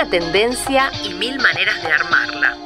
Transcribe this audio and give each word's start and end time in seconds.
una 0.00 0.08
tendencia 0.08 0.90
y 1.04 1.12
mil 1.12 1.38
maneras 1.40 1.82
de 1.82 1.92
armarla. 1.92 2.56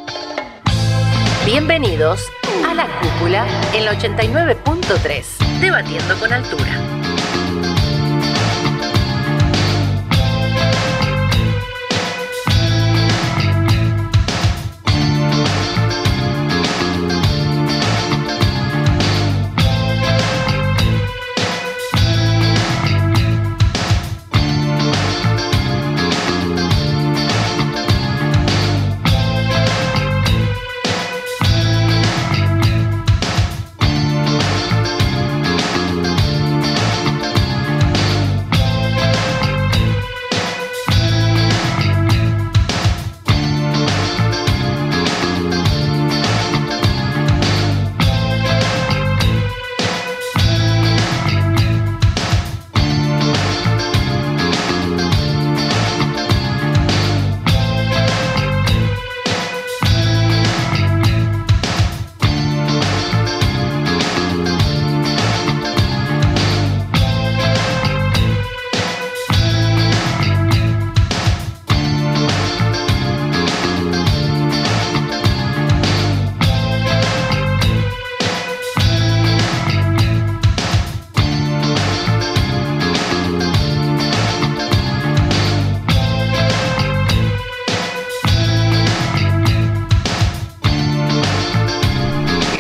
Bienvenidos 1.45 2.31
a 2.65 2.75
La 2.75 2.87
Cúpula 3.01 3.45
en 3.73 3.87
la 3.87 3.93
89.3, 3.95 5.61
debatiendo 5.61 6.17
con 6.21 6.33
altura. 6.33 6.94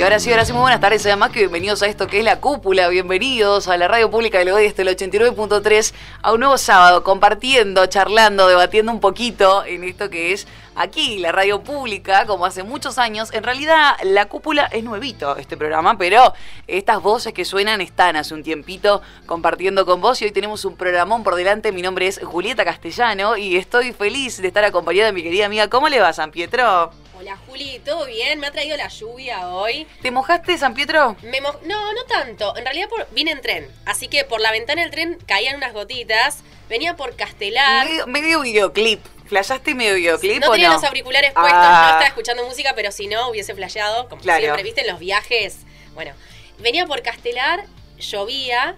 Ahora 0.04 0.20
sí, 0.20 0.30
ahora 0.30 0.44
sí, 0.44 0.52
muy 0.52 0.60
buenas 0.60 0.80
tardes, 0.80 1.06
además 1.06 1.30
que 1.30 1.38
bienvenidos 1.38 1.82
a 1.82 1.86
esto 1.86 2.06
que 2.06 2.18
es 2.18 2.24
La 2.24 2.38
Cúpula, 2.38 2.88
bienvenidos 2.88 3.68
a 3.68 3.76
la 3.78 3.88
radio 3.88 4.10
pública 4.10 4.38
del 4.38 4.50
Oeste, 4.50 4.82
el 4.82 4.88
89.3, 4.88 5.94
a 6.20 6.32
un 6.34 6.40
nuevo 6.40 6.58
sábado, 6.58 7.02
compartiendo, 7.02 7.86
charlando, 7.86 8.46
debatiendo 8.46 8.92
un 8.92 9.00
poquito 9.00 9.64
en 9.64 9.82
esto 9.82 10.10
que 10.10 10.34
es 10.34 10.46
aquí, 10.74 11.20
la 11.20 11.32
radio 11.32 11.62
pública, 11.62 12.26
como 12.26 12.44
hace 12.44 12.64
muchos 12.64 12.98
años. 12.98 13.32
En 13.32 13.44
realidad, 13.44 13.94
La 14.02 14.26
Cúpula 14.26 14.66
es 14.66 14.84
nuevito 14.84 15.38
este 15.38 15.56
programa, 15.56 15.96
pero 15.96 16.34
estas 16.66 17.00
voces 17.00 17.32
que 17.32 17.46
suenan 17.46 17.80
están 17.80 18.16
hace 18.16 18.34
un 18.34 18.42
tiempito 18.42 19.00
compartiendo 19.24 19.86
con 19.86 20.02
vos 20.02 20.20
y 20.20 20.26
hoy 20.26 20.32
tenemos 20.32 20.66
un 20.66 20.76
programón 20.76 21.22
por 21.22 21.34
delante. 21.34 21.72
Mi 21.72 21.80
nombre 21.80 22.08
es 22.08 22.20
Julieta 22.22 22.66
Castellano 22.66 23.38
y 23.38 23.56
estoy 23.56 23.94
feliz 23.94 24.42
de 24.42 24.48
estar 24.48 24.64
acompañada 24.64 25.06
de 25.06 25.12
mi 25.14 25.22
querida 25.22 25.46
amiga. 25.46 25.70
¿Cómo 25.70 25.88
le 25.88 25.98
va, 25.98 26.12
San 26.12 26.30
Pietro? 26.30 26.92
Hola 27.16 27.38
Juli, 27.46 27.80
¿todo 27.84 28.06
bien? 28.06 28.40
Me 28.40 28.48
ha 28.48 28.50
traído 28.50 28.76
la 28.76 28.88
lluvia 28.88 29.48
hoy. 29.48 29.86
¿Te 30.02 30.10
mojaste, 30.10 30.58
San 30.58 30.74
Pietro? 30.74 31.16
Me 31.22 31.40
no, 31.40 31.52
no 31.62 32.04
tanto. 32.08 32.56
En 32.56 32.64
realidad 32.64 32.88
vine 33.12 33.30
en 33.30 33.40
tren. 33.40 33.70
Así 33.86 34.08
que 34.08 34.24
por 34.24 34.40
la 34.40 34.50
ventana 34.50 34.82
del 34.82 34.90
tren 34.90 35.18
caían 35.24 35.54
unas 35.56 35.72
gotitas. 35.72 36.42
Venía 36.68 36.96
por 36.96 37.14
Castelar. 37.14 37.86
Medio, 38.08 38.40
videoclip. 38.40 39.00
¿Flashaste 39.26 39.74
medio 39.76 39.94
videoclip 39.94 40.40
no 40.40 40.48
o 40.48 40.52
tenía 40.52 40.72
los 40.72 40.82
auriculares 40.82 41.32
puestos, 41.32 41.52
no 41.52 41.66
ah. 41.66 41.88
estaba 41.92 42.06
escuchando 42.06 42.44
música, 42.44 42.72
pero 42.74 42.90
si 42.90 43.06
no 43.06 43.28
hubiese 43.28 43.54
flasheado, 43.54 44.08
como 44.08 44.22
siempre, 44.22 44.62
¿viste? 44.62 44.80
En 44.80 44.88
los 44.88 44.98
viajes. 44.98 45.58
Bueno, 45.94 46.12
venía 46.58 46.84
por 46.86 47.00
Castelar, 47.02 47.64
llovía 47.98 48.76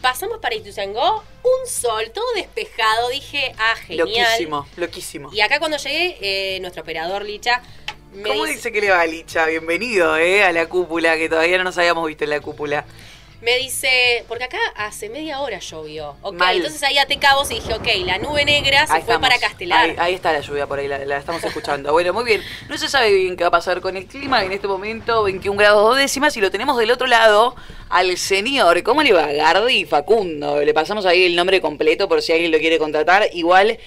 Pasamos 0.00 0.38
para 0.38 0.54
Ituzaingó, 0.54 1.24
un 1.42 1.66
sol, 1.66 2.10
todo 2.14 2.24
despejado. 2.36 3.08
Dije, 3.08 3.52
ah, 3.58 3.74
genial. 3.76 4.08
Loquísimo, 4.08 4.66
loquísimo. 4.76 5.30
Y 5.32 5.40
acá 5.40 5.58
cuando 5.58 5.76
llegué, 5.76 6.16
eh, 6.20 6.60
nuestro 6.60 6.82
operador 6.82 7.24
Licha. 7.24 7.62
Me 8.12 8.28
¿Cómo 8.28 8.44
dice... 8.44 8.72
que 8.72 8.80
le 8.80 8.90
va 8.90 9.04
Licha? 9.04 9.46
Bienvenido 9.46 10.16
eh, 10.16 10.44
a 10.44 10.52
la 10.52 10.66
cúpula, 10.66 11.16
que 11.16 11.28
todavía 11.28 11.58
no 11.58 11.64
nos 11.64 11.76
habíamos 11.78 12.06
visto 12.06 12.24
en 12.24 12.30
la 12.30 12.40
cúpula 12.40 12.84
me 13.40 13.56
dice, 13.56 14.24
porque 14.26 14.44
acá 14.44 14.58
hace 14.74 15.08
media 15.08 15.40
hora 15.40 15.60
llovió. 15.60 16.16
Ok, 16.22 16.42
entonces 16.52 16.82
ahí 16.82 16.98
até 16.98 17.18
cabos 17.18 17.50
y 17.50 17.54
dije, 17.54 17.72
ok, 17.72 17.86
la 18.04 18.18
nube 18.18 18.44
negra 18.44 18.86
se 18.86 19.00
fue 19.02 19.20
para 19.20 19.38
Castelar. 19.38 19.94
Ahí, 19.98 20.14
está 20.14 20.32
la 20.32 20.40
lluvia 20.40 20.66
por 20.66 20.80
ahí, 20.80 20.88
la, 20.88 21.16
estamos 21.16 21.42
escuchando. 21.44 21.92
bueno, 21.92 22.12
muy 22.12 22.24
bien. 22.24 22.42
No 22.68 22.76
se 22.76 22.88
sabe 22.88 23.12
bien 23.12 23.36
qué 23.36 23.44
va 23.44 23.48
a 23.48 23.52
pasar 23.52 23.80
con 23.80 23.96
el 23.96 24.06
clima 24.06 24.44
en 24.44 24.52
este 24.52 24.66
momento, 24.66 25.22
21 25.22 25.56
grados 25.56 25.82
dos 25.82 25.96
décimas, 25.96 26.36
y 26.36 26.40
lo 26.40 26.50
tenemos 26.50 26.76
del 26.78 26.90
otro 26.90 27.06
lado 27.06 27.54
al 27.90 28.16
señor, 28.18 28.82
¿cómo 28.82 29.02
le 29.02 29.12
va? 29.12 29.32
Gardi 29.32 29.84
Facundo. 29.84 30.60
Le 30.62 30.74
pasamos 30.74 31.06
ahí 31.06 31.24
el 31.24 31.36
nombre 31.36 31.60
completo 31.60 32.08
por 32.08 32.22
si 32.22 32.32
alguien 32.32 32.50
lo 32.50 32.58
quiere 32.58 32.78
contratar. 32.78 33.28
Igual 33.32 33.78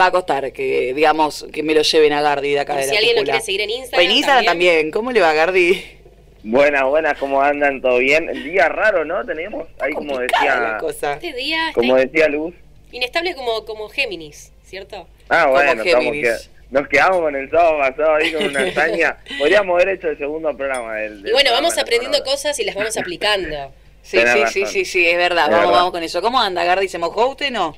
va 0.00 0.06
a 0.06 0.10
costar 0.12 0.52
que, 0.52 0.94
digamos, 0.94 1.46
que 1.52 1.62
me 1.62 1.74
lo 1.74 1.82
lleven 1.82 2.12
a 2.12 2.22
Gardi 2.22 2.52
de 2.52 2.60
acá 2.60 2.76
de 2.76 2.84
Si 2.84 2.96
alguien 2.96 3.16
lo 3.16 3.24
quiere 3.24 3.40
seguir 3.40 3.60
en 3.62 3.70
Instagram. 3.70 4.06
en 4.06 4.16
Instagram 4.16 4.44
también. 4.44 4.90
¿Cómo 4.92 5.10
le 5.10 5.20
va, 5.20 5.32
Gardi? 5.32 6.03
Buenas, 6.46 6.84
buenas, 6.84 7.16
¿cómo 7.16 7.40
andan? 7.40 7.80
¿Todo 7.80 7.96
bien? 7.96 8.28
El 8.28 8.44
día 8.44 8.68
raro, 8.68 9.02
¿no? 9.06 9.24
Tenemos 9.24 9.66
ahí 9.80 9.94
como 9.94 10.18
decía... 10.18 10.78
Este 10.90 11.32
día 11.32 11.70
como 11.72 11.96
decía 11.96 12.28
Luz. 12.28 12.54
Inestable 12.92 13.34
como, 13.34 13.64
como 13.64 13.88
Géminis, 13.88 14.52
¿cierto? 14.62 15.08
Ah, 15.30 15.46
bueno, 15.46 15.82
estamos 15.82 16.12
que, 16.12 16.34
nos 16.70 16.86
quedamos 16.88 17.20
con 17.22 17.34
el 17.34 17.50
sábado 17.50 17.78
pasado 17.78 18.16
ahí 18.16 18.30
con 18.30 18.44
una 18.44 18.60
hazaña. 18.68 19.16
Podríamos 19.38 19.74
haber 19.74 19.96
hecho 19.96 20.10
el 20.10 20.18
segundo 20.18 20.54
programa 20.54 20.96
del... 20.96 21.26
y 21.26 21.32
bueno, 21.32 21.50
vamos 21.50 21.78
aprendiendo 21.78 22.22
cosas 22.22 22.58
y 22.58 22.64
las 22.64 22.74
vamos 22.74 22.94
aplicando. 22.98 23.72
sí, 24.02 24.18
sí, 24.18 24.42
sí, 24.52 24.66
sí, 24.66 24.84
sí, 24.84 25.08
es 25.08 25.16
verdad. 25.16 25.50
vamos, 25.50 25.72
vamos 25.72 25.92
con 25.92 26.02
eso. 26.02 26.20
¿Cómo 26.20 26.38
anda, 26.38 26.62
Gardi? 26.62 26.88
¿Se 26.88 26.98
mojó 26.98 27.26
usted 27.28 27.50
no? 27.50 27.74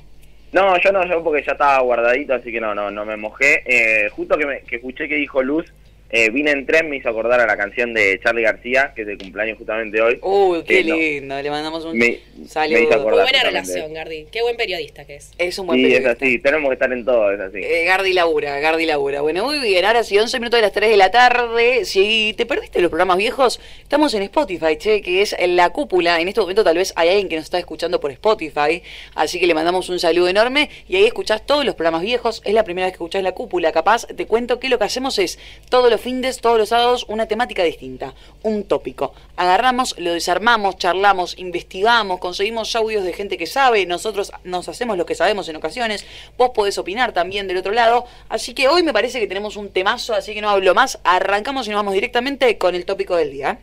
No, 0.51 0.77
yo 0.81 0.91
no, 0.91 1.07
yo 1.07 1.23
porque 1.23 1.41
ya 1.41 1.53
estaba 1.53 1.79
guardadito, 1.79 2.33
así 2.33 2.51
que 2.51 2.59
no, 2.59 2.75
no, 2.75 2.91
no 2.91 3.05
me 3.05 3.15
mojé. 3.15 3.63
Eh, 3.65 4.09
justo 4.09 4.37
que, 4.37 4.45
me, 4.45 4.61
que 4.63 4.75
escuché 4.75 5.07
que 5.07 5.15
dijo 5.15 5.41
Luz 5.41 5.71
eh, 6.09 6.29
vine 6.29 6.51
en 6.51 6.65
tren, 6.65 6.89
me 6.89 6.97
hizo 6.97 7.09
acordar 7.09 7.41
a 7.41 7.45
la 7.45 7.57
canción 7.57 7.93
de 7.93 8.17
Charlie 8.23 8.43
García, 8.43 8.93
que 8.95 9.01
es 9.01 9.07
de 9.07 9.17
cumpleaños 9.17 9.57
justamente 9.57 10.01
hoy. 10.01 10.19
Uy, 10.21 10.63
qué 10.63 10.81
lindo, 10.81 11.41
le 11.41 11.49
mandamos 11.49 11.83
un 11.83 11.99
saludo. 12.47 12.99
Muy 13.03 13.19
buena 13.19 13.43
relación, 13.43 13.93
Gardi. 13.93 14.25
Qué 14.31 14.41
buen 14.41 14.55
periodista 14.55 15.05
que 15.05 15.15
es. 15.15 15.31
Es 15.37 15.59
un 15.59 15.67
buen 15.67 15.79
sí, 15.79 15.83
periodista. 15.83 16.11
es 16.11 16.17
así, 16.17 16.39
tenemos 16.39 16.69
que 16.69 16.73
estar 16.73 16.93
en 16.93 17.03
todo, 17.03 17.31
es 17.31 17.39
así. 17.41 17.59
Eh, 17.61 17.83
Gardi 17.83 18.13
Labura, 18.13 18.57
Gardi 18.59 18.85
Labura. 18.85 19.21
Bueno, 19.21 19.43
muy 19.43 19.59
bien, 19.59 19.83
ahora 19.83 20.03
sí, 20.03 20.17
11 20.17 20.39
minutos 20.39 20.59
de 20.59 20.61
las 20.61 20.71
3 20.71 20.89
de 20.89 20.97
la 20.97 21.11
tarde. 21.11 21.83
Si 21.83 22.33
te 22.37 22.45
perdiste 22.45 22.79
los 22.79 22.89
programas 22.89 23.17
viejos, 23.17 23.59
estamos 23.81 24.13
en 24.13 24.21
Spotify, 24.23 24.77
che, 24.77 25.01
que 25.01 25.21
es 25.21 25.35
la 25.45 25.71
cúpula. 25.71 26.21
En 26.21 26.29
este 26.29 26.39
momento 26.39 26.63
tal 26.63 26.77
vez 26.77 26.93
hay 26.95 27.09
alguien 27.09 27.27
que 27.27 27.35
nos 27.35 27.45
está 27.45 27.59
escuchando 27.59 27.99
por 27.99 28.11
Spotify, 28.11 28.81
así 29.13 29.41
que 29.41 29.47
le 29.47 29.53
mandamos 29.53 29.89
un 29.89 29.99
saludo 29.99 30.29
enorme 30.29 30.69
y 30.87 30.95
ahí 30.95 31.05
escuchás 31.05 31.45
todos 31.45 31.65
los 31.65 31.75
programas 31.75 32.01
viejos. 32.01 32.41
Es 32.45 32.53
la 32.53 32.63
primera 32.63 32.87
vez 32.87 32.93
que 32.93 33.03
escuchás 33.03 33.23
la 33.23 33.33
cúpula, 33.33 33.73
capaz. 33.73 34.07
Te 34.07 34.25
cuento 34.25 34.59
que 34.59 34.69
lo 34.69 34.79
que 34.79 34.85
hacemos 34.85 35.19
es 35.19 35.37
todos 35.69 35.91
los 35.91 35.96
fines, 35.97 36.39
todos 36.39 36.57
los 36.57 37.05
una 37.07 37.25
temática 37.27 37.63
distinta, 37.63 38.13
un 38.43 38.63
tópico. 38.63 39.13
Agarramos, 39.35 39.95
lo 39.97 40.13
desarmamos, 40.13 40.77
charlamos, 40.77 41.37
investigamos, 41.37 42.19
conseguimos 42.19 42.75
audios 42.75 43.03
de 43.03 43.13
gente 43.13 43.37
que 43.37 43.47
sabe, 43.47 43.85
nosotros 43.85 44.31
nos 44.43 44.69
hacemos 44.69 44.97
lo 44.97 45.05
que 45.05 45.15
sabemos 45.15 45.47
en 45.49 45.55
ocasiones, 45.55 46.05
vos 46.37 46.51
podés 46.53 46.77
opinar 46.77 47.13
también 47.13 47.47
del 47.47 47.57
otro 47.57 47.71
lado, 47.71 48.05
así 48.29 48.53
que 48.53 48.67
hoy 48.67 48.83
me 48.83 48.93
parece 48.93 49.19
que 49.19 49.27
tenemos 49.27 49.55
un 49.55 49.69
temazo, 49.69 50.13
así 50.13 50.33
que 50.33 50.41
no 50.41 50.49
hablo 50.49 50.73
más, 50.73 50.99
arrancamos 51.03 51.67
y 51.67 51.71
nos 51.71 51.79
vamos 51.79 51.93
directamente 51.93 52.57
con 52.57 52.75
el 52.75 52.85
tópico 52.85 53.15
del 53.15 53.31
día. 53.31 53.59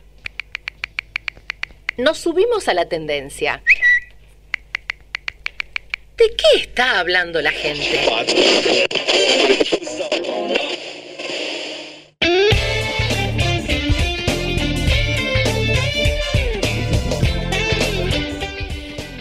Nos 1.97 2.17
subimos 2.17 2.67
a 2.67 2.73
la 2.73 2.87
tendencia. 2.87 3.61
¿De 6.17 6.27
qué 6.29 6.61
está 6.61 6.99
hablando 6.99 7.41
la 7.41 7.51
gente? 7.51 8.05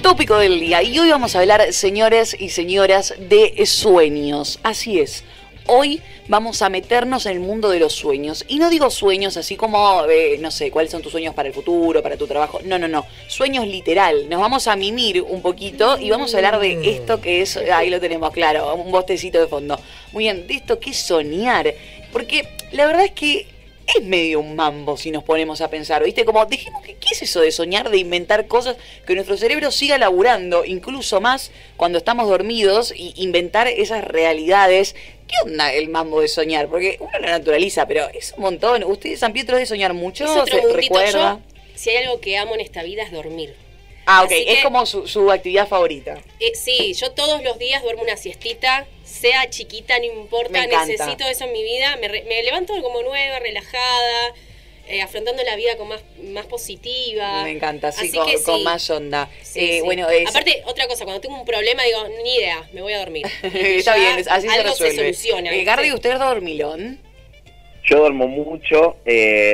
tópico 0.05 0.37
del 0.37 0.61
día. 0.61 0.83
Y 0.83 0.99
hoy 0.99 1.09
vamos 1.09 1.35
a 1.35 1.41
hablar, 1.41 1.73
señores 1.73 2.37
y 2.39 2.51
señoras, 2.51 3.15
de 3.19 3.65
sueños. 3.65 4.61
Así 4.63 5.01
es. 5.01 5.25
Hoy 5.67 6.03
vamos 6.29 6.61
a 6.61 6.69
meternos 6.69 7.25
en 7.25 7.33
el 7.33 7.41
mundo 7.41 7.71
de 7.71 7.81
los 7.81 7.95
sueños. 7.95 8.45
Y 8.47 8.59
no 8.59 8.69
digo 8.69 8.91
sueños 8.91 9.39
así 9.39 9.57
como, 9.57 10.05
eh, 10.05 10.37
no 10.41 10.51
sé, 10.51 10.71
cuáles 10.71 10.93
son 10.93 11.01
tus 11.01 11.11
sueños 11.11 11.35
para 11.35 11.49
el 11.49 11.55
futuro, 11.55 12.03
para 12.03 12.19
tu 12.19 12.27
trabajo. 12.27 12.61
No, 12.65 12.79
no, 12.79 12.87
no. 12.87 13.07
Sueños 13.29 13.67
literal. 13.67 14.29
Nos 14.29 14.43
vamos 14.43 14.69
a 14.69 14.77
mimir 14.77 15.23
un 15.23 15.41
poquito 15.41 15.99
y 15.99 16.11
vamos 16.11 16.35
a 16.35 16.37
hablar 16.37 16.61
de 16.61 16.87
esto 16.87 17.23
que 17.23 17.41
es, 17.41 17.57
ahí 17.57 17.89
lo 17.89 17.99
tenemos 17.99 18.31
claro, 18.31 18.75
un 18.75 18.93
bostecito 18.93 19.41
de 19.41 19.47
fondo. 19.47 19.81
Muy 20.13 20.25
bien, 20.25 20.47
de 20.47 20.53
esto 20.53 20.79
que 20.79 20.91
es 20.91 20.99
soñar. 20.99 21.73
Porque 22.13 22.47
la 22.73 22.85
verdad 22.85 23.07
es 23.07 23.13
que 23.13 23.54
es 23.87 24.03
medio 24.03 24.41
un 24.41 24.57
mambo 24.57 24.97
si 24.97 25.11
nos 25.11 25.25
ponemos 25.25 25.61
a 25.61 25.69
pensar, 25.69 26.05
¿viste? 26.05 26.25
Como, 26.25 26.45
dijimos 26.47 26.83
que, 26.83 26.95
¿qué 26.95 27.09
es 27.13 27.23
eso 27.23 27.41
de 27.41 27.53
soñar, 27.53 27.91
de 27.91 27.99
inventar 27.99 28.47
cosas, 28.47 28.77
que 29.07 29.15
nuestro 29.15 29.37
cerebro 29.37 29.71
siga 29.71 29.99
laburando, 29.99 30.65
incluso 30.65 31.21
más 31.21 31.51
cuando 31.77 31.99
estamos 31.99 32.29
dormidos, 32.29 32.93
y 32.97 33.15
inventar 33.17 33.69
esas 33.69 34.05
realidades? 34.05 34.95
¿Qué 35.27 35.35
onda 35.45 35.73
el 35.73 35.89
mambo 35.89 36.21
de 36.21 36.29
soñar? 36.29 36.69
Porque 36.69 36.99
uno 37.01 37.19
lo 37.19 37.27
naturaliza, 37.27 37.87
pero 37.87 38.09
es 38.13 38.35
un 38.37 38.43
montón. 38.43 38.85
¿Ustedes, 38.85 39.21
San 39.21 39.33
Pietro, 39.33 39.57
de 39.57 39.67
soñar 39.67 39.95
mucho? 39.95 40.27
¿Se 40.45 40.73
recuerda? 40.73 41.41
si 41.75 41.91
hay 41.91 42.05
algo 42.05 42.21
que 42.21 42.37
amo 42.39 42.55
en 42.55 42.61
esta 42.61 42.83
vida 42.83 43.03
es 43.03 43.11
dormir. 43.13 43.55
Ah, 44.07 44.23
ok, 44.25 44.33
es 44.33 44.63
como 44.63 44.85
su, 44.85 45.31
actividad 45.31 45.67
favorita. 45.67 46.19
Eh, 46.39 46.53
sí, 46.55 46.93
yo 46.93 47.13
todos 47.13 47.43
los 47.43 47.59
días 47.59 47.83
duermo 47.83 48.03
una 48.03 48.17
siestita, 48.17 48.87
sea 49.25 49.49
chiquita, 49.49 49.99
no 49.99 50.05
importa, 50.05 50.67
necesito 50.67 51.25
eso 51.27 51.45
en 51.47 51.53
mi 51.53 51.63
vida. 51.63 51.97
Me, 51.97 52.43
levanto 52.43 52.75
como 52.83 53.03
nueva, 53.03 53.39
relajada, 53.39 54.35
eh, 54.87 55.01
afrontando 55.01 55.43
la 55.43 55.57
vida 55.57 55.79
con 55.79 55.89
más, 55.89 56.05
más 56.25 56.45
positiva. 56.45 57.43
Me 57.43 57.53
encanta, 57.53 57.89
así, 57.89 58.13
con, 58.45 58.63
más 58.63 58.91
onda. 58.91 59.31
Eh, 59.55 59.81
bueno, 59.83 60.07
Aparte, 60.29 60.63
otra 60.67 60.87
cosa, 60.89 61.05
cuando 61.05 61.23
tengo 61.23 61.39
un 61.39 61.47
problema 61.47 61.83
digo, 61.85 62.07
ni 62.23 62.37
idea, 62.37 62.69
me 62.75 62.83
voy 62.83 62.93
a 62.93 62.99
dormir. 62.99 63.27
Está 63.43 63.97
bien, 63.97 64.23
así 64.29 64.47
se 64.47 64.63
resuelve. 64.63 64.95
Se 64.95 64.97
soluciona. 64.97 65.51
Gardi, 65.65 65.93
¿usted 65.93 66.13
es 66.13 66.19
dormilón? 66.19 67.01
Yo 67.87 67.99
duermo 67.99 68.29
mucho, 68.29 68.97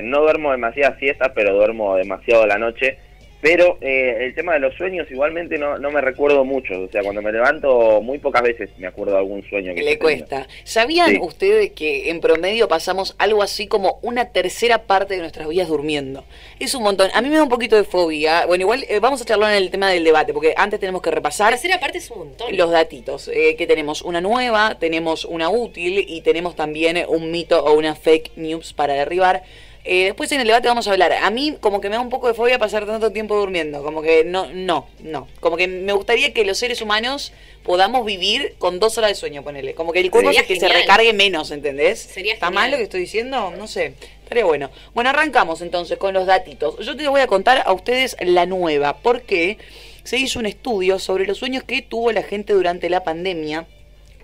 no 0.02 0.20
duermo 0.20 0.50
demasiada 0.50 0.98
siesta, 0.98 1.32
pero 1.32 1.54
duermo 1.54 1.96
demasiado 1.96 2.46
la 2.46 2.58
noche 2.58 2.98
pero 3.40 3.78
eh, 3.80 4.26
el 4.26 4.34
tema 4.34 4.52
de 4.54 4.60
los 4.60 4.74
sueños 4.74 5.10
igualmente 5.10 5.56
no, 5.56 5.78
no 5.78 5.90
me 5.90 6.00
recuerdo 6.00 6.44
mucho. 6.44 6.80
O 6.82 6.88
sea, 6.88 7.02
cuando 7.02 7.22
me 7.22 7.32
levanto 7.32 8.02
muy 8.02 8.18
pocas 8.18 8.42
veces 8.42 8.70
me 8.78 8.86
acuerdo 8.86 9.12
de 9.12 9.18
algún 9.18 9.42
sueño 9.48 9.74
que 9.74 9.82
le 9.82 9.98
cuesta. 9.98 10.46
¿Sabían 10.64 11.18
ustedes 11.20 11.70
que 11.70 12.10
en 12.10 12.20
promedio 12.20 12.68
pasamos 12.68 13.14
algo 13.18 13.42
así 13.42 13.66
como 13.66 13.98
una 14.02 14.26
tercera 14.26 14.86
parte 14.86 15.14
de 15.14 15.20
nuestras 15.20 15.48
vidas 15.48 15.68
durmiendo? 15.68 16.24
Es 16.58 16.74
un 16.74 16.82
montón. 16.82 17.10
A 17.14 17.22
mí 17.22 17.28
me 17.30 17.36
da 17.36 17.42
un 17.42 17.48
poquito 17.48 17.76
de 17.76 17.84
fobia. 17.84 18.44
Bueno, 18.46 18.62
igual 18.62 18.84
eh, 18.88 19.00
vamos 19.00 19.22
a 19.22 19.24
charlar 19.24 19.52
en 19.52 19.62
el 19.62 19.70
tema 19.70 19.90
del 19.90 20.04
debate, 20.04 20.34
porque 20.34 20.54
antes 20.56 20.78
tenemos 20.78 21.00
que 21.00 21.10
repasar. 21.10 21.50
La 21.50 21.56
tercera 21.56 21.80
parte 21.80 21.98
es 21.98 22.10
un 22.10 22.18
montón. 22.18 22.54
Los 22.56 22.70
datitos. 22.70 23.28
Eh, 23.28 23.56
que 23.56 23.66
tenemos 23.66 24.02
una 24.02 24.20
nueva, 24.20 24.76
tenemos 24.78 25.24
una 25.24 25.48
útil 25.48 26.04
y 26.06 26.20
tenemos 26.20 26.56
también 26.56 27.04
un 27.08 27.30
mito 27.30 27.64
o 27.64 27.72
una 27.72 27.94
fake 27.94 28.32
news 28.36 28.74
para 28.74 28.94
derribar. 28.94 29.42
Eh, 29.84 30.04
después 30.04 30.30
en 30.32 30.40
el 30.40 30.46
debate 30.46 30.68
vamos 30.68 30.86
a 30.88 30.92
hablar. 30.92 31.12
A 31.12 31.30
mí 31.30 31.56
como 31.60 31.80
que 31.80 31.88
me 31.88 31.96
da 31.96 32.02
un 32.02 32.10
poco 32.10 32.28
de 32.28 32.34
fobia 32.34 32.58
pasar 32.58 32.86
tanto 32.86 33.12
tiempo 33.12 33.36
durmiendo. 33.36 33.82
Como 33.82 34.02
que 34.02 34.24
no, 34.24 34.46
no, 34.52 34.86
no. 35.00 35.26
Como 35.40 35.56
que 35.56 35.68
me 35.68 35.92
gustaría 35.92 36.32
que 36.34 36.44
los 36.44 36.58
seres 36.58 36.82
humanos 36.82 37.32
podamos 37.62 38.04
vivir 38.04 38.54
con 38.58 38.78
dos 38.78 38.98
horas 38.98 39.10
de 39.10 39.14
sueño, 39.14 39.42
ponele. 39.42 39.74
Como 39.74 39.92
que 39.92 40.00
el 40.00 40.10
cuerpo 40.10 40.30
que 40.46 40.60
se 40.60 40.68
recargue 40.68 41.12
menos, 41.12 41.50
¿entendés? 41.50 41.98
Sería 42.00 42.34
¿Está 42.34 42.50
mal 42.50 42.70
lo 42.70 42.76
que 42.76 42.84
estoy 42.84 43.00
diciendo? 43.00 43.52
No 43.56 43.66
sé. 43.66 43.94
Estaría 44.22 44.44
bueno. 44.44 44.70
Bueno, 44.94 45.10
arrancamos 45.10 45.62
entonces 45.62 45.96
con 45.98 46.12
los 46.12 46.26
datitos. 46.26 46.78
Yo 46.84 46.96
te 46.96 47.08
voy 47.08 47.22
a 47.22 47.26
contar 47.26 47.62
a 47.64 47.72
ustedes 47.72 48.16
la 48.20 48.44
nueva. 48.46 48.98
Porque 48.98 49.56
se 50.04 50.18
hizo 50.18 50.38
un 50.38 50.46
estudio 50.46 50.98
sobre 50.98 51.26
los 51.26 51.38
sueños 51.38 51.64
que 51.64 51.80
tuvo 51.80 52.12
la 52.12 52.22
gente 52.22 52.52
durante 52.52 52.90
la 52.90 53.02
pandemia. 53.02 53.66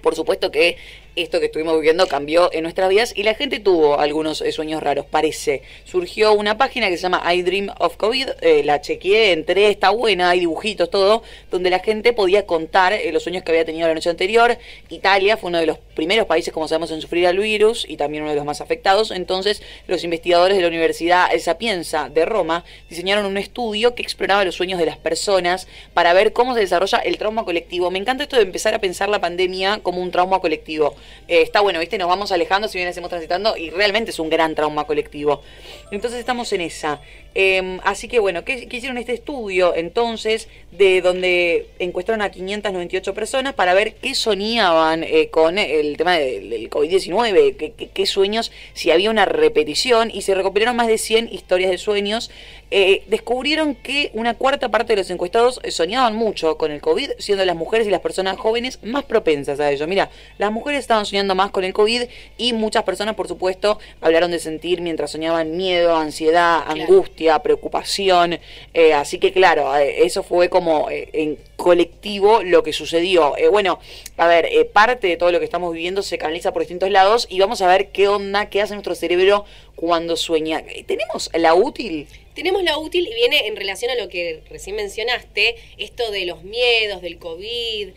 Por 0.02 0.14
supuesto 0.14 0.50
que 0.50 0.76
esto 1.16 1.40
que 1.40 1.46
estuvimos 1.46 1.74
viviendo 1.76 2.06
cambió 2.06 2.50
en 2.52 2.62
nuestras 2.62 2.90
vidas 2.90 3.12
y 3.16 3.22
la 3.22 3.34
gente 3.34 3.58
tuvo 3.58 3.98
algunos 3.98 4.42
eh, 4.42 4.52
sueños 4.52 4.82
raros, 4.82 5.06
parece. 5.06 5.62
Surgió 5.84 6.34
una 6.34 6.58
página 6.58 6.88
que 6.88 6.96
se 6.96 7.02
llama 7.02 7.22
I 7.32 7.42
Dream 7.42 7.70
of 7.78 7.96
COVID, 7.96 8.28
eh, 8.42 8.62
la 8.64 8.82
chequeé, 8.82 9.32
entré, 9.32 9.70
está 9.70 9.90
buena, 9.90 10.30
hay 10.30 10.40
dibujitos, 10.40 10.90
todo, 10.90 11.22
donde 11.50 11.70
la 11.70 11.78
gente 11.78 12.12
podía 12.12 12.44
contar 12.44 12.92
eh, 12.92 13.10
los 13.12 13.22
sueños 13.22 13.42
que 13.42 13.50
había 13.50 13.64
tenido 13.64 13.88
la 13.88 13.94
noche 13.94 14.10
anterior. 14.10 14.58
Italia 14.90 15.38
fue 15.38 15.48
uno 15.48 15.58
de 15.58 15.66
los 15.66 15.78
primeros 15.78 16.26
países, 16.26 16.52
como 16.52 16.68
sabemos, 16.68 16.90
en 16.90 17.00
sufrir 17.00 17.26
al 17.26 17.38
virus 17.38 17.86
y 17.88 17.96
también 17.96 18.22
uno 18.22 18.30
de 18.32 18.36
los 18.36 18.44
más 18.44 18.60
afectados. 18.60 19.10
Entonces, 19.10 19.62
los 19.86 20.04
investigadores 20.04 20.56
de 20.56 20.62
la 20.62 20.68
Universidad 20.68 21.30
Sapienza 21.38 22.10
de 22.10 22.26
Roma 22.26 22.64
diseñaron 22.90 23.24
un 23.24 23.38
estudio 23.38 23.94
que 23.94 24.02
exploraba 24.02 24.44
los 24.44 24.54
sueños 24.54 24.78
de 24.78 24.86
las 24.86 24.98
personas 24.98 25.66
para 25.94 26.12
ver 26.12 26.34
cómo 26.34 26.54
se 26.54 26.60
desarrolla 26.60 26.98
el 26.98 27.16
trauma 27.16 27.44
colectivo. 27.44 27.90
Me 27.90 27.98
encanta 27.98 28.24
esto 28.24 28.36
de 28.36 28.42
empezar 28.42 28.74
a 28.74 28.80
pensar 28.80 29.08
la 29.08 29.20
pandemia 29.20 29.80
como 29.82 30.02
un 30.02 30.10
trauma 30.10 30.40
colectivo. 30.40 30.94
Eh, 31.28 31.42
está 31.42 31.60
bueno, 31.60 31.80
¿viste? 31.80 31.98
Nos 31.98 32.08
vamos 32.08 32.32
alejando 32.32 32.68
si 32.68 32.78
bien 32.78 32.88
estamos 32.88 33.10
transitando 33.10 33.56
y 33.56 33.70
realmente 33.70 34.10
es 34.10 34.18
un 34.18 34.30
gran 34.30 34.54
trauma 34.54 34.84
colectivo. 34.84 35.42
Entonces 35.90 36.20
estamos 36.20 36.52
en 36.52 36.60
esa. 36.60 37.00
Em, 37.34 37.80
así 37.84 38.08
que 38.08 38.18
bueno, 38.18 38.44
¿qué, 38.44 38.66
hicieron 38.70 38.96
este 38.96 39.12
estudio 39.12 39.74
entonces 39.74 40.48
de 40.72 41.02
donde 41.02 41.68
encuestaron 41.78 42.22
a 42.22 42.30
598 42.30 43.12
personas 43.12 43.54
para 43.54 43.74
ver 43.74 43.94
qué 43.96 44.14
soñaban 44.14 45.04
eh, 45.04 45.28
con 45.28 45.58
el 45.58 45.96
tema 45.98 46.16
del, 46.16 46.70
COVID-19, 46.70 47.56
qué, 47.56 47.90
qué, 47.92 48.06
sueños, 48.06 48.52
si 48.72 48.90
había 48.90 49.10
una 49.10 49.26
repetición 49.26 50.10
y 50.12 50.22
se 50.22 50.34
recopilaron 50.34 50.76
más 50.76 50.86
de 50.86 50.96
100 50.96 51.32
historias 51.32 51.70
de 51.70 51.78
sueños 51.78 52.30
eh, 52.72 53.04
descubrieron 53.06 53.76
que 53.76 54.10
una 54.12 54.34
cuarta 54.34 54.68
parte 54.70 54.94
de 54.94 54.96
los 54.96 55.10
encuestados 55.10 55.60
soñaban 55.68 56.16
mucho 56.16 56.58
con 56.58 56.72
el 56.72 56.80
COVID, 56.80 57.10
siendo 57.18 57.44
las 57.44 57.54
mujeres 57.54 57.86
y 57.86 57.90
las 57.90 58.00
personas 58.00 58.36
jóvenes 58.38 58.80
más 58.82 59.04
propensas 59.04 59.60
a 59.60 59.70
ello. 59.70 59.86
Mira, 59.86 60.10
las 60.38 60.50
mujeres 60.50 60.80
estaban 60.96 61.06
soñando 61.06 61.34
más 61.34 61.50
con 61.50 61.64
el 61.64 61.74
COVID 61.74 62.04
y 62.38 62.52
muchas 62.54 62.82
personas, 62.84 63.14
por 63.14 63.28
supuesto, 63.28 63.78
hablaron 64.00 64.30
de 64.30 64.38
sentir 64.38 64.80
mientras 64.80 65.10
soñaban 65.10 65.56
miedo, 65.56 65.94
ansiedad, 65.94 66.62
angustia, 66.66 67.38
preocupación. 67.40 68.38
Eh, 68.72 68.94
así 68.94 69.18
que, 69.18 69.32
claro, 69.32 69.76
eh, 69.76 70.06
eso 70.06 70.22
fue 70.22 70.48
como 70.48 70.88
en 70.90 71.38
colectivo 71.56 72.42
lo 72.42 72.62
que 72.62 72.72
sucedió. 72.72 73.34
bueno, 73.50 73.78
a 74.16 74.26
ver, 74.26 74.48
parte 74.72 75.06
de 75.06 75.16
todo 75.18 75.32
lo 75.32 75.38
que 75.38 75.44
estamos 75.44 75.72
viviendo 75.72 76.02
se 76.02 76.16
canaliza 76.16 76.52
por 76.52 76.62
distintos 76.62 76.90
lados 76.90 77.26
y 77.28 77.40
vamos 77.40 77.60
a 77.60 77.66
ver 77.66 77.88
qué 77.88 78.08
onda, 78.08 78.48
qué 78.48 78.62
hace 78.62 78.72
nuestro 78.72 78.94
cerebro 78.94 79.44
cuando 79.74 80.16
sueña. 80.16 80.64
¿Tenemos 80.86 81.30
la 81.34 81.54
útil? 81.54 82.08
Tenemos 82.34 82.62
la 82.62 82.78
útil 82.78 83.06
y 83.06 83.14
viene 83.14 83.46
en 83.48 83.56
relación 83.56 83.90
a 83.90 83.94
lo 83.96 84.08
que 84.08 84.42
recién 84.48 84.76
mencionaste, 84.76 85.56
esto 85.76 86.10
de 86.10 86.24
los 86.24 86.42
miedos, 86.42 87.02
del 87.02 87.18
COVID, 87.18 87.88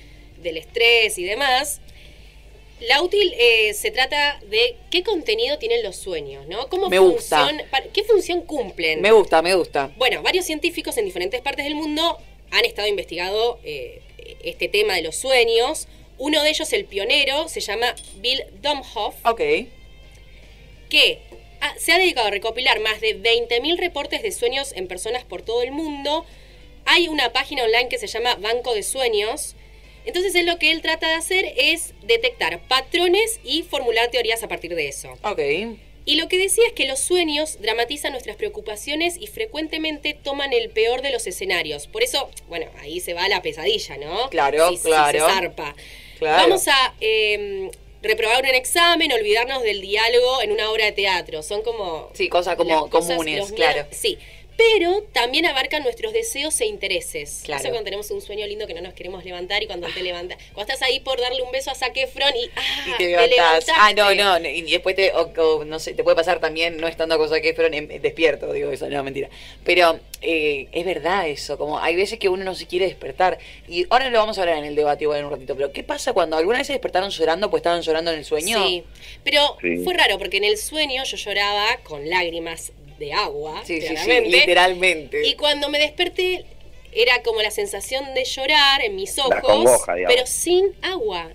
del 0.42 0.58
estrés 0.58 1.18
y 1.18 1.24
demás. 1.24 1.82
La 2.82 3.02
útil 3.02 3.34
eh, 3.38 3.74
se 3.74 3.92
trata 3.92 4.40
de 4.48 4.78
qué 4.90 5.04
contenido 5.04 5.58
tienen 5.58 5.84
los 5.84 5.96
sueños, 5.96 6.48
¿no? 6.48 6.70
¿Cómo 6.70 6.90
me 6.90 7.00
gusta. 7.00 7.52
¿Qué 7.94 8.04
función 8.04 8.42
cumplen? 8.42 9.02
Me 9.02 9.12
gusta, 9.12 9.42
me 9.42 9.54
gusta. 9.56 9.92
Bueno, 9.98 10.22
varios 10.22 10.46
científicos 10.46 10.98
en 10.98 11.06
diferentes 11.06 11.42
partes 11.42 11.66
del 11.66 11.76
mundo 11.76 12.18
han 12.52 12.66
estado 12.66 12.88
investigando 12.88 13.60
eh, 13.64 14.02
este 14.44 14.68
tema 14.68 14.96
de 14.96 15.02
los 15.02 15.16
sueños. 15.16 15.88
Uno 16.18 16.42
de 16.44 16.50
ellos, 16.50 16.72
el 16.74 16.86
pionero, 16.86 17.48
se 17.50 17.60
llama 17.62 17.96
Bill 18.22 18.44
Domhoff. 18.62 19.16
Ok. 19.26 19.42
Que 20.90 21.20
Ah, 21.62 21.74
se 21.78 21.92
ha 21.92 21.98
dedicado 21.98 22.28
a 22.28 22.32
recopilar 22.32 22.80
más 22.80 23.02
de 23.02 23.22
20.000 23.22 23.78
reportes 23.78 24.22
de 24.22 24.32
sueños 24.32 24.72
en 24.74 24.88
personas 24.88 25.26
por 25.26 25.42
todo 25.42 25.62
el 25.62 25.72
mundo. 25.72 26.26
Hay 26.86 27.10
una 27.10 27.34
página 27.34 27.64
online 27.64 27.90
que 27.90 27.98
se 27.98 28.08
llama 28.08 28.36
Banco 28.36 28.74
de 28.74 28.84
Sueños. 28.84 29.56
Entonces 30.06 30.36
él 30.36 30.46
lo 30.46 30.58
que 30.58 30.72
él 30.72 30.82
trata 30.82 31.08
de 31.08 31.14
hacer 31.14 31.54
es 31.58 31.94
detectar 32.04 32.60
patrones 32.68 33.40
y 33.44 33.64
formular 33.64 34.10
teorías 34.10 34.44
a 34.44 34.48
partir 34.48 34.76
de 34.76 34.88
eso. 34.88 35.18
Ok. 35.24 35.40
Y 36.06 36.16
lo 36.16 36.28
que 36.28 36.40
decía 36.40 36.64
es 36.66 36.74
que 36.74 36.88
los 36.88 37.00
sueños 37.00 37.62
dramatizan 37.62 38.14
nuestras 38.14 38.36
preocupaciones 38.36 39.16
y 39.18 39.28
frecuentemente 39.28 40.16
toman 40.16 40.54
el 40.54 40.72
peor 40.72 41.04
de 41.04 41.12
los 41.12 41.28
escenarios. 41.28 41.86
Por 41.86 42.02
eso, 42.02 42.32
bueno, 42.48 42.66
ahí 42.80 43.00
se 43.00 43.14
va 43.14 43.28
la 43.30 43.44
pesadilla, 43.44 43.98
¿no? 43.98 44.30
Claro, 44.30 44.72
claro. 44.82 45.20
se 45.20 45.34
zarpa. 45.34 45.76
Vamos 46.20 46.68
a 46.68 46.96
em, 47.00 47.70
reprobar 48.02 48.44
un 48.44 48.50
examen, 48.50 49.12
olvidarnos 49.12 49.62
del 49.62 49.82
diálogo 49.82 50.42
en 50.42 50.52
una 50.52 50.72
obra 50.72 50.86
de 50.86 50.94
teatro. 50.94 51.44
Son 51.44 51.62
como... 51.62 52.10
Sí, 52.14 52.28
cosas 52.28 52.56
como 52.56 52.90
comunes, 52.90 53.52
claro. 53.52 53.86
Sí, 53.92 54.18
pero 54.60 55.04
también 55.14 55.46
abarcan 55.46 55.84
nuestros 55.84 56.12
deseos 56.12 56.60
e 56.60 56.66
intereses. 56.66 57.44
Claro. 57.46 57.62
Eso 57.62 57.70
cuando 57.70 57.86
tenemos 57.86 58.12
un 58.12 58.22
sueño 58.22 58.46
lindo 58.46 58.68
que 58.68 58.74
no 58.74 58.82
nos 58.82 58.94
queremos 58.94 59.24
levantar 59.24 59.64
y 59.64 59.68
cuando 59.68 59.88
te 59.88 60.04
levantas, 60.04 60.38
cuando 60.54 60.74
estás 60.74 60.86
ahí 60.86 61.00
por 61.00 61.18
darle 61.22 61.42
un 61.44 61.52
beso 61.52 61.72
a 61.72 61.76
Zac 61.76 61.96
Efron 61.96 62.36
y, 62.36 62.50
ah, 62.58 62.96
te, 62.98 63.08
levantas. 63.08 63.66
Ah, 63.78 63.94
no, 63.96 64.14
no, 64.14 64.38
y 64.46 64.64
después 64.64 64.98
te, 64.98 65.14
no 65.66 65.80
sé, 65.80 65.94
te 65.94 66.04
puede 66.04 66.18
pasar 66.18 66.42
también 66.42 66.76
no 66.76 66.90
estando 66.90 67.18
con 67.18 67.30
Zac 67.30 67.46
Efron 67.46 67.72
despierto, 68.02 68.52
digo 68.52 68.70
eso, 68.70 68.90
no, 68.90 69.02
mentira. 69.02 69.30
Pero 69.64 69.98
eh, 70.22 70.68
es 70.74 70.86
verdad 70.86 71.30
eso, 71.30 71.58
como 71.58 71.80
hay 71.80 71.96
veces 71.96 72.20
que 72.20 72.28
uno 72.28 72.44
no 72.44 72.54
se 72.54 72.68
quiere 72.68 72.86
despertar. 72.86 73.40
Y 73.70 73.88
ahora 73.90 74.10
lo 74.10 74.20
vamos 74.20 74.40
a 74.40 74.42
hablar 74.42 74.58
en 74.58 74.66
el 74.66 74.76
debate 74.76 75.06
igual 75.06 75.20
en 75.20 75.26
un 75.26 75.32
ratito, 75.32 75.56
pero 75.56 75.72
¿qué 75.72 75.84
pasa 75.84 76.12
cuando 76.12 76.36
alguna 76.36 76.58
vez 76.58 76.68
se 76.68 76.74
despertaron 76.74 77.12
llorando 77.12 77.50
pues 77.50 77.62
estaban 77.62 77.82
llorando 77.82 78.12
en 78.12 78.20
el 78.20 78.26
sueño? 78.26 78.62
Sí, 78.68 78.84
pero 79.24 79.58
fue 79.86 79.94
raro 79.94 80.18
porque 80.18 80.36
en 80.36 80.44
el 80.44 80.58
sueño 80.58 81.06
yo 81.06 81.16
lloraba 81.16 81.78
con 81.84 82.10
lágrimas 82.10 82.74
de 83.00 83.14
agua, 83.14 83.62
sí, 83.66 83.82
literalmente. 84.28 85.26
Y 85.26 85.36
cuando 85.36 85.70
me 85.70 85.80
desperté 85.80 86.46
era 86.92 87.22
como 87.24 87.42
la 87.42 87.52
sensación 87.52 88.14
de 88.14 88.24
llorar 88.26 88.82
en 88.84 88.96
mis 88.96 89.18
ojos, 89.20 89.84
pero 89.86 90.26
sin 90.26 90.74
agua. 90.82 91.32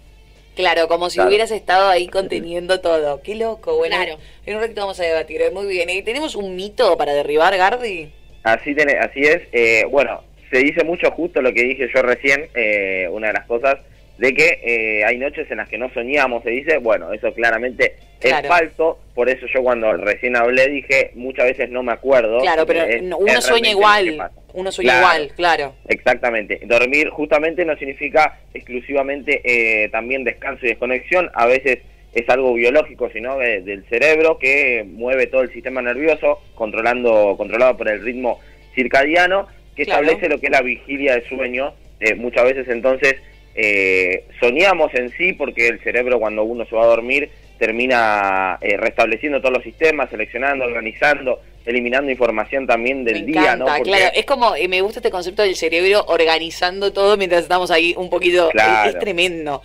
Claro, 0.54 0.86
como 0.86 1.10
si 1.10 1.20
hubieras 1.20 1.50
estado 1.50 1.88
ahí 1.88 2.06
conteniendo 2.06 2.80
todo. 2.80 3.22
Qué 3.22 3.34
loco, 3.34 3.76
bueno. 3.76 3.96
Claro. 3.96 4.18
En 4.46 4.54
un 4.54 4.60
ratito 4.60 4.82
vamos 4.82 5.00
a 5.00 5.04
debatir, 5.04 5.42
muy 5.52 5.66
bien. 5.66 5.90
¿Y 5.90 6.02
tenemos 6.02 6.36
un 6.36 6.54
mito 6.54 6.96
para 6.96 7.12
derribar, 7.12 7.56
Gardi? 7.56 8.12
Así, 8.44 8.74
tiene, 8.74 8.92
así 8.98 9.20
es. 9.20 9.42
Eh, 9.52 9.84
bueno, 9.90 10.22
se 10.52 10.58
dice 10.58 10.84
mucho 10.84 11.10
justo 11.10 11.42
lo 11.42 11.52
que 11.52 11.64
dije 11.64 11.88
yo 11.92 12.02
recién, 12.02 12.48
eh, 12.54 13.08
una 13.10 13.28
de 13.28 13.32
las 13.32 13.46
cosas, 13.46 13.78
de 14.18 14.32
que 14.32 14.60
eh, 14.62 15.04
hay 15.04 15.18
noches 15.18 15.50
en 15.50 15.58
las 15.58 15.68
que 15.68 15.78
no 15.78 15.92
soñamos, 15.92 16.42
se 16.42 16.50
dice, 16.50 16.78
bueno, 16.78 17.12
eso 17.12 17.32
claramente 17.34 17.96
es 18.20 18.46
falso, 18.46 18.98
por 19.14 19.28
eso 19.28 19.46
yo 19.52 19.62
cuando 19.62 19.92
recién 19.96 20.36
hablé 20.36 20.68
dije, 20.68 21.10
muchas 21.14 21.46
veces 21.46 21.70
no 21.70 21.82
me 21.82 21.92
acuerdo. 21.92 22.38
Claro, 22.38 22.64
pero 22.64 22.84
uno 23.18 23.40
sueña 23.40 23.70
igual, 23.70 24.30
uno 24.52 24.72
sueña 24.72 24.98
igual, 24.98 25.32
claro. 25.36 25.74
Exactamente, 25.88 26.60
dormir 26.64 27.10
justamente 27.10 27.64
no 27.64 27.76
significa 27.76 28.38
exclusivamente 28.54 29.42
eh, 29.44 29.88
también 29.90 30.24
descanso 30.24 30.64
y 30.64 30.68
desconexión, 30.68 31.30
a 31.34 31.46
veces 31.46 31.80
es 32.14 32.28
algo 32.28 32.54
biológico, 32.54 33.10
sino 33.12 33.38
del 33.38 33.84
cerebro 33.88 34.38
que 34.38 34.84
mueve 34.86 35.26
todo 35.26 35.42
el 35.42 35.52
sistema 35.52 35.82
nervioso, 35.82 36.40
controlando, 36.54 37.34
controlado 37.36 37.76
por 37.76 37.88
el 37.88 38.02
ritmo 38.02 38.38
circadiano, 38.74 39.48
que 39.74 39.82
establece 39.82 40.28
lo 40.28 40.38
que 40.38 40.46
es 40.46 40.52
la 40.52 40.62
vigilia 40.62 41.16
de 41.16 41.28
sueño. 41.28 41.74
Eh, 41.98 42.14
muchas 42.14 42.44
veces 42.44 42.68
entonces 42.68 43.16
eh, 43.54 44.24
soñamos 44.40 44.92
en 44.94 45.10
sí 45.10 45.32
porque 45.32 45.68
el 45.68 45.80
cerebro 45.80 46.18
cuando 46.18 46.42
uno 46.42 46.66
se 46.66 46.74
va 46.74 46.84
a 46.84 46.86
dormir 46.86 47.30
termina 47.58 48.58
eh, 48.60 48.76
restableciendo 48.76 49.40
todos 49.40 49.54
los 49.54 49.62
sistemas, 49.62 50.10
seleccionando, 50.10 50.64
organizando, 50.64 51.40
eliminando 51.64 52.10
información 52.10 52.66
también 52.66 53.04
del 53.04 53.24
día, 53.24 53.54
¿no? 53.56 53.66
Claro, 53.66 54.10
es 54.12 54.26
como, 54.26 54.54
me 54.68 54.80
gusta 54.80 54.98
este 54.98 55.10
concepto 55.10 55.42
del 55.42 55.54
cerebro 55.54 56.04
organizando 56.08 56.92
todo 56.92 57.16
mientras 57.16 57.42
estamos 57.42 57.70
ahí 57.70 57.94
un 57.96 58.10
poquito, 58.10 58.50
es, 58.86 58.98
tremendo. 58.98 59.62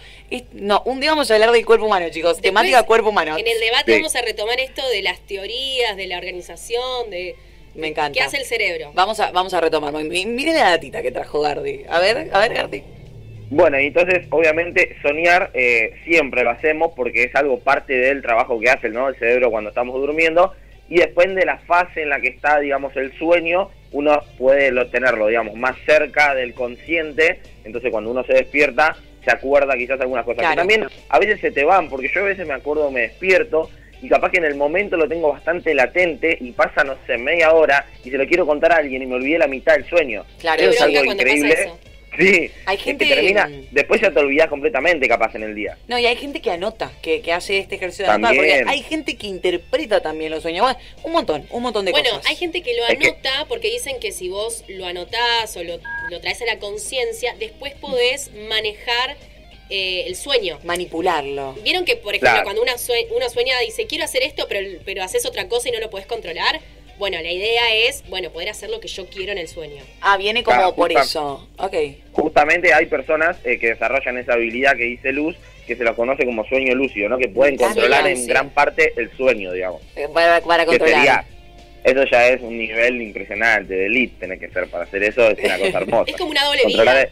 no, 0.54 0.84
un 0.86 1.00
día 1.00 1.10
vamos 1.10 1.30
a 1.32 1.34
hablar 1.34 1.52
del 1.52 1.66
cuerpo 1.66 1.88
humano, 1.88 2.06
chicos, 2.12 2.40
temática 2.40 2.84
cuerpo 2.84 3.10
humano. 3.10 3.38
En 3.38 3.48
el 3.48 3.60
debate 3.60 3.94
vamos 3.94 4.16
a 4.16 4.22
retomar 4.22 4.60
esto 4.60 4.88
de 4.88 5.02
las 5.02 5.20
teorías, 5.22 5.98
de 5.98 6.08
la 6.08 6.18
organización, 6.20 7.10
de... 7.10 7.36
Me 7.76 7.88
encanta. 7.88 8.14
¿Qué 8.14 8.22
hace 8.22 8.38
el 8.38 8.46
cerebro? 8.46 8.92
Vamos 8.94 9.20
a, 9.20 9.32
vamos 9.32 9.54
a 9.54 9.62
retomar. 9.62 9.94
Miren 9.94 10.56
la 10.56 10.72
datita 10.72 11.02
que 11.02 11.12
trajo 11.12 11.42
Gardi. 11.42 11.86
A 11.88 12.00
ver, 12.00 12.30
a 12.34 12.40
ver, 12.40 12.54
Gardi. 12.54 12.84
Bueno, 13.50 13.80
y 13.80 13.88
entonces 13.88 14.28
obviamente 14.30 14.96
soñar 15.02 15.50
eh, 15.54 15.94
siempre 16.04 16.44
lo 16.44 16.52
hacemos 16.52 16.94
porque 16.96 17.24
es 17.24 17.36
algo 17.36 17.60
parte 17.60 17.94
del 17.94 18.22
trabajo 18.22 18.60
que 18.60 18.70
hace 18.70 18.90
¿no? 18.90 19.10
el 19.10 19.16
cerebro 19.16 19.50
cuando 19.50 19.70
estamos 19.70 19.96
durmiendo 19.96 20.54
y 20.88 20.98
después 20.98 21.34
de 21.34 21.46
la 21.46 21.58
fase 21.60 22.04
en 22.04 22.10
la 22.10 22.20
que 22.20 22.30
está, 22.30 22.60
digamos, 22.60 22.96
el 22.96 23.16
sueño, 23.18 23.70
uno 23.92 24.22
puede 24.38 24.74
tenerlo, 24.86 25.28
digamos, 25.28 25.56
más 25.56 25.76
cerca 25.86 26.34
del 26.34 26.54
consciente, 26.54 27.42
entonces 27.64 27.92
cuando 27.92 28.10
uno 28.10 28.24
se 28.24 28.34
despierta 28.34 28.96
se 29.24 29.32
acuerda 29.32 29.76
quizás 29.76 30.00
algunas 30.00 30.26
cosas. 30.26 30.56
también 30.56 30.88
a 31.10 31.20
veces 31.20 31.42
se 31.42 31.52
te 31.52 31.64
van, 31.64 31.90
porque 31.90 32.10
yo 32.14 32.22
a 32.22 32.26
veces 32.26 32.48
me 32.48 32.54
acuerdo, 32.54 32.90
me 32.90 33.02
despierto 33.02 33.70
y 34.02 34.08
capaz 34.08 34.32
que 34.32 34.38
en 34.38 34.46
el 34.46 34.56
momento 34.56 34.96
lo 34.96 35.08
tengo 35.08 35.32
bastante 35.32 35.74
latente 35.74 36.38
y 36.40 36.52
pasa, 36.54 36.84
no 36.84 36.96
sé, 37.06 37.18
media 37.18 37.52
hora 37.52 37.86
y 38.04 38.10
se 38.10 38.18
lo 38.18 38.26
quiero 38.26 38.46
contar 38.46 38.72
a 38.72 38.78
alguien 38.78 39.02
y 39.02 39.06
me 39.06 39.16
olvidé 39.16 39.38
la 39.38 39.48
mitad 39.48 39.74
del 39.74 39.86
sueño. 39.86 40.24
Claro, 40.40 40.62
es 40.64 40.82
algo 40.82 41.04
increíble. 41.04 41.72
Sí, 42.18 42.52
hay 42.66 42.78
gente 42.78 43.08
que 43.08 43.16
termina, 43.16 43.50
después 43.72 44.02
ya 44.02 44.12
te 44.12 44.20
olvidas 44.20 44.48
completamente 44.50 45.08
capaz 45.08 45.36
en 45.36 45.44
el 45.44 45.56
día. 45.56 45.78
No, 45.88 45.98
y 45.98 46.06
hay 46.06 46.16
gente 46.16 46.42
que 46.42 46.52
anota, 46.52 46.92
que, 47.02 47.22
que 47.22 47.32
hace 47.32 47.60
este 47.60 47.76
ejercicio 47.76 48.06
de 48.06 48.12
anotar, 48.12 48.36
porque 48.36 48.64
hay 48.68 48.82
gente 48.82 49.16
que 49.16 49.28
interpreta 49.28 50.02
también 50.02 50.32
los 50.32 50.42
sueños. 50.42 50.76
un 51.04 51.12
montón, 51.12 51.46
un 51.52 51.64
montón 51.64 51.86
de 51.86 51.92
cosas. 51.92 52.08
Bueno, 52.10 52.22
hay 52.28 52.36
gente 52.36 52.62
que 52.62 52.76
lo 52.76 52.86
anota 52.86 53.46
porque 53.48 53.70
dicen 53.70 54.00
que 54.00 54.12
si 54.12 54.30
vos 54.30 54.64
lo 54.68 54.86
anotás 54.86 55.56
o 55.56 55.64
lo, 55.64 55.80
lo 56.10 56.20
traes 56.20 56.42
a 56.42 56.46
la 56.46 56.60
conciencia, 56.60 57.36
después 57.40 57.74
podés 57.74 58.32
manejar 58.50 59.16
eh, 59.70 60.06
el 60.08 60.16
sueño. 60.16 60.60
Manipularlo. 60.64 61.54
¿Vieron 61.64 61.86
que, 61.86 61.96
por 61.96 62.16
ejemplo, 62.16 62.42
cuando 62.44 62.62
una 62.62 62.74
uno 63.16 63.30
sueña 63.30 63.60
dice, 63.60 63.86
quiero 63.86 64.04
hacer 64.04 64.24
esto, 64.24 64.48
pero, 64.50 64.68
pero 64.84 65.04
haces 65.04 65.26
otra 65.26 65.48
cosa 65.48 65.70
y 65.70 65.72
no 65.72 65.80
lo 65.80 65.92
puedes 65.92 66.08
controlar? 66.08 66.60
Bueno, 67.00 67.18
la 67.22 67.32
idea 67.32 67.74
es, 67.88 68.04
bueno, 68.10 68.30
poder 68.30 68.50
hacer 68.50 68.70
lo 68.70 68.82
que 68.82 68.90
yo 68.90 69.08
quiero 69.08 69.32
en 69.32 69.38
el 69.38 69.48
sueño. 69.48 69.82
Ah, 70.02 70.18
viene 70.18 70.44
como 70.44 70.76
por 70.76 70.92
eso. 70.92 71.48
Ok. 71.58 71.74
Justamente 72.12 72.74
hay 72.74 72.88
personas 72.88 73.38
eh, 73.46 73.58
que 73.58 73.70
desarrollan 73.70 74.18
esa 74.18 74.34
habilidad 74.34 74.76
que 74.76 74.84
dice 74.84 75.14
Luz, 75.14 75.38
que 75.66 75.78
se 75.78 75.86
lo 75.86 75.96
conoce 75.96 76.26
como 76.26 76.46
sueño 76.46 76.76
lúcido, 76.76 77.08
¿no? 77.08 77.18
Que 77.18 77.30
pueden 77.30 77.56
controlar 77.56 78.06
en 78.06 78.28
gran 78.28 78.50
parte 78.50 78.92
el 78.98 79.10
sueño, 79.16 79.54
digamos. 79.54 79.82
Eh, 79.96 80.10
para, 80.14 80.42
controlar. 80.42 81.24
eso 81.86 82.04
ya 82.12 82.28
es 82.28 82.42
un 82.42 82.58
nivel 82.58 83.02
impresionante 83.02 83.74
de 83.74 83.86
elite, 83.86 84.16
tener 84.20 84.38
que 84.38 84.50
ser 84.50 84.68
para 84.68 84.84
hacer 84.84 85.02
eso, 85.02 85.30
es 85.30 85.40
una 85.42 85.58
cosa 85.58 85.78
hermosa. 85.78 86.12
es 86.12 86.18
como 86.18 86.32
una 86.32 86.44
doble 86.44 86.66
vida 86.66 87.10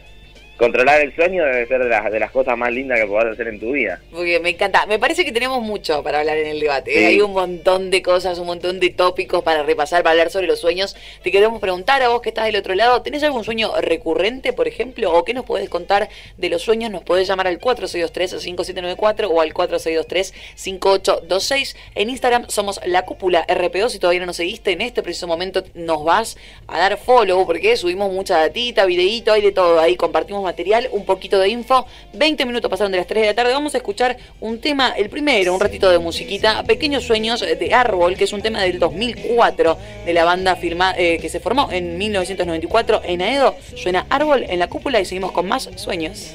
controlar 0.58 1.00
el 1.00 1.14
sueño 1.14 1.42
debe 1.44 1.66
ser 1.66 1.82
de 1.82 1.88
las, 1.88 2.10
de 2.10 2.20
las 2.20 2.32
cosas 2.32 2.58
más 2.58 2.72
lindas 2.72 3.00
que 3.00 3.06
puedas 3.06 3.32
hacer 3.32 3.48
en 3.48 3.58
tu 3.60 3.72
vida. 3.72 4.00
Porque 4.10 4.40
me 4.40 4.50
encanta. 4.50 4.84
Me 4.86 4.98
parece 4.98 5.24
que 5.24 5.32
tenemos 5.32 5.62
mucho 5.62 6.02
para 6.02 6.20
hablar 6.20 6.36
en 6.36 6.48
el 6.48 6.60
debate. 6.60 7.00
¿eh? 7.00 7.06
Hay 7.06 7.20
un 7.20 7.32
montón 7.32 7.90
de 7.90 8.02
cosas, 8.02 8.38
un 8.38 8.46
montón 8.46 8.80
de 8.80 8.90
tópicos 8.90 9.44
para 9.44 9.62
repasar, 9.62 10.02
para 10.02 10.10
hablar 10.12 10.30
sobre 10.30 10.46
los 10.48 10.58
sueños. 10.58 10.96
Te 11.22 11.30
queremos 11.30 11.60
preguntar 11.60 12.02
a 12.02 12.08
vos 12.08 12.20
que 12.20 12.30
estás 12.30 12.46
del 12.46 12.56
otro 12.56 12.74
lado, 12.74 13.00
¿tenés 13.02 13.22
algún 13.22 13.44
sueño 13.44 13.70
recurrente, 13.80 14.52
por 14.52 14.66
ejemplo? 14.66 15.12
¿O 15.12 15.24
qué 15.24 15.32
nos 15.32 15.44
podés 15.44 15.68
contar 15.68 16.08
de 16.36 16.48
los 16.48 16.62
sueños? 16.62 16.90
Nos 16.90 17.04
podés 17.04 17.28
llamar 17.28 17.46
al 17.46 17.60
4623-5794 17.60 19.28
o 19.30 19.40
al 19.40 19.54
4623-5826. 19.54 21.76
En 21.94 22.10
Instagram 22.10 22.48
somos 22.48 22.80
la 22.84 23.04
cúpula 23.04 23.46
RPO. 23.48 23.90
Si 23.90 24.00
todavía 24.00 24.18
no 24.20 24.26
nos 24.26 24.36
seguiste, 24.36 24.72
en 24.72 24.80
este 24.80 25.04
preciso 25.04 25.28
momento 25.28 25.62
nos 25.74 26.02
vas 26.02 26.36
a 26.66 26.80
dar 26.80 26.98
follow 26.98 27.46
porque 27.46 27.76
subimos 27.76 28.12
mucha 28.12 28.38
datita, 28.38 28.86
videíto, 28.86 29.32
hay 29.32 29.42
de 29.42 29.52
todo. 29.52 29.78
Ahí 29.78 29.94
compartimos 29.96 30.47
material, 30.48 30.88
un 30.92 31.04
poquito 31.04 31.38
de 31.38 31.48
info. 31.50 31.86
20 32.14 32.46
minutos 32.46 32.70
pasaron 32.70 32.90
de 32.90 32.98
las 32.98 33.06
3 33.06 33.22
de 33.22 33.26
la 33.28 33.34
tarde. 33.34 33.52
Vamos 33.52 33.74
a 33.74 33.78
escuchar 33.78 34.16
un 34.40 34.60
tema, 34.60 34.94
el 34.96 35.10
primero, 35.10 35.54
un 35.54 35.60
ratito 35.60 35.90
de 35.90 35.98
musiquita, 35.98 36.62
Pequeños 36.64 37.04
Sueños 37.04 37.40
de 37.40 37.74
Árbol, 37.74 38.16
que 38.16 38.24
es 38.24 38.32
un 38.32 38.40
tema 38.40 38.62
del 38.62 38.78
2004 38.78 39.78
de 40.06 40.12
la 40.12 40.24
banda 40.24 40.56
firma, 40.56 40.94
eh, 40.96 41.18
que 41.20 41.28
se 41.28 41.38
formó 41.40 41.70
en 41.70 41.98
1994 41.98 43.02
en 43.04 43.22
Aedo. 43.22 43.54
Suena 43.76 44.06
Árbol 44.08 44.44
en 44.48 44.58
la 44.58 44.68
cúpula 44.68 45.00
y 45.00 45.04
seguimos 45.04 45.32
con 45.32 45.46
más 45.46 45.68
sueños. 45.76 46.32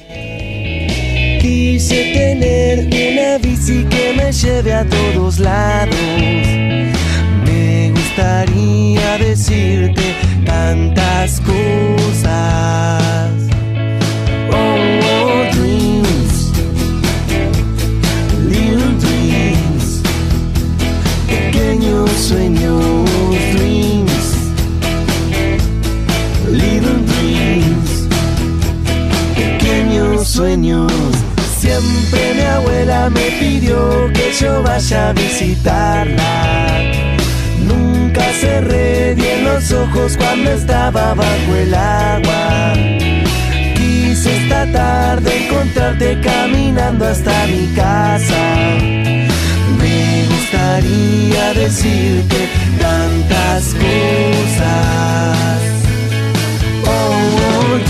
Quise 1.40 2.12
tener 2.14 2.86
una 2.86 3.38
bici 3.38 3.84
que 3.84 4.14
me 4.16 4.32
lleve 4.32 4.72
a 4.72 4.84
todos 4.86 5.38
lados. 5.38 5.94
Me 7.44 7.90
gustaría 7.90 9.18
decirte 9.18 10.02
tantas 10.46 11.40
cosas 11.40 12.13
Nunca 37.66 38.22
cerré 38.40 39.14
bien 39.14 39.44
los 39.44 39.72
ojos 39.72 40.16
cuando 40.16 40.50
estaba 40.50 41.14
bajo 41.14 41.56
el 41.56 41.74
agua 41.74 42.74
esta 44.26 44.66
tarde 44.72 45.46
encontrarte 45.46 46.20
caminando 46.20 47.06
hasta 47.06 47.46
mi 47.46 47.66
casa. 47.74 48.76
Me 49.78 50.26
gustaría 50.28 51.54
decirte 51.54 52.48
tantas 52.80 53.74
cosas. 53.74 55.58
Oh, 56.86 57.74
oh 57.74 57.83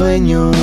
sueños. 0.00 0.56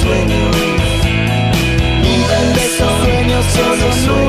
sueños. 0.00 0.56
Nubes 2.02 2.48
de 2.54 2.66
sueños, 2.78 3.44
solo 3.54 3.88
nubes 3.94 4.27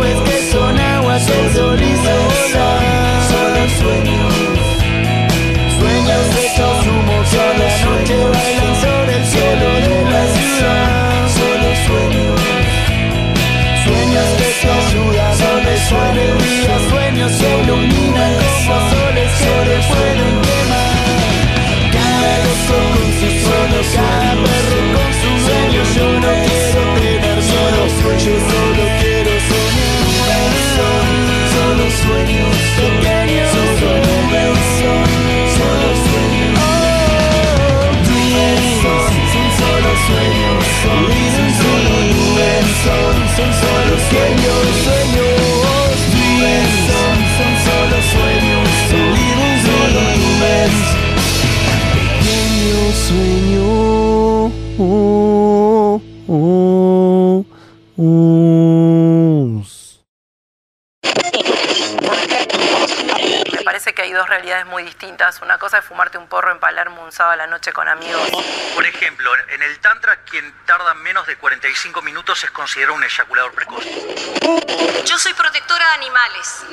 sueños, 44.09 44.65
sueños 44.83 45.93
dreams 46.11 46.75
son, 46.89 47.17
son 47.37 47.53
solo 47.65 47.97
sueños, 48.13 48.67
son 48.89 49.13
solo 49.65 50.01
nubes 50.21 50.75
Pequeño 51.93 52.79
sueño 53.07 53.67
oh, 54.79 56.01
oh, 56.27 57.45
oh. 57.97 58.29
Me 63.51 63.61
parece 63.63 63.93
que 63.93 64.01
hay 64.01 64.11
dos 64.11 64.27
realidades 64.27 64.65
muy 64.65 64.83
distintas. 64.83 65.41
Una 65.41 65.57
cosa 65.57 65.79
es 65.79 65.85
fumarte 65.85 66.17
un 66.17 66.27
porro 66.27 66.51
en 66.51 66.59
un 67.09 67.13
sábado 67.13 67.33
a 67.33 67.37
la 67.37 67.47
noche 67.47 67.73
con 67.73 67.87
amigos. 67.87 68.29
Por 68.75 68.85
ejemplo, 68.85 69.31
en 69.47 69.63
el 69.63 69.79
Tantra, 69.79 70.17
quien 70.17 70.53
tarda 70.67 70.93
menos 70.93 71.25
de 71.25 71.37
45 71.37 72.03
minutos 72.03 72.43
es 72.43 72.51
considerado 72.51 72.93
un 72.93 73.03
eyaculador 73.03 73.51
precoz. 73.51 73.83
Yo 75.05 75.17
soy 75.17 75.33
protectora 75.33 75.87
de 75.87 75.93
animales. 75.95 76.65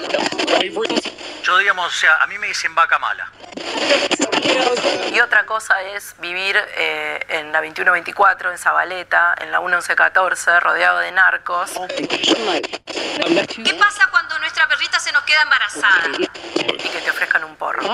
Yo, 1.42 1.56
digamos, 1.56 1.86
o 1.86 1.96
sea, 1.96 2.22
a 2.22 2.26
mí 2.26 2.36
me 2.36 2.48
dicen 2.48 2.74
vaca 2.74 2.98
mala. 2.98 3.32
Y 5.12 5.20
otra 5.20 5.46
cosa 5.46 5.80
es 5.82 6.14
vivir 6.20 6.56
eh, 6.76 7.24
en 7.28 7.52
la 7.52 7.60
2124, 7.60 8.50
en 8.52 8.58
Zabaleta, 8.58 9.34
en 9.40 9.50
la 9.50 9.60
1114, 9.60 10.60
rodeado 10.60 10.98
de 10.98 11.12
narcos. 11.12 11.70
¿Qué 11.96 13.74
pasa 13.74 14.08
cuando 14.10 14.38
nuestra 14.38 14.68
perrita 14.68 15.00
se 15.00 15.12
nos 15.12 15.22
queda 15.22 15.42
embarazada? 15.42 16.08
Y 16.18 16.88
que 16.88 17.00
te 17.00 17.10
ofrezcan 17.10 17.44
un 17.44 17.56
porro. 17.56 17.82
¿No 17.82 17.92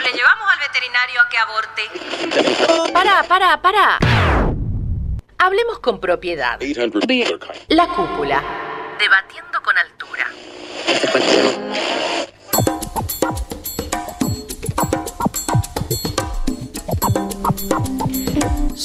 le 0.00 0.12
llevamos 0.12 0.52
al 0.52 0.58
veterinario 0.58 1.20
a 1.20 1.28
que 1.28 1.38
aborte? 1.38 2.92
Para, 2.92 3.22
para, 3.22 3.62
para. 3.62 3.98
Hablemos 5.38 5.78
con 5.78 6.00
propiedad. 6.00 6.58
La 7.68 7.86
cúpula. 7.86 8.42
Debatiendo 8.98 9.62
con 9.62 9.78
altura. 9.78 10.26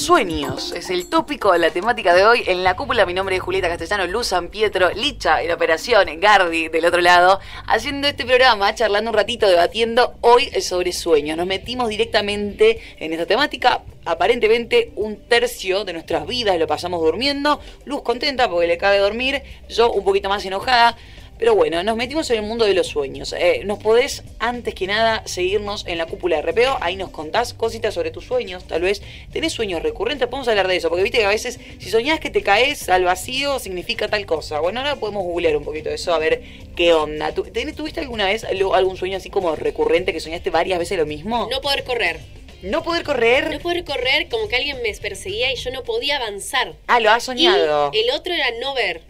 Sueños 0.04 0.72
es 0.72 0.90
el 0.90 1.08
tópico 1.08 1.50
de 1.52 1.58
la 1.58 1.70
temática 1.70 2.12
de 2.12 2.26
hoy. 2.26 2.42
En 2.46 2.62
la 2.62 2.76
cúpula, 2.76 3.06
mi 3.06 3.14
nombre 3.14 3.36
es 3.36 3.42
Julieta 3.42 3.70
Castellano, 3.70 4.06
Luz 4.06 4.26
San 4.26 4.48
Pietro, 4.48 4.90
Licha 4.90 5.40
en 5.40 5.50
operación, 5.50 6.20
Gardi 6.20 6.68
del 6.68 6.84
otro 6.84 7.00
lado, 7.00 7.40
haciendo 7.66 8.06
este 8.06 8.26
programa, 8.26 8.74
charlando 8.74 9.12
un 9.12 9.16
ratito, 9.16 9.48
debatiendo 9.48 10.16
hoy 10.20 10.50
sobre 10.60 10.92
sueños. 10.92 11.38
Nos 11.38 11.46
metimos 11.46 11.88
directamente 11.88 12.82
en 12.98 13.14
esta 13.14 13.24
temática. 13.24 13.80
Aparentemente, 14.04 14.92
un 14.96 15.26
tercio 15.26 15.86
de 15.86 15.94
nuestras 15.94 16.26
vidas 16.26 16.58
lo 16.58 16.66
pasamos 16.66 17.00
durmiendo. 17.00 17.58
Luz 17.86 18.02
contenta 18.02 18.50
porque 18.50 18.66
le 18.66 18.76
cabe 18.76 18.98
dormir, 18.98 19.42
yo 19.70 19.90
un 19.90 20.04
poquito 20.04 20.28
más 20.28 20.44
enojada. 20.44 20.98
Pero 21.38 21.54
bueno, 21.56 21.82
nos 21.82 21.96
metimos 21.96 22.30
en 22.30 22.36
el 22.36 22.42
mundo 22.42 22.64
de 22.64 22.74
los 22.74 22.86
sueños. 22.86 23.32
Eh, 23.36 23.62
nos 23.64 23.78
podés, 23.80 24.22
antes 24.38 24.72
que 24.74 24.86
nada, 24.86 25.22
seguirnos 25.26 25.84
en 25.86 25.98
la 25.98 26.06
cúpula 26.06 26.36
de 26.36 26.42
RPO. 26.42 26.78
Ahí 26.80 26.96
nos 26.96 27.10
contás 27.10 27.54
cositas 27.54 27.92
sobre 27.94 28.10
tus 28.12 28.24
sueños. 28.24 28.64
Tal 28.64 28.82
vez 28.82 29.02
tenés 29.32 29.52
sueños 29.52 29.82
recurrentes. 29.82 30.28
Podemos 30.28 30.46
hablar 30.48 30.68
de 30.68 30.76
eso. 30.76 30.88
Porque 30.88 31.02
viste 31.02 31.18
que 31.18 31.24
a 31.24 31.28
veces, 31.28 31.58
si 31.80 31.90
soñás 31.90 32.20
que 32.20 32.30
te 32.30 32.42
caes 32.42 32.88
al 32.88 33.04
vacío, 33.04 33.58
significa 33.58 34.08
tal 34.08 34.24
cosa. 34.26 34.60
Bueno, 34.60 34.80
ahora 34.80 34.96
podemos 34.96 35.24
googlear 35.24 35.56
un 35.56 35.64
poquito 35.64 35.88
de 35.88 35.96
eso, 35.96 36.14
a 36.14 36.18
ver 36.18 36.40
qué 36.76 36.94
onda. 36.94 37.32
¿Tú- 37.34 37.42
tenés- 37.44 37.74
¿Tuviste 37.74 38.00
alguna 38.00 38.26
vez 38.26 38.44
algún 38.44 38.96
sueño 38.96 39.16
así 39.16 39.28
como 39.28 39.56
recurrente 39.56 40.12
que 40.12 40.20
soñaste 40.20 40.50
varias 40.50 40.78
veces 40.78 40.96
lo 40.98 41.04
mismo? 41.04 41.48
No 41.50 41.60
poder 41.60 41.82
correr. 41.84 42.20
¿No 42.62 42.82
poder 42.82 43.02
correr? 43.02 43.50
No 43.50 43.58
poder 43.58 43.84
correr 43.84 44.28
como 44.30 44.48
que 44.48 44.56
alguien 44.56 44.80
me 44.82 44.94
perseguía 44.94 45.52
y 45.52 45.56
yo 45.56 45.70
no 45.72 45.82
podía 45.82 46.16
avanzar. 46.16 46.74
Ah, 46.86 47.00
lo 47.00 47.10
has 47.10 47.24
soñado. 47.24 47.90
Y 47.92 47.98
el 47.98 48.10
otro 48.12 48.32
era 48.32 48.46
no 48.60 48.72
ver. 48.72 49.02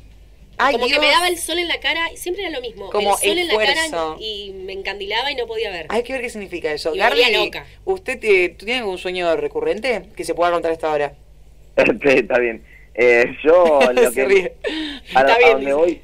Ay, 0.58 0.74
como 0.74 0.86
Dios. 0.86 0.98
que 0.98 1.04
me 1.06 1.10
daba 1.12 1.28
el 1.28 1.36
sol 1.38 1.58
en 1.58 1.68
la 1.68 1.80
cara, 1.80 2.12
y 2.12 2.16
siempre 2.16 2.44
era 2.44 2.52
lo 2.52 2.60
mismo. 2.60 2.90
Como 2.90 3.10
el 3.12 3.16
sol 3.16 3.38
en 3.38 3.48
la 3.48 3.56
cara 3.56 4.16
y 4.20 4.52
me 4.64 4.72
encandilaba 4.72 5.30
y 5.32 5.34
no 5.34 5.46
podía 5.46 5.70
ver. 5.70 5.86
Hay 5.88 6.02
que 6.02 6.12
ver 6.12 6.22
qué 6.22 6.30
significa 6.30 6.72
eso. 6.72 6.94
Y 6.94 6.98
Gardi, 6.98 7.20
volvía 7.22 7.44
loca. 7.44 7.66
¿usted 7.84 8.18
te- 8.18 8.48
¿tú 8.50 8.64
tiene 8.64 8.80
algún 8.80 8.98
sueño 8.98 9.34
recurrente 9.36 10.02
que 10.16 10.24
se 10.24 10.34
pueda 10.34 10.52
contar 10.52 10.72
hasta 10.72 10.88
ahora? 10.90 11.12
Está 11.76 12.38
bien. 12.38 12.62
Eh, 12.94 13.24
yo 13.42 13.80
lo 13.92 14.12
que 14.12 14.24
ríe. 14.24 14.52
a, 15.14 15.20
Está 15.20 15.34
a 15.34 15.38
bien, 15.38 15.50
donde 15.52 15.64
dice. 15.66 15.74
voy 15.74 16.00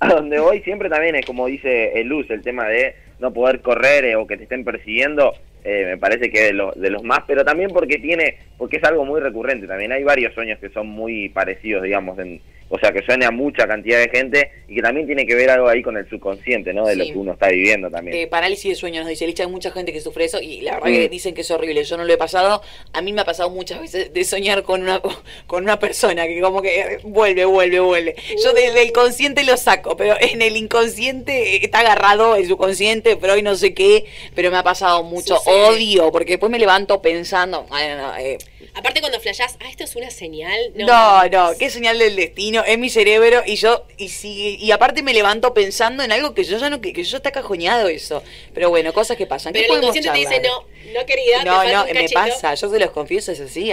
a 0.00 0.08
donde 0.10 0.38
voy 0.38 0.60
siempre 0.60 0.88
también 0.88 1.16
es 1.16 1.26
como 1.26 1.46
dice 1.46 1.98
el 1.98 2.06
Luz 2.06 2.30
el 2.30 2.42
tema 2.42 2.68
de 2.68 2.94
no 3.18 3.32
poder 3.32 3.62
correr 3.62 4.04
eh, 4.04 4.14
o 4.14 4.26
que 4.28 4.36
te 4.36 4.44
estén 4.44 4.62
persiguiendo 4.62 5.34
eh, 5.64 5.84
me 5.86 5.96
parece 5.98 6.30
que 6.30 6.40
de, 6.42 6.52
lo- 6.52 6.70
de 6.72 6.90
los 6.90 7.02
más 7.02 7.20
pero 7.26 7.44
también 7.44 7.70
porque 7.70 7.96
tiene 7.98 8.36
porque 8.58 8.76
es 8.76 8.84
algo 8.84 9.04
muy 9.04 9.20
recurrente 9.20 9.66
también 9.66 9.90
hay 9.90 10.04
varios 10.04 10.34
sueños 10.34 10.58
que 10.60 10.68
son 10.68 10.86
muy 10.86 11.30
parecidos 11.30 11.82
digamos 11.82 12.16
en, 12.20 12.40
o 12.70 12.78
sea 12.78 12.92
que 12.92 13.02
suena 13.02 13.28
a 13.28 13.30
mucha 13.30 13.66
cantidad 13.66 13.98
de 13.98 14.08
gente 14.10 14.50
y 14.68 14.76
que 14.76 14.82
también 14.82 15.06
tiene 15.06 15.26
que 15.26 15.34
ver 15.34 15.50
algo 15.50 15.68
ahí 15.68 15.82
con 15.82 15.96
el 15.96 16.08
subconsciente 16.08 16.72
no 16.74 16.86
de 16.86 16.92
Sí. 16.94 16.98
lo 16.98 17.04
que 17.06 17.18
uno 17.18 17.32
está 17.32 17.48
viviendo 17.48 17.90
también 17.90 18.16
Eh, 18.16 18.26
parálisis 18.26 18.70
de 18.70 18.74
sueño, 18.74 19.00
nos 19.00 19.08
dice 19.08 19.26
Licha, 19.26 19.44
hay 19.44 19.48
mucha 19.50 19.70
gente 19.70 19.92
que 19.92 20.00
sufre 20.00 20.24
eso 20.24 20.40
y 20.40 20.60
la 20.60 20.74
verdad 20.74 20.88
Mm. 20.88 20.92
que 20.92 21.08
dicen 21.08 21.34
que 21.34 21.40
es 21.42 21.50
horrible. 21.50 21.82
Yo 21.84 21.96
no 21.96 22.04
lo 22.04 22.12
he 22.12 22.16
pasado. 22.18 22.62
A 22.92 23.00
mí 23.02 23.12
me 23.12 23.20
ha 23.22 23.24
pasado 23.24 23.50
muchas 23.50 23.80
veces 23.80 24.12
de 24.12 24.24
soñar 24.24 24.62
con 24.62 24.82
una 24.82 25.00
con 25.46 25.62
una 25.64 25.78
persona 25.78 26.26
que 26.26 26.40
como 26.40 26.60
que 26.62 26.98
vuelve, 27.04 27.44
vuelve, 27.44 27.80
vuelve. 27.80 28.14
Yo 28.44 28.52
del, 28.52 28.74
del 28.74 28.92
consciente 28.92 29.44
lo 29.44 29.56
saco, 29.56 29.96
pero 29.96 30.14
en 30.20 30.42
el 30.42 30.56
inconsciente 30.56 31.64
está 31.64 31.80
agarrado 31.80 32.36
el 32.36 32.46
subconsciente, 32.46 33.16
pero 33.16 33.34
hoy 33.34 33.42
no 33.42 33.54
sé 33.56 33.74
qué. 33.74 34.04
Pero 34.34 34.50
me 34.50 34.56
ha 34.58 34.62
pasado 34.62 35.02
mucho 35.04 35.38
odio, 35.46 36.10
porque 36.12 36.32
después 36.32 36.50
me 36.50 36.58
levanto 36.58 37.00
pensando, 37.02 37.66
ay, 37.70 37.88
no, 37.88 37.96
no, 38.08 38.16
eh, 38.18 38.38
Aparte 38.78 39.00
cuando 39.00 39.18
flashás, 39.18 39.56
ah, 39.58 39.68
esto 39.68 39.82
es 39.82 39.96
una 39.96 40.08
señal. 40.10 40.72
No, 40.76 40.86
no, 40.86 41.28
no, 41.50 41.58
qué 41.58 41.68
señal 41.68 41.98
del 41.98 42.14
destino, 42.14 42.62
es 42.64 42.78
mi 42.78 42.88
cerebro 42.90 43.42
y 43.44 43.56
yo, 43.56 43.84
y 43.96 44.08
si, 44.08 44.54
y 44.56 44.70
aparte 44.70 45.02
me 45.02 45.12
levanto 45.12 45.52
pensando 45.52 46.04
en 46.04 46.12
algo 46.12 46.32
que 46.32 46.44
yo 46.44 46.58
ya 46.58 46.70
no, 46.70 46.80
que, 46.80 46.92
que 46.92 47.02
yo 47.02 47.16
está 47.16 47.32
cajoneado 47.32 47.88
eso. 47.88 48.22
Pero 48.54 48.70
bueno, 48.70 48.92
cosas 48.92 49.16
que 49.16 49.26
pasan. 49.26 49.52
¿Qué 49.52 49.62
Pero 49.62 49.74
el 49.74 49.78
inconsciente 49.80 50.10
te 50.12 50.18
dice, 50.18 50.40
charlar? 50.42 50.52
no, 50.52 51.00
no 51.00 51.06
querida, 51.06 51.44
No, 51.44 51.64
no, 51.64 51.82
un 51.86 51.92
me 51.92 52.08
pasa, 52.10 52.54
yo 52.54 52.70
se 52.70 52.78
los 52.78 52.90
confieso, 52.92 53.32
es 53.32 53.40
así. 53.40 53.72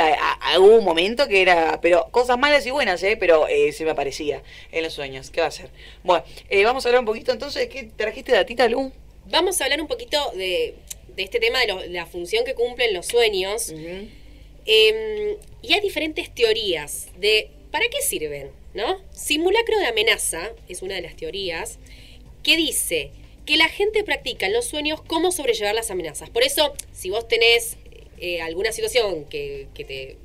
Hubo 0.58 0.76
un 0.76 0.84
momento 0.84 1.28
que 1.28 1.42
era, 1.44 1.80
pero 1.82 2.08
cosas 2.10 2.40
malas 2.40 2.66
y 2.66 2.72
buenas, 2.72 3.04
¿eh? 3.04 3.16
Pero 3.16 3.48
eh, 3.48 3.72
se 3.74 3.86
me 3.86 3.92
aparecía 3.92 4.42
en 4.72 4.84
los 4.84 4.94
sueños. 4.94 5.30
¿Qué 5.30 5.42
va 5.42 5.48
a 5.48 5.52
ser? 5.52 5.70
Bueno, 6.04 6.24
eh, 6.50 6.64
vamos 6.66 6.84
a 6.86 6.90
hablar 6.90 7.02
un 7.02 7.06
poquito 7.06 7.32
entonces. 7.32 7.68
¿Qué 7.70 7.90
trajiste 7.96 8.32
datita, 8.32 8.68
Lu? 8.68 8.92
Vamos 9.28 9.62
a 9.62 9.66
hablar 9.66 9.82
un 9.82 9.88
poquito 9.88 10.32
de, 10.36 10.74
de 11.16 11.24
este 11.24 11.40
tema 11.40 11.60
de, 11.60 11.68
lo- 11.68 11.80
de 11.80 11.90
la 11.90 12.08
función 12.08 12.44
que 12.44 12.56
cumplen 12.56 12.94
los 12.94 13.06
sueños. 13.06 13.72
Eh, 14.66 15.38
y 15.62 15.74
hay 15.74 15.82
diferentes 15.82 16.34
teorías 16.34 17.08
de 17.18 17.50
para 17.72 17.88
qué 17.90 18.02
sirven, 18.02 18.52
¿no? 18.74 19.02
Simulacro 19.12 19.78
de 19.80 19.86
amenaza 19.86 20.52
es 20.68 20.82
una 20.82 20.96
de 20.96 21.02
las 21.02 21.16
teorías 21.16 21.78
que 22.42 22.56
dice 22.56 23.12
que 23.46 23.58
la 23.58 23.68
gente 23.68 24.04
practica 24.04 24.46
en 24.46 24.54
los 24.54 24.66
sueños 24.66 25.02
cómo 25.02 25.32
sobrellevar 25.32 25.76
las 25.76 25.92
amenazas. 25.92 26.30
Por 26.30 26.44
eso, 26.44 26.74
si 26.94 27.10
vos 27.10 27.28
tenés 27.28 27.78
eh, 28.18 28.42
alguna 28.42 28.72
situación 28.72 29.26
que, 29.26 29.68
que 29.74 29.84
te 29.84 30.18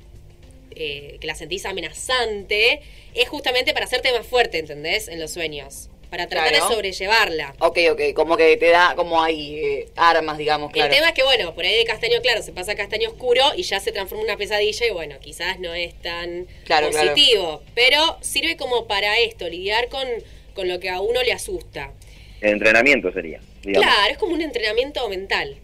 eh, 0.73 1.17
que 1.19 1.27
la 1.27 1.35
sentís 1.35 1.65
amenazante, 1.65 2.81
es 3.13 3.27
justamente 3.27 3.73
para 3.73 3.85
hacerte 3.85 4.11
más 4.13 4.25
fuerte, 4.25 4.57
¿entendés? 4.57 5.09
En 5.09 5.19
los 5.19 5.31
sueños. 5.31 5.90
Para 6.11 6.27
tratar 6.27 6.49
Claro. 6.49 6.67
de 6.67 6.73
sobrellevarla. 6.75 7.55
Ok, 7.59 7.79
ok, 7.93 8.01
como 8.13 8.35
que 8.35 8.57
te 8.57 8.67
da, 8.67 8.95
como 8.97 9.23
hay 9.23 9.55
eh, 9.55 9.89
armas, 9.95 10.37
digamos, 10.37 10.69
claro. 10.73 10.91
El 10.91 10.95
tema 10.97 11.07
es 11.07 11.13
que, 11.15 11.23
bueno, 11.23 11.55
por 11.55 11.63
ahí 11.63 11.73
de 11.77 11.85
castaño 11.85 12.21
claro 12.21 12.43
se 12.43 12.51
pasa 12.51 12.73
a 12.73 12.75
castaño 12.75 13.09
oscuro 13.09 13.41
y 13.55 13.63
ya 13.63 13.79
se 13.79 13.93
transforma 13.93 14.23
en 14.25 14.29
una 14.31 14.37
pesadilla 14.37 14.85
y, 14.85 14.89
bueno, 14.91 15.15
quizás 15.21 15.57
no 15.59 15.73
es 15.73 15.93
tan 16.01 16.47
Claro, 16.65 16.89
claro. 16.89 17.11
positivo. 17.13 17.63
Pero 17.75 18.17
sirve 18.19 18.57
como 18.57 18.87
para 18.87 19.17
esto, 19.19 19.47
lidiar 19.47 19.87
con, 19.87 20.05
con 20.53 20.67
lo 20.67 20.81
que 20.81 20.89
a 20.89 20.99
uno 20.99 21.23
le 21.23 21.31
asusta. 21.31 21.93
el 22.41 22.51
entrenamiento 22.51 23.11
sería 23.13 23.39
digamos. 23.63 23.87
Claro, 23.89 24.11
es 24.11 24.17
como 24.17 24.33
un 24.33 24.41
entrenamiento 24.41 25.07
mental. 25.07 25.55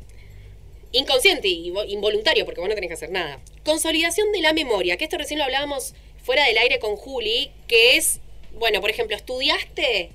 Inconsciente 0.94 1.50
y 1.50 1.72
vo- 1.72 1.86
involuntario, 1.88 2.46
porque 2.46 2.62
vos 2.62 2.70
no 2.70 2.76
tenés 2.76 2.88
que 2.88 2.94
hacer 2.94 3.10
nada. 3.12 3.40
Consolidación 3.66 4.32
de 4.32 4.40
la 4.42 4.54
memoria, 4.54 4.96
que 4.96 5.04
esto 5.04 5.18
recién 5.18 5.40
lo 5.40 5.44
hablábamos 5.44 5.94
fuera 6.24 6.46
del 6.46 6.58
aire 6.58 6.80
con 6.80 6.96
Juli, 6.96 7.52
que 7.68 7.98
es, 7.98 8.22
bueno, 8.54 8.80
por 8.80 8.90
ejemplo, 8.90 9.16
estudiaste 9.18 10.12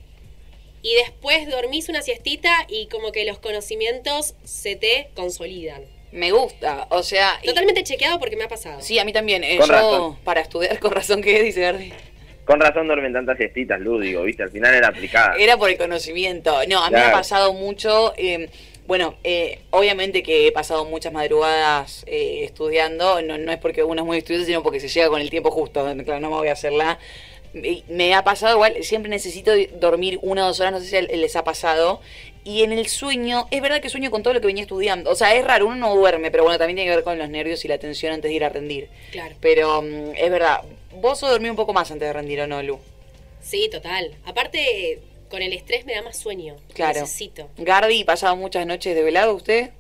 y 0.83 0.95
después 0.97 1.49
dormís 1.49 1.89
una 1.89 2.03
siestita 2.03 2.67
y 2.69 2.87
como 2.89 3.13
que 3.13 3.25
los 3.25 3.39
conocimientos 3.39 4.35
se 4.45 4.77
te 4.77 5.11
consolidan. 5.15 5.83
Me 6.11 6.31
gusta, 6.31 6.87
o 6.91 7.03
sea... 7.03 7.39
y- 7.43 7.47
Totalmente 7.47 7.85
chequeado 7.85 8.19
porque 8.19 8.37
me 8.37 8.45
ha 8.45 8.49
pasado. 8.49 8.83
Sí, 8.83 8.99
a 8.99 9.05
mí 9.05 9.13
también. 9.13 9.45
eh, 9.45 9.57
Con 9.57 9.69
yo, 9.69 9.73
razón. 9.73 10.17
para 10.25 10.41
estudiar, 10.43 10.79
con 10.81 10.91
razón 10.93 11.23
que 11.23 11.43
dice 11.43 11.61
Gardi. 11.63 11.93
con 12.45 12.61
razón 12.61 12.87
duermen 12.89 13.13
tantas 13.13 13.39
siestitas 13.39 13.81
Luz 13.81 14.03
digo 14.03 14.23
viste 14.25 14.43
al 14.43 14.51
final 14.51 14.75
era 14.75 14.89
aplicada 14.89 15.37
Era 15.39 15.57
por 15.57 15.71
el 15.71 15.79
conocimiento. 15.79 16.53
No, 16.69 16.85
a 16.85 16.91
mí 16.91 16.97
me 16.97 17.03
ha 17.03 17.13
pasado 17.13 17.53
mucho. 17.55 18.13
eh, 18.19 18.51
bueno, 18.85 19.15
eh, 19.23 19.61
obviamente 19.71 20.25
que 20.25 20.49
he 20.49 20.53
pasado 20.53 20.85
muchas 20.85 21.13
madrugadas 21.13 22.03
eh, 22.09 22.41
estudiando. 22.43 23.23
No, 23.23 23.39
no 23.39 23.53
es 23.53 23.59
porque 23.59 23.85
uno 23.85 24.03
es 24.03 24.07
muy 24.07 24.19
estudioso, 24.19 24.45
sino 24.45 24.63
porque 24.65 24.81
se 24.81 24.89
llega 24.89 25.09
con 25.09 25.21
el 25.21 25.31
tiempo 25.31 25.51
justo. 25.53 25.83
Claro, 26.05 26.21
no 26.21 26.31
me 26.31 26.37
voy 26.37 26.49
a 26.49 26.53
hacerla. 26.53 26.99
Me, 27.89 28.15
ha 28.15 28.25
pasado 28.25 28.55
igual, 28.55 28.83
siempre 28.83 29.11
necesito 29.11 29.53
dormir 29.79 30.19
una 30.23 30.45
o 30.45 30.49
dos 30.49 30.61
horas, 30.61 30.73
no 30.73 30.81
sé 30.81 30.87
si 30.87 31.17
les 31.17 31.37
ha 31.37 31.45
pasado. 31.45 32.01
Y 32.45 32.63
en 32.63 32.73
el 32.73 32.89
sueño, 32.89 33.47
es 33.51 33.63
verdad 33.63 33.81
que 33.81 33.89
sueño 33.89 34.11
con 34.11 34.23
todo 34.23 34.35
lo 34.35 34.41
que 34.41 34.47
venía 34.47 34.63
estudiando. 34.63 35.11
O 35.11 35.15
sea, 35.15 35.35
es 35.35 35.45
raro, 35.45 35.67
uno 35.67 35.77
no 35.77 35.95
duerme, 35.95 36.31
pero 36.31 36.43
bueno, 36.43 36.59
también 36.59 36.77
tiene 36.77 36.91
que 36.91 36.97
ver 36.97 37.05
con 37.05 37.19
los 37.19 37.29
nervios 37.29 37.65
y 37.65 37.69
la 37.69 37.79
tensión 37.79 38.13
antes 38.13 38.31
de 38.31 38.35
ir 38.35 38.45
a 38.45 38.49
rendir. 38.49 38.89
Claro. 39.13 39.37
Pero 39.41 39.83
mm, 39.83 40.17
es 40.17 40.31
verdad, 40.31 40.63
vos 40.93 41.21
dormir 41.21 41.51
un 41.51 41.57
poco 41.57 41.73
más 41.73 41.91
antes 41.91 42.09
de 42.09 42.13
rendir, 42.13 42.41
¿o 42.41 42.47
no, 42.47 42.63
Lu? 42.63 42.81
Sí, 43.41 43.69
total. 43.71 44.15
Aparte, 44.25 45.01
con 45.29 45.43
el 45.43 45.53
estrés 45.53 45.85
me 45.85 45.95
da 45.95 46.03
más 46.03 46.19
sueño. 46.19 46.57
Claro. 46.75 47.01
Necesito. 47.01 47.49
Gardi, 47.59 48.05
¿pasaba 48.05 48.35
muchas 48.35 48.67
noches 48.67 48.95
de 48.95 49.03
velado 49.03 49.35
usted? 49.35 49.71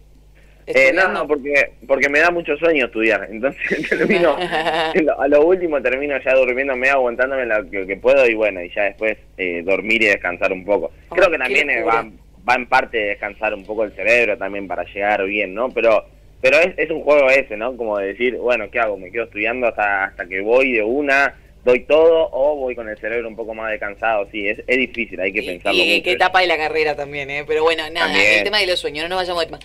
Eh, 0.66 0.92
no, 0.92 1.27
porque, 1.27 1.72
porque 1.87 2.09
me 2.09 2.20
da 2.20 2.31
mucho 2.31 2.57
sueño 2.57 2.87
estudiar, 2.87 3.27
entonces 3.31 3.88
termino, 3.88 4.37
a 5.18 5.29
lo 5.29 5.44
último 5.44 5.83
termino 5.83 6.16
ya 6.22 6.35
durmiéndome, 6.35 6.88
aguantándome 6.88 7.46
lo 7.46 7.68
que, 7.68 7.96
puedo 7.96 8.27
y 8.27 8.35
bueno, 8.35 8.62
y 8.62 8.70
ya 8.70 8.85
después 8.85 9.18
eh, 9.37 9.62
dormir 9.64 10.03
y 10.03 10.07
descansar 10.07 10.53
un 10.53 10.64
poco. 10.64 10.92
Creo 11.11 11.31
que 11.31 11.38
también 11.38 11.68
va, 11.87 12.07
va 12.48 12.55
en 12.55 12.66
parte 12.66 12.98
descansar 12.98 13.55
un 13.55 13.64
poco 13.64 13.85
el 13.85 13.92
cerebro 13.92 14.38
también 14.38 14.68
para 14.68 14.85
llegar 14.85 15.25
bien, 15.25 15.55
¿no? 15.55 15.68
Pero 15.70 16.05
pero 16.42 16.59
es, 16.59 16.75
es 16.77 16.90
un 16.90 17.03
juego 17.03 17.31
ese, 17.31 17.57
¿no? 17.57 17.77
Como 17.77 17.98
de 17.98 18.09
decir, 18.09 18.37
bueno, 18.37 18.68
¿qué 18.70 18.81
hago? 18.81 18.98
¿Me 18.98 19.12
quedo 19.12 19.25
estudiando 19.25 19.68
hasta, 19.68 20.07
hasta 20.07 20.27
que 20.27 20.40
voy 20.40 20.72
de 20.72 20.83
una? 20.83 21.35
Doy 21.64 21.81
todo 21.87 22.29
o 22.33 22.57
voy 22.57 22.75
con 22.75 22.88
el 22.88 22.98
cerebro 22.98 23.29
un 23.29 23.37
poco 23.37 23.55
más 23.55 23.70
descansado. 23.70 24.29
Sí, 24.31 24.48
es, 24.48 24.59
es 24.66 24.77
difícil, 24.77 25.20
hay 25.20 25.33
que 25.33 25.42
pensarlo. 25.42 25.83
Y, 25.83 25.92
y 25.92 26.03
qué 26.03 26.12
etapa 26.12 26.40
de 26.40 26.46
la 26.46 26.57
carrera 26.57 26.96
también, 26.96 27.31
¿eh? 27.31 27.44
Pero 27.46 27.62
bueno, 27.62 27.88
nada, 27.90 28.12
el 28.20 28.42
tema 28.44 28.59
de 28.59 28.66
los 28.66 28.81
sueños, 28.81 29.05
no 29.05 29.11
nos 29.11 29.18
vayamos 29.18 29.40
de 29.42 29.46
tema. 29.46 29.61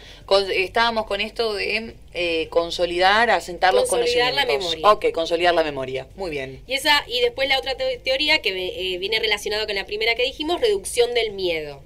estábamos 0.54 1.06
con 1.06 1.22
esto 1.22 1.54
de 1.54 1.96
eh, 2.14 2.48
consolidar, 2.50 3.30
asentar 3.30 3.74
los 3.74 3.90
conocimientos. 3.90 4.36
Consolidar 4.36 4.48
la 4.48 4.58
memoria. 4.60 4.92
Ok, 4.92 5.12
consolidar 5.12 5.54
la 5.56 5.64
memoria. 5.64 6.08
Muy 6.16 6.30
bien. 6.30 6.62
Y 6.68 6.74
esa 6.74 7.04
y 7.08 7.22
después 7.22 7.50
la 7.50 7.58
otra 7.58 7.76
teoría 8.04 8.42
que 8.42 8.50
eh, 8.50 8.98
viene 9.00 9.20
relacionada 9.20 9.66
con 9.66 9.76
la 9.76 9.86
primera 9.86 10.16
que 10.16 10.24
dijimos, 10.24 10.62
reducción 10.62 11.14
del 11.14 11.32
miedo. 11.32 11.82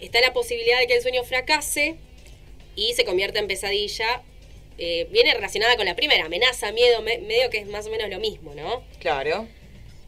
Está 0.00 0.20
la 0.20 0.32
posibilidad 0.32 0.80
de 0.80 0.88
que 0.88 0.96
el 0.96 1.02
sueño 1.02 1.22
fracase 1.22 1.94
y 2.74 2.94
se 2.94 3.04
convierta 3.04 3.38
en 3.38 3.46
pesadilla 3.46 4.22
eh, 4.78 5.06
viene 5.10 5.34
relacionada 5.34 5.76
con 5.76 5.86
la 5.86 5.94
primera, 5.94 6.26
amenaza, 6.26 6.72
miedo, 6.72 7.02
medio 7.02 7.50
que 7.50 7.58
es 7.58 7.66
más 7.66 7.86
o 7.86 7.90
menos 7.90 8.08
lo 8.10 8.18
mismo, 8.18 8.54
¿no? 8.54 8.82
Claro. 8.98 9.46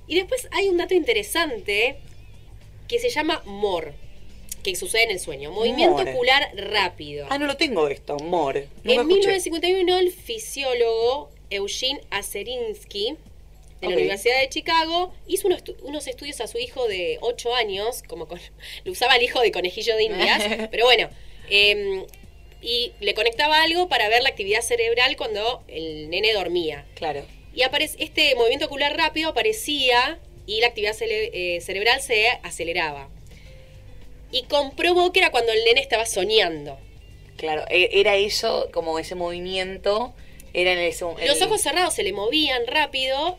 Y 0.07 0.17
después 0.17 0.49
hay 0.53 0.69
un 0.69 0.77
dato 0.77 0.95
interesante 0.95 1.97
que 2.89 2.99
se 2.99 3.09
llama 3.09 3.43
MOR, 3.47 3.95
que 4.63 4.75
sucede 4.77 5.05
en 5.05 5.11
el 5.13 5.21
sueño, 5.21 5.51
movimiento 5.51 6.03
ocular 6.03 6.51
rápido. 6.57 7.27
Ah, 7.31 7.39
no 7.39 7.47
lo 7.47 7.57
tengo 7.57 7.89
esto, 7.89 8.17
MOR. 8.19 8.57
en 8.57 9.07
1951 9.07 9.99
el 9.99 10.11
fisiólogo 10.11 11.31
Eugene 11.51 12.01
Aserinsky 12.11 13.17
de 13.81 13.89
la 13.89 13.97
Universidad 13.97 14.41
de 14.41 14.49
Chicago, 14.49 15.13
hizo 15.27 15.47
unos, 15.83 16.07
estudios 16.07 16.41
a 16.41 16.47
su 16.47 16.59
hijo 16.59 16.89
de 16.89 17.19
8 17.21 17.55
años, 17.55 18.03
como 18.07 18.27
con, 18.27 18.41
lo 18.85 18.93
usaba 18.93 19.17
el 19.17 19.23
hijo 19.23 19.41
de 19.41 19.53
conejillo 19.53 19.97
de 19.97 20.05
indias, 20.05 20.69
pero 20.71 20.87
bueno, 20.87 21.09
eh, 21.51 22.07
y 22.65 22.93
le 23.01 23.13
conectaba 23.13 23.63
algo 23.63 23.89
para 23.89 24.09
ver 24.09 24.23
la 24.23 24.31
actividad 24.31 24.63
cerebral 24.63 25.17
cuando 25.17 25.63
el 25.69 26.09
nene 26.09 26.33
dormía. 26.33 26.87
Claro. 26.95 27.23
Y 27.55 27.63
aparece, 27.63 28.03
este 28.03 28.35
movimiento 28.35 28.67
ocular 28.67 28.97
rápido 28.97 29.29
aparecía 29.29 30.19
y 30.47 30.61
la 30.61 30.69
actividad 30.69 30.97
eh, 31.01 31.61
cerebral 31.61 32.01
se 32.01 32.29
aceleraba. 32.43 33.11
Y 34.33 34.45
comprobó 34.45 35.13
que 35.13 35.21
era 35.21 35.31
cuando 35.31 35.53
el 35.53 35.63
nene 35.65 35.81
estaba 35.81 36.07
soñando. 36.07 36.79
Claro, 37.37 37.65
e, 37.69 37.91
era 37.93 38.17
eso, 38.17 38.71
como 38.73 38.99
ese 38.99 39.15
movimiento, 39.15 40.15
era 40.55 40.73
en 40.73 40.79
ese, 40.79 41.05
Los 41.27 41.43
ojos 41.43 41.61
cerrados 41.61 41.95
se 41.95 42.03
le 42.03 42.13
movían 42.13 42.67
rápido 42.67 43.39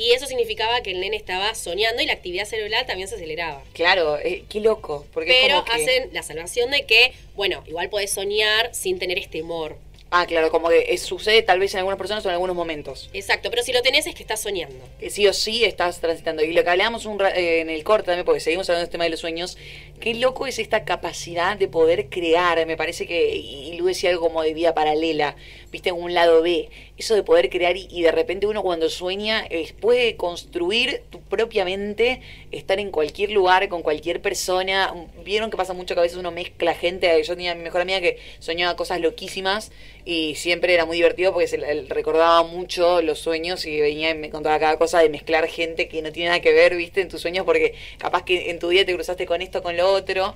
y 0.00 0.12
eso 0.12 0.24
significaba 0.24 0.80
que 0.80 0.92
el 0.92 1.00
nene 1.00 1.18
estaba 1.18 1.54
soñando 1.54 2.00
y 2.00 2.06
la 2.06 2.14
actividad 2.14 2.46
cerebral 2.46 2.86
también 2.86 3.06
se 3.06 3.16
aceleraba. 3.16 3.62
Claro, 3.74 4.18
eh, 4.18 4.44
qué 4.48 4.60
loco. 4.60 5.04
Porque 5.12 5.28
Pero 5.42 5.62
hacen 5.70 6.08
la 6.14 6.22
salvación 6.22 6.70
de 6.70 6.86
que, 6.86 7.12
bueno, 7.36 7.62
igual 7.66 7.90
podés 7.90 8.10
soñar 8.10 8.74
sin 8.74 8.98
tener 8.98 9.18
este 9.18 9.40
temor. 9.40 9.76
Ah, 10.10 10.26
claro, 10.26 10.50
como 10.50 10.70
que 10.70 10.96
sucede 10.96 11.42
tal 11.42 11.60
vez 11.60 11.74
en 11.74 11.80
algunas 11.80 11.98
personas 11.98 12.24
o 12.24 12.28
en 12.28 12.32
algunos 12.32 12.56
momentos. 12.56 13.10
Exacto, 13.12 13.50
pero 13.50 13.62
si 13.62 13.72
lo 13.72 13.82
tenés 13.82 14.06
es 14.06 14.14
que 14.14 14.22
estás 14.22 14.40
soñando. 14.40 14.84
Que 14.98 15.10
sí 15.10 15.26
o 15.28 15.32
sí 15.32 15.64
estás 15.64 16.00
transitando. 16.00 16.42
Y 16.42 16.52
lo 16.52 16.64
que 16.64 16.70
hablábamos 16.70 17.04
un 17.04 17.20
eh, 17.20 17.60
en 17.60 17.68
el 17.68 17.84
corte 17.84 18.06
también, 18.06 18.24
porque 18.24 18.40
seguimos 18.40 18.68
hablando 18.70 18.86
del 18.86 18.90
tema 18.90 19.04
de 19.04 19.10
los 19.10 19.20
sueños, 19.20 19.56
qué 20.00 20.14
loco 20.14 20.46
es 20.46 20.58
esta 20.58 20.84
capacidad 20.84 21.56
de 21.56 21.68
poder 21.68 22.08
crear. 22.08 22.66
Me 22.66 22.76
parece 22.76 23.06
que, 23.06 23.36
y 23.36 23.76
Lu 23.76 23.86
decía 23.86 24.10
algo 24.10 24.22
como 24.22 24.42
de 24.42 24.54
vida 24.54 24.74
paralela, 24.74 25.36
viste, 25.70 25.90
en 25.90 25.96
un 25.96 26.14
lado 26.14 26.42
B. 26.42 26.68
Eso 26.96 27.14
de 27.14 27.22
poder 27.22 27.48
crear 27.50 27.76
y, 27.76 28.02
de 28.02 28.10
repente 28.10 28.46
uno 28.46 28.62
cuando 28.62 28.90
sueña 28.90 29.46
puede 29.80 30.16
construir 30.16 31.02
tu 31.10 31.20
propia 31.20 31.64
mente, 31.64 32.20
estar 32.50 32.78
en 32.80 32.90
cualquier 32.90 33.30
lugar, 33.30 33.68
con 33.68 33.82
cualquier 33.82 34.20
persona. 34.20 34.92
Vieron 35.24 35.50
que 35.50 35.56
pasa 35.56 35.72
mucho 35.72 35.94
que 35.94 36.00
a 36.00 36.02
veces 36.02 36.18
uno 36.18 36.30
mezcla 36.30 36.74
gente. 36.74 37.22
Yo 37.22 37.34
tenía 37.34 37.52
a 37.52 37.54
mi 37.54 37.62
mejor 37.62 37.82
amiga 37.82 38.00
que 38.00 38.18
soñaba 38.40 38.76
cosas 38.76 39.00
loquísimas 39.00 39.70
y 40.04 40.34
siempre 40.34 40.74
era 40.74 40.86
muy 40.86 40.96
divertido 40.96 41.32
porque 41.32 41.46
se 41.46 41.58
recordaba 41.88 42.42
mucho 42.42 43.02
los 43.02 43.18
sueños 43.18 43.64
y 43.66 43.80
venía 43.80 44.10
y 44.10 44.14
me 44.14 44.30
contaba 44.30 44.58
cada 44.58 44.78
cosa 44.78 45.00
de 45.00 45.08
mezclar 45.08 45.46
gente 45.46 45.88
que 45.88 46.02
no 46.02 46.10
tiene 46.12 46.30
nada 46.30 46.40
que 46.40 46.52
ver, 46.52 46.76
viste, 46.76 47.00
en 47.00 47.08
tus 47.08 47.20
sueños 47.20 47.44
porque 47.44 47.74
capaz 47.98 48.24
que 48.24 48.50
en 48.50 48.58
tu 48.58 48.68
día 48.68 48.84
te 48.84 48.94
cruzaste 48.94 49.26
con 49.26 49.42
esto, 49.42 49.62
con 49.62 49.76
lo 49.76 49.89
otro, 49.92 50.34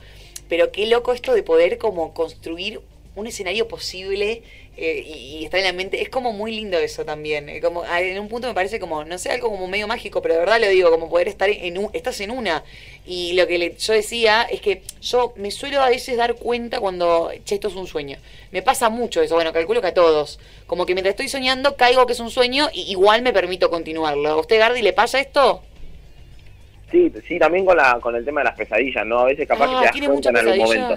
pero 0.49 0.73
qué 0.73 0.87
loco 0.87 1.13
esto 1.13 1.35
de 1.35 1.43
poder 1.43 1.79
como 1.79 2.15
construir 2.15 2.81
un 3.17 3.27
escenario 3.27 3.69
posible 3.69 4.43
eh, 4.77 5.05
y, 5.07 5.45
está 5.45 5.59
en 5.59 5.65
la 5.65 5.73
mente. 5.73 6.03
Es 6.03 6.09
como 6.09 6.33
muy 6.33 6.55
lindo 6.55 6.79
eso 6.79 7.05
también. 7.05 7.49
Eh, 7.49 7.61
como 7.61 7.85
En 7.85 8.19
un 8.19 8.29
punto 8.29 8.49
me 8.49 8.55
parece 8.55 8.81
como, 8.81 9.05
no 9.05 9.19
sé, 9.19 9.31
algo 9.31 9.49
como 9.49 9.69
medio 9.69 9.87
mágico, 9.87 10.21
pero 10.21 10.35
de 10.35 10.41
verdad 10.41 10.61
lo 10.61 10.69
digo, 10.69 10.91
como 10.91 11.09
poder 11.09 11.29
estar 11.29 11.49
en 11.49 11.79
un, 11.79 11.91
estás 11.93 12.21
en 12.21 12.31
una. 12.31 12.65
Y 13.07 13.35
lo 13.35 13.47
que 13.47 13.77
yo 13.79 13.93
decía 13.93 14.43
es 14.43 14.61
que 14.61 14.83
yo 15.01 15.33
me 15.37 15.51
suelo 15.51 15.81
a 15.81 15.89
veces 15.89 16.17
dar 16.17 16.35
cuenta 16.35 16.81
cuando, 16.81 17.31
che, 17.45 17.55
esto 17.55 17.69
es 17.69 17.75
un 17.75 17.87
sueño. 17.87 18.19
Me 18.51 18.63
pasa 18.63 18.89
mucho 18.89 19.23
eso, 19.23 19.35
bueno, 19.35 19.53
calculo 19.53 19.81
que 19.81 19.89
a 19.89 19.95
todos. 19.95 20.41
Como 20.67 20.87
que 20.87 20.95
mientras 20.95 21.13
estoy 21.13 21.29
soñando 21.29 21.77
caigo 21.77 22.07
que 22.07 22.15
es 22.15 22.21
un 22.21 22.31
sueño 22.31 22.69
y 22.73 22.91
igual 22.91 23.23
me 23.23 23.33
permito 23.33 23.71
continuarlo. 23.71 24.31
¿A 24.31 24.37
usted, 24.41 24.59
Gardi, 24.59 24.83
le 24.83 24.93
pasa 24.93 25.21
esto? 25.21 25.63
Sí, 26.91 27.13
sí, 27.27 27.39
también 27.39 27.65
con, 27.65 27.77
la, 27.77 27.99
con 28.01 28.15
el 28.15 28.25
tema 28.25 28.41
de 28.41 28.45
las 28.45 28.57
pesadillas, 28.57 29.07
¿no? 29.07 29.21
A 29.21 29.25
veces 29.25 29.49
capaz 29.49 29.69
que 29.69 29.75
ah, 29.75 29.91
te 29.93 30.01
das 30.01 30.09
cuenta 30.09 30.31
en 30.31 30.37
algún 30.37 30.59
momento 30.59 30.97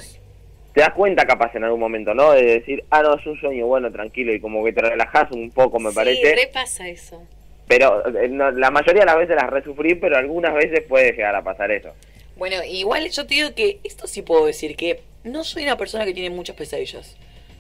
te 0.78 0.84
das 0.84 0.94
cuenta 0.94 1.26
capaz 1.26 1.56
en 1.56 1.64
algún 1.64 1.80
momento, 1.80 2.14
¿no? 2.14 2.34
De 2.34 2.44
decir, 2.44 2.86
ah, 2.92 3.02
no, 3.02 3.16
es 3.16 3.26
un 3.26 3.36
sueño, 3.40 3.66
bueno, 3.66 3.92
tranquilo, 3.92 4.32
y 4.32 4.40
como 4.40 4.64
que 4.64 4.74
te 4.74 4.82
relajas 4.82 5.32
un 5.32 5.50
poco, 5.50 5.80
me 5.80 5.92
parece. 5.92 6.38
Sí, 6.38 6.48
pasa 6.54 6.88
eso. 6.88 7.24
Pero 7.68 8.06
eh, 8.16 8.30
la 8.30 8.70
mayoría 8.70 9.00
de 9.00 9.08
las 9.08 9.18
veces 9.18 9.36
las 9.38 9.50
resufrí, 9.50 9.96
pero 9.96 10.18
algunas 10.18 10.54
veces 10.54 10.84
puede 10.88 11.14
llegar 11.14 11.34
a 11.34 11.44
pasar 11.44 11.72
eso. 11.72 11.90
Bueno, 12.36 12.58
igual 12.64 13.10
yo 13.10 13.26
te 13.26 13.34
digo 13.34 13.56
que 13.56 13.80
esto 13.84 14.06
sí 14.06 14.22
puedo 14.22 14.46
decir, 14.46 14.76
que 14.76 15.02
no 15.24 15.44
soy 15.44 15.64
una 15.64 15.78
persona 15.78 16.06
que 16.06 16.14
tiene 16.14 16.30
muchas 16.30 16.56
pesadillas. 16.56 17.18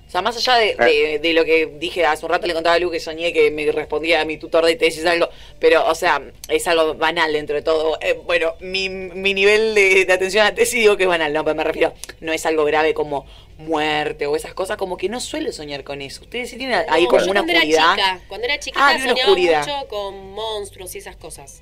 O 0.07 0.09
sea, 0.09 0.21
más 0.21 0.37
allá 0.37 0.55
de, 0.55 1.19
de, 1.21 1.33
lo 1.33 1.43
que 1.43 1.65
dije 1.65 2.05
hace 2.05 2.25
un 2.25 2.31
rato, 2.31 2.47
le 2.47 2.53
contaba 2.53 2.77
a 2.77 2.79
Lu 2.79 2.89
que 2.89 2.99
soñé 3.01 3.33
que 3.33 3.51
me 3.51 3.69
respondía 3.73 4.21
a 4.21 4.25
mi 4.25 4.37
tutor 4.37 4.65
de 4.65 4.77
tesis 4.77 5.05
algo, 5.05 5.27
pero, 5.59 5.85
o 5.85 5.95
sea, 5.95 6.21
es 6.47 6.65
algo 6.69 6.95
banal 6.95 7.33
dentro 7.33 7.57
de 7.57 7.61
todo. 7.61 7.97
Eh, 7.99 8.13
bueno, 8.25 8.55
mi, 8.61 8.87
mi 8.87 9.33
nivel 9.33 9.75
de, 9.75 10.07
atención 10.09 10.45
a 10.45 10.49
la 10.49 10.55
tesis 10.55 10.79
digo 10.79 10.95
que 10.95 11.03
es 11.03 11.09
banal, 11.09 11.33
no, 11.33 11.43
pero 11.43 11.55
me 11.55 11.63
refiero, 11.65 11.93
no 12.21 12.31
es 12.31 12.45
algo 12.45 12.63
grave 12.63 12.93
como 12.93 13.25
muerte 13.57 14.27
o 14.27 14.35
esas 14.37 14.53
cosas, 14.53 14.77
como 14.77 14.95
que 14.95 15.09
no 15.09 15.19
suelo 15.19 15.51
soñar 15.51 15.83
con 15.83 16.01
eso. 16.01 16.21
Ustedes 16.21 16.51
sí 16.51 16.57
tienen 16.57 16.85
ahí 16.87 17.05
como 17.07 17.23
una 17.23 17.43
cuando 17.43 17.53
oscuridad. 17.53 17.93
Era 17.93 17.95
chica, 17.95 18.21
cuando 18.29 18.45
era 18.45 18.59
chiquita 18.59 18.87
ah, 18.87 18.99
soñaba 18.99 19.35
mucho 19.35 19.87
con 19.89 20.31
monstruos 20.31 20.95
y 20.95 20.99
esas 20.99 21.17
cosas. 21.17 21.61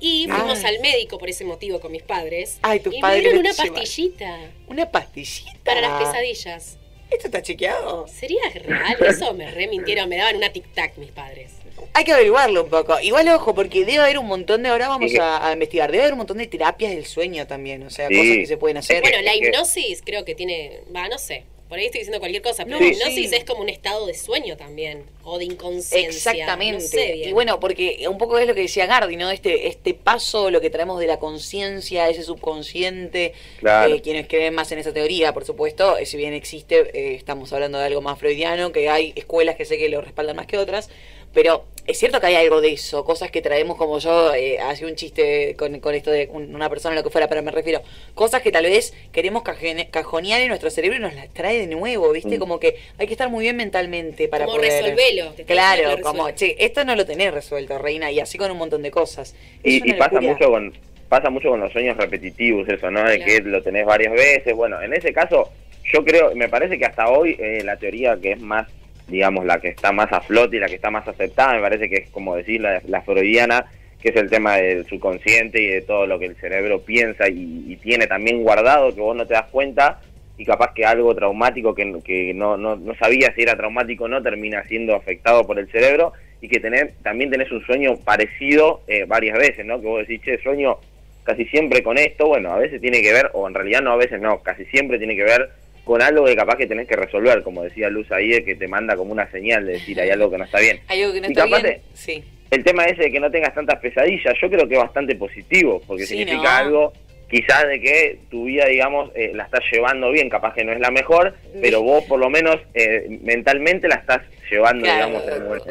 Y 0.00 0.28
fuimos 0.28 0.62
al 0.64 0.80
médico 0.80 1.16
por 1.16 1.30
ese 1.30 1.46
motivo 1.46 1.80
con 1.80 1.92
mis 1.92 2.02
padres. 2.02 2.58
Ay, 2.60 2.80
tus 2.80 2.94
y 2.94 3.00
padres. 3.00 3.22
Me 3.22 3.30
dieron 3.30 3.40
una 3.40 3.54
pastillita. 3.54 4.38
Una 4.66 4.90
pastillita. 4.90 5.58
Para 5.64 5.80
las 5.80 6.02
pesadillas. 6.02 6.76
¿Esto 7.10 7.28
está 7.28 7.42
chequeado? 7.42 8.06
¿Sería 8.08 8.40
real? 8.54 8.96
Eso 9.06 9.32
me 9.34 9.50
remintieron, 9.50 10.08
me 10.08 10.16
daban 10.16 10.36
una 10.36 10.52
tic-tac 10.52 10.96
mis 10.96 11.10
padres. 11.10 11.52
Hay 11.92 12.04
que 12.04 12.12
averiguarlo 12.12 12.64
un 12.64 12.70
poco. 12.70 12.98
Igual, 13.00 13.28
ojo, 13.28 13.54
porque 13.54 13.84
debe 13.84 13.98
haber 13.98 14.18
un 14.18 14.26
montón 14.26 14.62
de. 14.62 14.68
Ahora 14.68 14.88
vamos 14.88 15.12
a, 15.20 15.52
investigar. 15.52 15.90
Debe 15.90 16.04
haber 16.04 16.14
un 16.14 16.18
montón 16.18 16.38
de 16.38 16.46
terapias 16.46 16.92
del 16.92 17.06
sueño 17.06 17.46
también. 17.46 17.82
O 17.84 17.90
sea, 17.90 18.08
cosas 18.08 18.36
que 18.36 18.46
se 18.46 18.56
pueden 18.56 18.78
hacer. 18.78 19.02
Bueno, 19.02 19.20
la 19.22 19.34
hipnosis 19.34 20.02
creo 20.04 20.24
que 20.24 20.34
tiene. 20.34 20.80
Va, 20.94 21.08
no 21.08 21.18
sé 21.18 21.44
por 21.68 21.78
ahí 21.78 21.86
estoy 21.86 22.00
diciendo 22.00 22.20
cualquier 22.20 22.42
cosa, 22.42 22.64
pero 22.64 22.78
la 22.78 22.86
hipnosis 22.86 23.32
es 23.32 23.44
como 23.44 23.62
un 23.62 23.68
estado 23.68 24.06
de 24.06 24.14
sueño 24.14 24.56
también, 24.56 25.04
o 25.24 25.38
de 25.38 25.46
inconsciencia. 25.46 26.32
Exactamente. 26.32 27.16
y 27.16 27.32
bueno, 27.32 27.58
porque 27.58 28.06
un 28.08 28.18
poco 28.18 28.38
es 28.38 28.46
lo 28.46 28.54
que 28.54 28.62
decía 28.62 28.86
Gardi, 28.86 29.16
¿no? 29.16 29.30
Este, 29.30 29.66
este 29.66 29.92
paso, 29.94 30.50
lo 30.50 30.60
que 30.60 30.70
traemos 30.70 31.00
de 31.00 31.08
la 31.08 31.18
conciencia, 31.18 32.08
ese 32.08 32.22
subconsciente, 32.22 33.32
eh, 33.62 34.00
quienes 34.02 34.28
creen 34.28 34.54
más 34.54 34.70
en 34.70 34.78
esa 34.78 34.92
teoría, 34.92 35.34
por 35.34 35.44
supuesto, 35.44 35.98
eh, 35.98 36.06
si 36.06 36.16
bien 36.16 36.34
existe, 36.34 36.90
eh, 36.94 37.14
estamos 37.16 37.52
hablando 37.52 37.78
de 37.78 37.86
algo 37.86 38.00
más 38.00 38.18
freudiano, 38.18 38.70
que 38.70 38.88
hay 38.88 39.12
escuelas 39.16 39.56
que 39.56 39.64
sé 39.64 39.76
que 39.76 39.88
lo 39.88 40.00
respaldan 40.00 40.36
más 40.36 40.46
que 40.46 40.58
otras, 40.58 40.88
pero 41.32 41.64
es 41.86 41.98
cierto 41.98 42.20
que 42.20 42.26
hay 42.26 42.34
algo 42.36 42.60
de 42.60 42.72
eso, 42.72 43.04
cosas 43.04 43.30
que 43.30 43.42
traemos 43.42 43.76
como 43.76 43.98
yo, 43.98 44.34
eh, 44.34 44.58
hacía 44.58 44.86
un 44.86 44.94
chiste 44.94 45.54
con, 45.56 45.80
con, 45.80 45.94
esto 45.94 46.10
de 46.10 46.28
una 46.32 46.68
persona, 46.68 46.94
lo 46.94 47.02
que 47.02 47.10
fuera, 47.10 47.28
pero 47.28 47.42
me 47.42 47.50
refiero, 47.50 47.82
cosas 48.14 48.42
que 48.42 48.52
tal 48.52 48.64
vez 48.64 48.94
queremos 49.12 49.42
cajonear 49.42 50.40
en 50.40 50.48
nuestro 50.48 50.70
cerebro 50.70 50.98
y 50.98 51.00
nos 51.00 51.14
las 51.14 51.28
trae 51.28 51.58
de 51.58 51.74
nuevo, 51.74 52.12
¿viste? 52.12 52.36
Mm. 52.36 52.40
Como 52.40 52.60
que 52.60 52.76
hay 52.98 53.06
que 53.06 53.12
estar 53.12 53.28
muy 53.28 53.44
bien 53.44 53.56
mentalmente 53.56 54.28
para 54.28 54.46
como 54.46 54.58
poder... 54.58 54.82
resolverlo. 54.82 55.34
Claro, 55.46 56.00
como, 56.02 56.30
che, 56.32 56.56
esto 56.58 56.84
no 56.84 56.96
lo 56.96 57.06
tenés 57.06 57.32
resuelto, 57.32 57.78
reina, 57.78 58.10
y 58.10 58.20
así 58.20 58.38
con 58.38 58.50
un 58.50 58.58
montón 58.58 58.82
de 58.82 58.90
cosas. 58.90 59.34
y, 59.62 59.92
pasa 59.94 60.20
mucho 60.20 60.50
con 60.50 60.72
pasa 61.08 61.30
mucho 61.30 61.50
con 61.50 61.60
los 61.60 61.72
sueños 61.72 61.96
repetitivos 61.96 62.68
eso, 62.68 62.90
¿no? 62.90 63.04
De 63.04 63.20
que 63.20 63.40
lo 63.40 63.62
tenés 63.62 63.86
varias 63.86 64.12
veces. 64.12 64.54
Bueno, 64.54 64.82
en 64.82 64.92
ese 64.92 65.12
caso, 65.12 65.50
yo 65.92 66.04
creo, 66.04 66.34
me 66.34 66.48
parece 66.48 66.78
que 66.78 66.84
hasta 66.84 67.08
hoy 67.08 67.36
eh, 67.38 67.62
la 67.64 67.76
teoría 67.76 68.16
que 68.20 68.32
es 68.32 68.40
más 68.40 68.66
digamos, 69.08 69.44
la 69.44 69.60
que 69.60 69.68
está 69.68 69.92
más 69.92 70.12
a 70.12 70.20
flote 70.20 70.56
y 70.56 70.60
la 70.60 70.66
que 70.66 70.74
está 70.74 70.90
más 70.90 71.06
aceptada, 71.06 71.54
me 71.54 71.60
parece 71.60 71.88
que 71.88 71.96
es 71.96 72.10
como 72.10 72.36
decir 72.36 72.60
la, 72.60 73.02
freudiana, 73.02 73.66
que 74.00 74.10
es 74.10 74.16
el 74.16 74.28
tema 74.30 74.56
del 74.56 74.86
subconsciente 74.86 75.62
y 75.62 75.66
de 75.68 75.82
todo 75.82 76.06
lo 76.06 76.18
que 76.18 76.26
el 76.26 76.36
cerebro 76.36 76.82
piensa 76.82 77.28
y, 77.28 77.76
tiene 77.82 78.06
también 78.06 78.42
guardado, 78.42 78.94
que 78.94 79.00
vos 79.00 79.16
no 79.16 79.26
te 79.26 79.34
das 79.34 79.46
cuenta, 79.50 80.00
y 80.36 80.44
capaz 80.44 80.74
que 80.74 80.84
algo 80.84 81.14
traumático 81.14 81.74
que, 81.74 82.00
que 82.04 82.34
no, 82.34 82.56
no, 82.56 82.76
no 82.76 82.94
sabía 82.96 83.32
si 83.34 83.42
era 83.42 83.56
traumático 83.56 84.04
o 84.04 84.08
no 84.08 84.22
termina 84.22 84.64
siendo 84.64 84.94
afectado 84.94 85.46
por 85.46 85.58
el 85.58 85.70
cerebro 85.70 86.12
y 86.40 86.48
que 86.48 86.60
tener, 86.60 86.94
también 87.02 87.30
tenés 87.30 87.50
un 87.50 87.64
sueño 87.64 87.96
parecido 88.04 88.82
eh, 88.86 89.04
varias 89.06 89.38
veces, 89.38 89.64
¿no? 89.64 89.80
Que 89.80 89.86
vos 89.86 90.06
decís, 90.06 90.20
che, 90.22 90.38
sueño 90.42 90.78
casi 91.24 91.44
siempre 91.46 91.82
con 91.82 91.98
esto, 91.98 92.26
bueno, 92.26 92.52
a 92.52 92.58
veces 92.58 92.80
tiene 92.80 93.02
que 93.02 93.12
ver, 93.12 93.30
o 93.32 93.48
en 93.48 93.54
realidad 93.54 93.82
no, 93.82 93.92
a 93.92 93.96
veces 93.96 94.20
no, 94.20 94.40
casi 94.42 94.64
siempre 94.66 94.98
tiene 94.98 95.16
que 95.16 95.24
ver 95.24 95.50
con 95.86 96.02
algo 96.02 96.24
que 96.24 96.34
capaz 96.34 96.56
que 96.56 96.66
tenés 96.66 96.88
que 96.88 96.96
resolver, 96.96 97.44
como 97.44 97.62
decía 97.62 97.88
Luz 97.88 98.10
ahí, 98.10 98.42
que 98.42 98.56
te 98.56 98.66
manda 98.66 98.96
como 98.96 99.12
una 99.12 99.30
señal 99.30 99.64
de 99.64 99.74
decir, 99.74 100.00
hay 100.00 100.10
algo 100.10 100.28
que 100.28 100.36
no 100.36 100.42
está 100.42 100.58
bien. 100.58 100.80
Hay 100.88 101.00
algo 101.00 101.14
que 101.14 101.20
no 101.20 101.28
está 101.28 101.46
bien, 101.46 101.80
sí. 101.94 102.24
El 102.50 102.64
tema 102.64 102.86
ese 102.86 103.04
de 103.04 103.12
que 103.12 103.20
no 103.20 103.30
tengas 103.30 103.54
tantas 103.54 103.78
pesadillas, 103.78 104.34
yo 104.42 104.50
creo 104.50 104.66
que 104.66 104.74
es 104.74 104.80
bastante 104.80 105.14
positivo, 105.14 105.80
porque 105.86 106.04
significa 106.04 106.58
algo 106.58 106.92
quizás 107.30 107.68
de 107.68 107.80
que 107.80 108.18
tu 108.28 108.46
vida, 108.46 108.66
digamos, 108.66 109.12
eh, 109.14 109.30
la 109.32 109.44
estás 109.44 109.60
llevando 109.70 110.10
bien, 110.10 110.28
capaz 110.28 110.54
que 110.54 110.64
no 110.64 110.72
es 110.72 110.80
la 110.80 110.90
mejor, 110.90 111.36
pero 111.60 111.82
vos 111.82 112.02
por 112.04 112.18
lo 112.18 112.30
menos 112.30 112.56
eh, 112.74 113.20
mentalmente 113.22 113.86
la 113.86 113.96
estás 113.96 114.22
llevando, 114.50 114.84
digamos, 114.84 115.22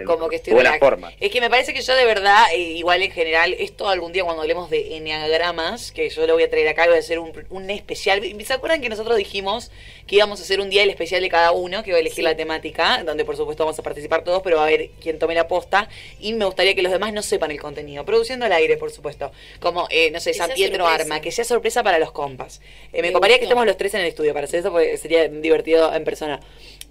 como 0.06 0.30
que 0.30 0.38
estoy 0.38 0.54
buena 0.54 0.78
forma. 0.78 1.14
Es 1.20 1.32
que 1.32 1.42
me 1.42 1.50
parece 1.50 1.74
que 1.74 1.82
yo 1.82 1.96
de 1.96 2.06
verdad, 2.06 2.46
eh, 2.54 2.60
igual 2.60 3.02
en 3.02 3.12
general, 3.12 3.54
esto 3.54 3.90
algún 3.90 4.12
día 4.12 4.24
cuando 4.24 4.42
hablemos 4.42 4.70
de 4.70 4.98
enneagramas, 4.98 5.92
que 5.92 6.10
yo 6.10 6.26
lo 6.28 6.34
voy 6.34 6.44
a 6.44 6.50
traer 6.50 6.68
acá, 6.68 6.86
voy 6.88 6.96
a 6.96 7.00
hacer 7.00 7.20
un, 7.20 7.32
un 7.50 7.70
especial. 7.70 8.22
¿Se 8.46 8.54
acuerdan 8.54 8.82
que 8.82 8.90
nosotros 8.90 9.18
dijimos 9.18 9.72
que 10.08 10.18
íbamos 10.18 10.40
a 10.40 10.44
hacer 10.44 10.60
un 10.60 10.70
día 10.70 10.84
el 10.84 10.90
especial 10.90 11.22
de 11.22 11.30
cada 11.30 11.52
uno, 11.52 11.84
que 11.84 11.90
iba 11.90 11.98
a 11.98 12.02
elegir 12.02 12.24
la 12.24 12.36
temática, 12.36 13.04
donde 13.04 13.26
por 13.26 13.36
supuesto 13.38 13.64
vamos 13.64 13.80
a 13.80 13.84
participar 13.84 14.24
todos, 14.24 14.42
pero 14.44 14.58
va 14.58 14.64
a 14.64 14.68
haber 14.68 14.90
quien 15.02 15.18
tome 15.20 15.34
la 15.34 15.48
posta, 15.48 15.90
y 16.20 16.34
me 16.34 16.46
gustaría 16.46 16.76
que 16.76 16.82
los 16.82 16.92
demás 16.92 17.14
no 17.14 17.22
sepan 17.22 17.52
el 17.52 17.60
contenido, 17.60 18.06
produciendo 18.06 18.46
al 18.46 18.52
aire, 18.52 18.78
por 18.78 18.92
supuesto, 18.92 19.32
como, 19.60 19.88
eh, 19.90 20.12
no 20.12 20.20
sé, 20.20 20.34
San 20.34 20.52
Pietro 20.52 20.86
Arma, 20.86 21.22
que 21.22 21.32
sea 21.32 21.46
sorpresa 21.46 21.84
para 21.84 21.98
los 22.00 22.12
compas. 22.12 22.62
Eh, 22.94 23.02
me, 23.02 23.12
me 23.12 23.20
que 23.20 23.44
estemos 23.44 23.66
los 23.66 23.78
tres 23.78 23.94
en 23.96 24.02
el 24.02 24.08
estudio 24.08 24.34
para 24.34 24.46
hacer 24.46 24.60
eso, 24.60 24.72
porque 24.72 24.98
sería 24.98 25.28
divertido 25.28 25.94
en 25.94 26.04
persona. 26.04 26.40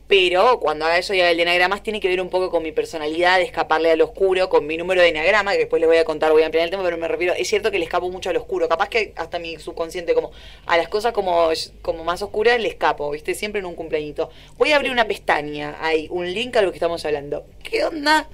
Pero 0.07 0.61
cuando 0.61 0.85
haga 0.85 0.99
eso 0.99 1.15
y 1.15 1.21
haga 1.21 1.31
el 1.31 1.39
de 1.39 1.45
enagramas, 1.45 1.83
tiene 1.83 1.99
que 1.99 2.09
ver 2.09 2.21
un 2.21 2.29
poco 2.29 2.51
con 2.51 2.63
mi 2.63 2.73
personalidad, 2.73 3.39
de 3.39 3.45
escaparle 3.45 3.91
al 3.91 4.01
oscuro, 4.03 4.51
con 4.51 4.67
mi 4.67 4.77
número 4.77 5.01
de 5.01 5.09
enagrama, 5.09 5.53
que 5.53 5.59
después 5.59 5.81
les 5.81 5.89
voy 5.89 5.97
a 5.97 6.05
contar, 6.05 6.31
voy 6.33 6.43
a 6.43 6.47
ampliar 6.47 6.65
el 6.65 6.71
tema, 6.71 6.83
pero 6.83 6.99
me 6.99 7.09
refiero, 7.09 7.33
es 7.33 7.49
cierto 7.49 7.71
que 7.71 7.79
le 7.79 7.85
escapo 7.85 8.11
mucho 8.11 8.29
al 8.29 8.37
oscuro. 8.37 8.69
Capaz 8.69 8.91
que 8.91 9.15
hasta 9.17 9.39
mi 9.39 9.59
subconsciente, 9.59 10.15
como 10.15 10.31
a 10.67 10.77
las 10.77 10.89
cosas 10.89 11.13
como, 11.13 11.49
como 11.81 12.05
más 12.05 12.21
oscuras, 12.21 12.61
le 12.61 12.69
escapo, 12.69 13.11
¿viste? 13.11 13.35
Siempre 13.35 13.61
en 13.61 13.67
un 13.67 13.75
cumpleañito. 13.75 14.29
Voy 14.59 14.73
a 14.73 14.77
abrir 14.77 14.93
una 14.93 15.07
pestaña 15.07 15.79
ahí, 15.81 16.07
un 16.11 16.31
link 16.33 16.55
a 16.57 16.63
lo 16.63 16.71
que 16.71 16.77
estamos 16.77 17.05
hablando. 17.05 17.47
¿Qué 17.63 17.85
onda? 17.85 18.29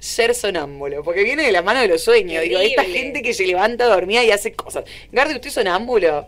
ser 0.00 0.34
sonámbulo, 0.34 1.04
porque 1.04 1.22
viene 1.22 1.44
de 1.44 1.52
la 1.52 1.62
mano 1.62 1.80
de 1.80 1.86
los 1.86 2.02
sueños. 2.02 2.42
Digo, 2.42 2.58
esta 2.58 2.82
gente 2.82 3.22
que 3.22 3.32
se 3.32 3.46
levanta 3.46 3.86
dormida 3.86 4.24
y 4.24 4.32
hace 4.32 4.52
cosas. 4.52 4.82
Garde, 5.12 5.34
¿usted 5.34 5.46
es 5.46 5.54
sonámbulo? 5.54 6.26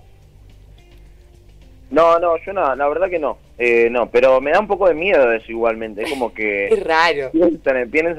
No, 1.91 2.19
no, 2.19 2.37
yo 2.45 2.53
no, 2.53 2.75
la 2.75 2.89
verdad 2.89 3.09
que 3.09 3.19
no. 3.19 3.39
Eh, 3.59 3.89
no, 3.91 4.11
pero 4.11 4.41
me 4.41 4.51
da 4.51 4.61
un 4.61 4.67
poco 4.67 4.89
de 4.89 4.95
miedo 4.95 5.33
eso 5.33 5.51
igualmente. 5.51 6.03
Es 6.03 6.11
como 6.11 6.33
que. 6.33 6.67
Es 6.73 6.83
raro. 6.83 7.31
Piensan, 7.31 7.77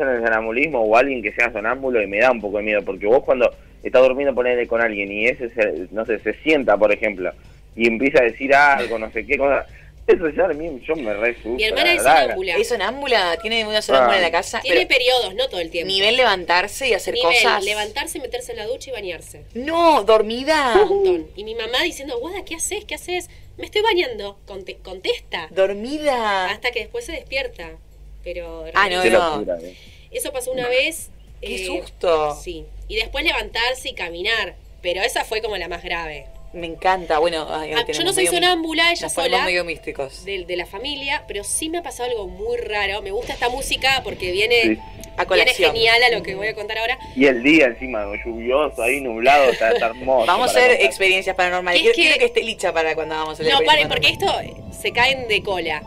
en 0.10 0.16
el 0.16 0.24
sonambulismo 0.24 0.82
o 0.82 0.96
alguien 0.96 1.22
que 1.22 1.34
sea 1.34 1.52
sonámbulo 1.52 2.02
y 2.02 2.08
me 2.08 2.20
da 2.20 2.32
un 2.32 2.42
poco 2.42 2.58
de 2.58 2.64
miedo. 2.64 2.84
Porque 2.84 3.06
vos 3.06 3.24
cuando 3.24 3.52
estás 3.84 4.02
durmiendo, 4.02 4.34
ponele 4.34 4.68
con 4.68 4.82
alguien 4.82 5.12
y 5.12 5.26
ese, 5.26 5.50
se, 5.50 5.88
no 5.92 6.06
sé, 6.06 6.20
se 6.20 6.34
sienta, 6.36 6.78
por 6.78 6.92
ejemplo, 6.92 7.32
y 7.76 7.88
empieza 7.88 8.20
a 8.20 8.26
decir 8.26 8.54
algo, 8.54 8.98
no 8.98 9.12
sé 9.12 9.26
qué 9.26 9.38
cosa. 9.38 9.66
Eso 10.08 10.30
ya 10.30 10.46
a 10.46 10.50
mí 10.50 10.82
yo 10.88 10.96
me 10.96 11.16
re 11.16 11.36
Mi 11.46 11.64
hermana 11.64 11.94
es 11.94 12.04
sonámbula. 12.04 12.58
¿Es 12.58 12.68
sonámbula? 12.68 13.38
¿Tiene 13.42 13.66
una 13.66 13.82
sonámbula 13.82 14.18
en 14.18 14.22
la 14.22 14.32
casa? 14.32 14.62
Tiene 14.62 14.86
periodos, 14.86 15.34
no 15.34 15.50
todo 15.50 15.60
el 15.60 15.72
tiempo. 15.72 15.92
¿Nivel 15.92 16.16
levantarse 16.16 16.88
y 16.88 16.94
hacer 16.94 17.16
Nivel, 17.16 17.34
cosas? 17.34 17.64
levantarse, 17.64 18.20
meterse 18.20 18.52
en 18.52 18.60
la 18.60 18.68
ducha 18.68 18.92
y 18.92 18.94
bañarse. 18.94 19.46
No, 19.56 20.04
dormida. 20.04 20.76
Un 20.76 20.90
montón. 20.90 21.28
Y 21.36 21.44
mi 21.44 21.56
mamá 21.56 21.82
diciendo, 21.82 22.20
Guada, 22.20 22.46
¿qué 22.46 22.54
haces? 22.54 22.86
¿Qué 22.86 22.94
haces? 22.94 23.32
Me 23.58 23.66
estoy 23.66 23.82
bañando. 23.82 24.38
contesta. 24.84 25.48
Dormida. 25.52 26.50
Hasta 26.50 26.72
que 26.72 26.80
después 26.82 27.06
se 27.06 27.14
despierta. 27.14 27.78
Pero... 28.24 28.66
Ah, 28.74 28.90
no, 28.90 29.04
no. 29.06 29.56
Eh. 29.58 29.76
Eso 30.12 30.32
pasó 30.32 30.52
una 30.52 30.68
vez. 30.68 31.10
¡Qué 31.42 31.56
eh, 31.56 31.66
susto! 31.66 32.36
Sí. 32.42 32.66
Y 32.88 32.96
después 32.96 33.24
levantarse 33.24 33.90
y 33.90 33.94
caminar. 33.94 34.56
Pero 34.82 35.02
esa 35.02 35.24
fue 35.24 35.42
como 35.42 35.58
la 35.58 35.68
más 35.68 35.84
grave. 35.84 36.28
Me 36.56 36.68
encanta, 36.68 37.20
bueno, 37.20 37.46
ah, 37.50 37.66
yo 37.68 38.04
no 38.06 38.14
soy 38.14 38.28
sonámbula, 38.28 38.90
ella 38.90 39.10
sola. 39.10 39.44
medio 39.44 39.66
místicos. 39.66 40.24
De, 40.24 40.46
de, 40.46 40.56
la 40.56 40.66
familia, 40.66 41.26
pero 41.28 41.44
sí 41.44 41.70
me 41.70 41.80
ha 41.80 41.84
pasado 41.84 42.10
algo 42.10 42.30
muy 42.30 42.56
raro. 42.56 43.02
Me 43.02 43.12
gusta 43.12 43.34
esta 43.34 43.50
música 43.50 44.00
porque 44.06 44.32
viene, 44.32 44.80
a 45.18 45.26
viene 45.26 45.54
genial 45.54 46.02
a 46.02 46.16
lo 46.16 46.24
que 46.24 46.34
voy 46.34 46.48
a 46.48 46.56
contar 46.56 46.78
ahora. 46.78 46.98
Y 47.14 47.26
el 47.26 47.44
día 47.44 47.66
encima, 47.66 48.06
lluvioso, 48.24 48.82
ahí 48.82 49.02
nublado, 49.02 49.52
está, 49.52 49.72
hermoso. 49.72 50.28
Vamos 50.28 50.48
a 50.48 50.60
hacer 50.60 50.72
experiencias 50.82 51.36
paranormales. 51.36 51.82
Quiero 51.94 52.14
que, 52.14 52.20
que 52.20 52.26
esté 52.26 52.42
licha 52.42 52.72
para 52.72 52.96
cuando 52.96 53.16
vamos 53.16 53.38
a 53.38 53.44
hacer 53.44 53.54
No, 53.54 53.60
paren, 53.66 53.90
porque 53.90 54.08
esto 54.08 54.34
se 54.72 54.94
caen 54.94 55.28
de 55.28 55.44
cola. 55.44 55.84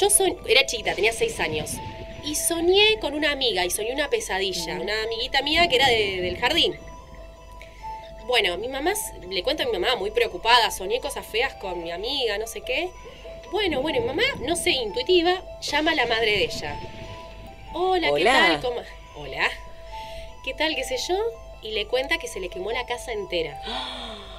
Yo 0.00 0.10
soy, 0.10 0.36
era 0.46 0.66
chiquita, 0.66 0.94
tenía 0.94 1.14
seis 1.14 1.40
años. 1.40 1.72
Y 2.26 2.34
soñé 2.34 2.98
con 3.00 3.14
una 3.14 3.32
amiga, 3.32 3.64
y 3.64 3.70
soñé 3.70 3.94
una 3.94 4.10
pesadilla. 4.10 4.78
Una 4.78 5.02
amiguita 5.04 5.40
mía 5.40 5.66
que 5.66 5.76
era 5.76 5.88
del 5.88 6.36
jardín. 6.36 6.74
Bueno, 8.26 8.56
mi 8.56 8.68
mamá, 8.68 8.92
le 9.28 9.42
cuento 9.42 9.62
a 9.62 9.66
mi 9.66 9.72
mamá, 9.72 9.96
muy 9.96 10.10
preocupada, 10.10 10.70
soñé 10.70 11.00
cosas 11.00 11.26
feas 11.26 11.54
con 11.54 11.82
mi 11.82 11.90
amiga, 11.90 12.38
no 12.38 12.46
sé 12.46 12.62
qué. 12.62 12.90
Bueno, 13.52 13.82
bueno, 13.82 14.00
mi 14.00 14.06
mamá, 14.06 14.22
no 14.40 14.56
sé, 14.56 14.70
intuitiva, 14.70 15.42
llama 15.60 15.92
a 15.92 15.94
la 15.94 16.06
madre 16.06 16.30
de 16.32 16.44
ella. 16.44 16.76
Hola, 17.74 18.10
¿qué 18.16 18.24
tal? 18.24 18.60
¿Cómo? 18.62 18.80
Hola. 19.16 19.50
¿Qué 20.44 20.54
tal, 20.54 20.74
qué 20.74 20.84
sé 20.84 20.96
yo? 20.96 21.16
Y 21.62 21.72
le 21.72 21.86
cuenta 21.86 22.18
que 22.18 22.28
se 22.28 22.40
le 22.40 22.48
quemó 22.48 22.72
la 22.72 22.86
casa 22.86 23.12
entera. 23.12 23.60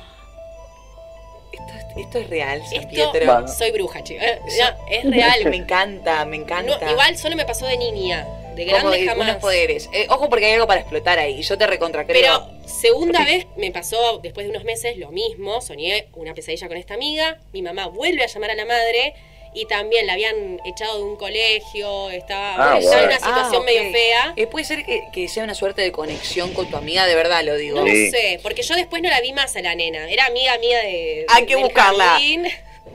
Esto, 1.96 2.20
es 2.20 2.30
real, 2.30 2.62
Esto, 2.72 3.48
soy 3.48 3.72
bruja, 3.72 4.04
chicos. 4.04 4.24
es 4.90 5.04
real. 5.10 5.46
me 5.50 5.56
encanta, 5.56 6.26
me 6.26 6.36
encanta. 6.36 6.92
igual 6.92 7.18
solo 7.18 7.36
me 7.36 7.46
pasó 7.46 7.66
de 7.68 7.78
niña. 7.78 8.28
De 8.56 8.66
grande 8.66 9.06
jamás. 9.06 9.38
poderes. 9.38 9.90
Eh, 9.94 10.08
ojo 10.10 10.30
porque 10.30 10.46
hay 10.46 10.54
algo 10.54 10.68
para 10.68 10.82
explotar 10.82 11.20
ahí. 11.20 11.42
Yo 11.42 11.58
te 11.58 11.68
recontra 11.68 12.06
Pero 12.08 12.50
segunda 12.66 13.24
vez 13.26 13.48
me 13.58 13.72
pasó 13.72 14.20
después 14.20 14.46
de 14.46 14.52
unos 14.52 14.64
meses 14.64 14.98
lo 14.98 15.12
mismo. 15.12 15.62
Soñé 15.62 16.08
una 16.14 16.34
pesadilla 16.34 16.68
con 16.68 16.78
esta 16.78 16.94
amiga. 16.94 17.40
Mi 17.54 17.62
mamá 17.62 17.88
vuelve 17.88 18.24
a 18.24 18.28
llamar 18.28 18.52
a 18.52 18.56
la 18.56 18.66
madre 18.66 19.14
y 19.56 19.66
también 19.66 20.06
la 20.06 20.14
habían 20.14 20.60
echado 20.66 20.98
de 20.98 21.04
un 21.06 21.16
colegio, 21.16 22.10
estaba 22.12 22.74
ah, 22.74 22.80
en 22.80 22.86
una 22.88 23.16
situación 23.16 23.62
ah, 23.62 23.66
medio 23.66 23.92
fea. 23.92 24.34
Eh, 24.36 24.48
puede 24.48 24.66
ser 24.66 24.84
que, 24.86 25.28
sea 25.30 25.46
una 25.46 25.56
suerte 25.56 25.82
de 25.82 25.94
conexión 25.94 26.54
con 26.54 26.70
tu 26.70 26.76
amiga, 26.76 27.08
de 27.08 27.16
verdad 27.16 27.42
lo 27.44 27.56
digo. 27.56 27.80
No 27.80 27.88
sé, 27.88 28.40
porque 28.44 28.64
yo 28.64 28.76
después 28.76 29.02
no 29.02 29.10
la 29.10 29.22
vi 29.22 29.32
más 29.32 29.56
a 29.56 29.62
la 29.62 29.74
nena, 29.74 30.10
era 30.10 30.26
amiga 30.26 30.58
mía 30.58 30.80
de... 30.80 31.26
Hay 31.30 31.46
que 31.46 31.56
buscarla. 31.56 32.20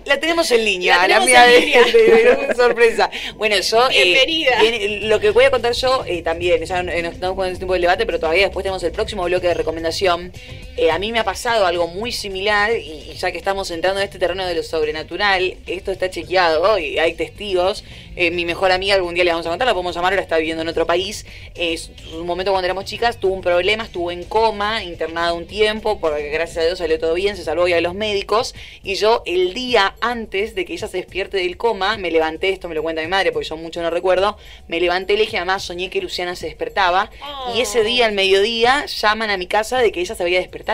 La 0.05 0.19
tenemos 0.19 0.51
en 0.51 0.65
línea, 0.65 1.07
la, 1.07 1.21
mía 1.21 1.45
de, 1.47 2.53
sorpresa. 2.57 3.11
Bueno, 3.37 3.57
yo. 3.61 3.81
Eh, 3.91 4.05
Bienvenida. 4.05 5.09
lo 5.09 5.21
que 5.21 5.31
voy 5.31 5.45
a 5.45 5.51
contar 5.51 5.73
yo 5.73 6.05
eh, 6.07 6.23
también, 6.23 6.65
ya 6.65 6.83
nos 6.83 6.95
estamos 6.95 7.37
con 7.37 7.49
el 7.49 7.57
tiempo 7.57 7.73
del 7.75 7.83
debate, 7.83 8.07
pero 8.07 8.21
todavía 8.21 8.45
después 8.45 8.63
tenemos 8.63 8.83
el 8.83 8.93
próximo 8.93 9.25
bloque 9.25 9.49
de 9.49 9.55
recomendación. 9.55 10.33
Eh, 10.81 10.91
a 10.91 10.99
mí 10.99 11.13
me 11.13 11.19
ha 11.19 11.25
pasado 11.25 11.67
algo 11.67 11.89
muy 11.89 12.11
similar, 12.11 12.73
y, 12.75 13.13
ya 13.13 13.31
que 13.31 13.37
estamos 13.37 13.71
entrando 13.71 14.01
en 14.01 14.07
este 14.07 14.19
terreno 14.19 14.47
de 14.47 14.55
lo 14.55 14.63
sobrenatural, 14.63 15.59
esto 15.67 15.93
está 15.93 16.09
chequeado 16.09 16.79
y 16.79 16.99
hay 16.99 17.13
testigos. 17.13 17.85
mi 18.17 18.47
mejor 18.47 18.73
amiga, 18.73 18.95
algún 18.95 19.15
día 19.15 19.25
le 19.25 19.31
vamos 19.31 19.47
a 19.47 19.51
contar, 19.51 19.69
la 19.69 19.75
podemos 19.75 19.95
llamar, 19.95 20.15
ahora 20.15 20.23
está 20.23 20.39
viviendo 20.39 20.63
en 20.63 20.69
otro 20.69 20.87
país. 20.87 21.27
Es 21.55 21.91
un 22.15 22.27
momento 22.27 22.51
cuando 22.51 22.65
éramos 22.65 22.87
chicas, 22.87 23.21
tuvo 23.21 23.35
un 23.35 23.43
problema, 23.43 23.85
estuvo 23.85 24.11
en 24.11 24.25
coma, 24.25 24.83
internada 24.83 25.35
un 25.35 25.47
tiempo, 25.47 26.01
porque 26.01 26.31
gracias 26.31 26.65
a 26.65 26.67
Dios 26.67 26.79
salió 26.79 26.99
todo 26.99 27.13
bien, 27.13 27.37
se 27.37 27.45
salvó 27.45 27.69
ya 27.69 27.77
de 27.77 27.83
los 27.83 27.95
médicos. 27.95 28.55
Y 28.83 28.95
yo, 28.95 29.23
el 29.27 29.53
día 29.53 29.97
antes 30.01 30.55
de 30.55 30.65
que 30.65 30.73
ella 30.73 30.89
se 30.89 30.97
despierte 30.97 31.37
del 31.37 31.59
coma, 31.59 31.99
me 31.99 32.11
levanté, 32.11 32.49
esto 32.49 32.71
me 32.71 32.75
lo 32.75 32.83
cuenta 32.83 33.03
mi 33.03 33.09
madre 33.09 33.33
porque 33.33 33.47
yo 33.47 33.59
mucho 33.59 33.83
no 33.83 33.91
recuerdo, 33.91 34.39
me 34.67 34.81
levanté 34.81 35.13
y 35.13 35.17
le 35.17 35.23
dije, 35.25 35.37
además 35.37 35.63
soñé 35.63 35.91
que 35.91 36.01
Luciana 36.01 36.37
se 36.37 36.47
despertaba 36.47 37.11
y 37.55 37.61
ese 37.61 37.85
día 37.85 38.07
al 38.07 38.13
mediodía 38.13 38.87
llaman 38.87 39.29
a 39.29 39.37
mi 39.37 39.47
casa 39.47 39.79
de 39.79 39.93
que 39.93 40.01
ella 40.01 40.15
se 40.15 40.23
había 40.23 40.39
despertado. 40.39 40.70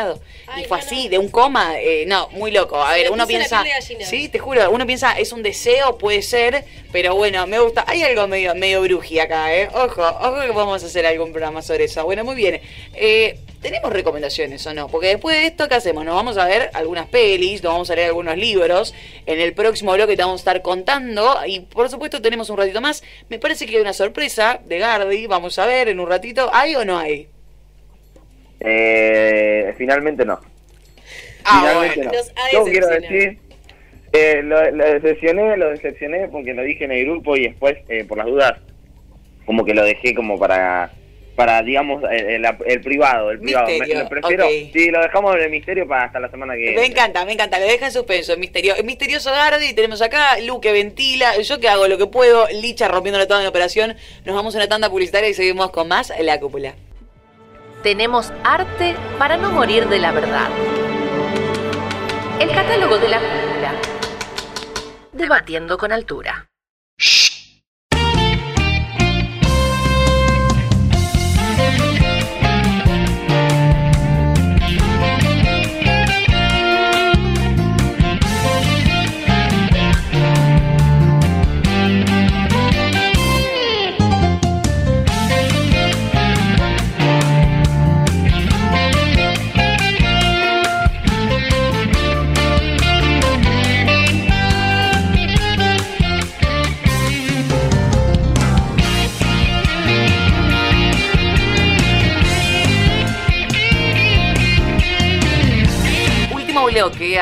Y 0.56 0.64
fue 0.64 0.78
así, 0.78 1.08
de 1.08 1.18
un 1.18 1.28
coma, 1.28 1.80
eh, 1.80 2.04
no, 2.06 2.28
muy 2.30 2.50
loco. 2.50 2.82
A 2.82 2.92
ver, 2.92 3.10
uno 3.10 3.26
piensa, 3.26 3.64
sí, 4.00 4.28
te 4.28 4.38
juro, 4.38 4.70
uno 4.70 4.86
piensa, 4.86 5.18
es 5.18 5.32
un 5.32 5.42
deseo, 5.42 5.98
puede 5.98 6.22
ser, 6.22 6.64
pero 6.92 7.14
bueno, 7.14 7.46
me 7.46 7.58
gusta, 7.58 7.84
hay 7.86 8.02
algo 8.02 8.26
medio, 8.26 8.54
medio 8.54 8.82
bruji 8.82 9.18
acá, 9.18 9.54
¿eh? 9.54 9.68
Ojo, 9.74 10.02
ojo 10.02 10.40
que 10.40 10.52
podemos 10.52 10.82
hacer 10.82 11.06
algún 11.06 11.32
programa 11.32 11.62
sobre 11.62 11.84
eso. 11.84 12.04
Bueno, 12.04 12.24
muy 12.24 12.34
bien. 12.34 12.60
Eh, 12.94 13.38
¿Tenemos 13.60 13.92
recomendaciones 13.92 14.64
o 14.66 14.74
no? 14.74 14.86
Porque 14.86 15.08
después 15.08 15.36
de 15.36 15.46
esto, 15.46 15.68
¿qué 15.68 15.74
hacemos? 15.74 16.04
Nos 16.04 16.14
vamos 16.14 16.36
a 16.36 16.44
ver 16.44 16.70
algunas 16.74 17.08
pelis, 17.08 17.62
nos 17.64 17.72
vamos 17.72 17.90
a 17.90 17.96
leer 17.96 18.08
algunos 18.08 18.36
libros. 18.36 18.94
En 19.24 19.40
el 19.40 19.54
próximo 19.54 19.92
bloque 19.92 20.16
te 20.16 20.22
vamos 20.22 20.40
a 20.40 20.42
estar 20.42 20.62
contando. 20.62 21.36
Y 21.46 21.60
por 21.60 21.90
supuesto, 21.90 22.22
tenemos 22.22 22.48
un 22.50 22.58
ratito 22.58 22.80
más. 22.80 23.02
Me 23.28 23.38
parece 23.38 23.66
que 23.66 23.76
hay 23.76 23.80
una 23.80 23.92
sorpresa 23.92 24.60
de 24.64 24.78
Gardi. 24.78 25.26
Vamos 25.26 25.58
a 25.58 25.66
ver 25.66 25.88
en 25.88 25.98
un 25.98 26.08
ratito. 26.08 26.48
¿Hay 26.52 26.76
o 26.76 26.84
no 26.84 26.96
hay? 26.98 27.28
Eh, 28.66 29.72
finalmente 29.78 30.24
no. 30.24 30.40
Ah, 31.44 31.60
finalmente 31.60 32.04
no. 32.04 32.12
Yo 32.52 32.64
quiero 32.64 32.88
decir. 32.88 33.38
Eh, 34.12 34.40
lo, 34.42 34.60
decepcioné, 34.60 35.56
lo 35.56 35.70
decepcioné 35.70 36.28
porque 36.28 36.54
lo 36.54 36.62
dije 36.62 36.84
en 36.84 36.92
el 36.92 37.04
grupo 37.04 37.36
y 37.36 37.42
después, 37.48 37.76
eh, 37.88 38.04
por 38.04 38.16
las 38.16 38.26
dudas, 38.26 38.54
como 39.44 39.64
que 39.64 39.74
lo 39.74 39.84
dejé 39.84 40.14
como 40.14 40.38
para 40.38 40.90
para 41.36 41.62
digamos, 41.62 42.02
el, 42.10 42.46
el, 42.64 42.80
privado, 42.80 43.30
el 43.30 43.38
privado. 43.38 43.68
Misterio, 43.68 44.08
prefiero, 44.08 44.46
sí, 44.72 44.90
lo 44.90 45.02
dejamos 45.02 45.36
en 45.36 45.42
el 45.42 45.50
misterio 45.50 45.86
para 45.86 46.04
hasta 46.04 46.18
la 46.18 46.30
semana 46.30 46.54
que 46.54 46.60
viene. 46.60 46.80
Me 46.80 46.86
encanta, 46.86 47.26
me 47.26 47.34
encanta, 47.34 47.60
lo 47.60 47.66
deja 47.66 47.84
en 47.84 47.92
suspenso, 47.92 48.38
misterio. 48.38 48.74
El 48.74 48.84
misterioso 48.84 49.30
Dardi, 49.30 49.74
tenemos 49.74 50.00
acá, 50.00 50.40
Luque 50.40 50.72
ventila, 50.72 51.38
yo 51.42 51.60
que 51.60 51.68
hago 51.68 51.88
lo 51.88 51.98
que 51.98 52.06
puedo, 52.06 52.48
Licha 52.48 52.88
rompiéndole 52.88 53.26
toda 53.26 53.42
en 53.42 53.48
operación. 53.48 53.96
Nos 54.24 54.34
vamos 54.34 54.54
a 54.54 54.58
una 54.58 54.68
tanda 54.68 54.88
publicitaria 54.88 55.28
y 55.28 55.34
seguimos 55.34 55.70
con 55.70 55.88
más 55.88 56.10
La 56.20 56.40
Cúpula. 56.40 56.74
Tenemos 57.86 58.32
arte 58.42 58.96
para 59.16 59.36
no 59.36 59.52
morir 59.52 59.88
de 59.88 60.00
la 60.00 60.10
verdad. 60.10 60.48
El 62.40 62.50
catálogo 62.50 62.98
de 62.98 63.08
la 63.08 63.20
cúpula. 63.20 63.72
Debatiendo 65.12 65.78
con 65.78 65.92
altura. 65.92 66.48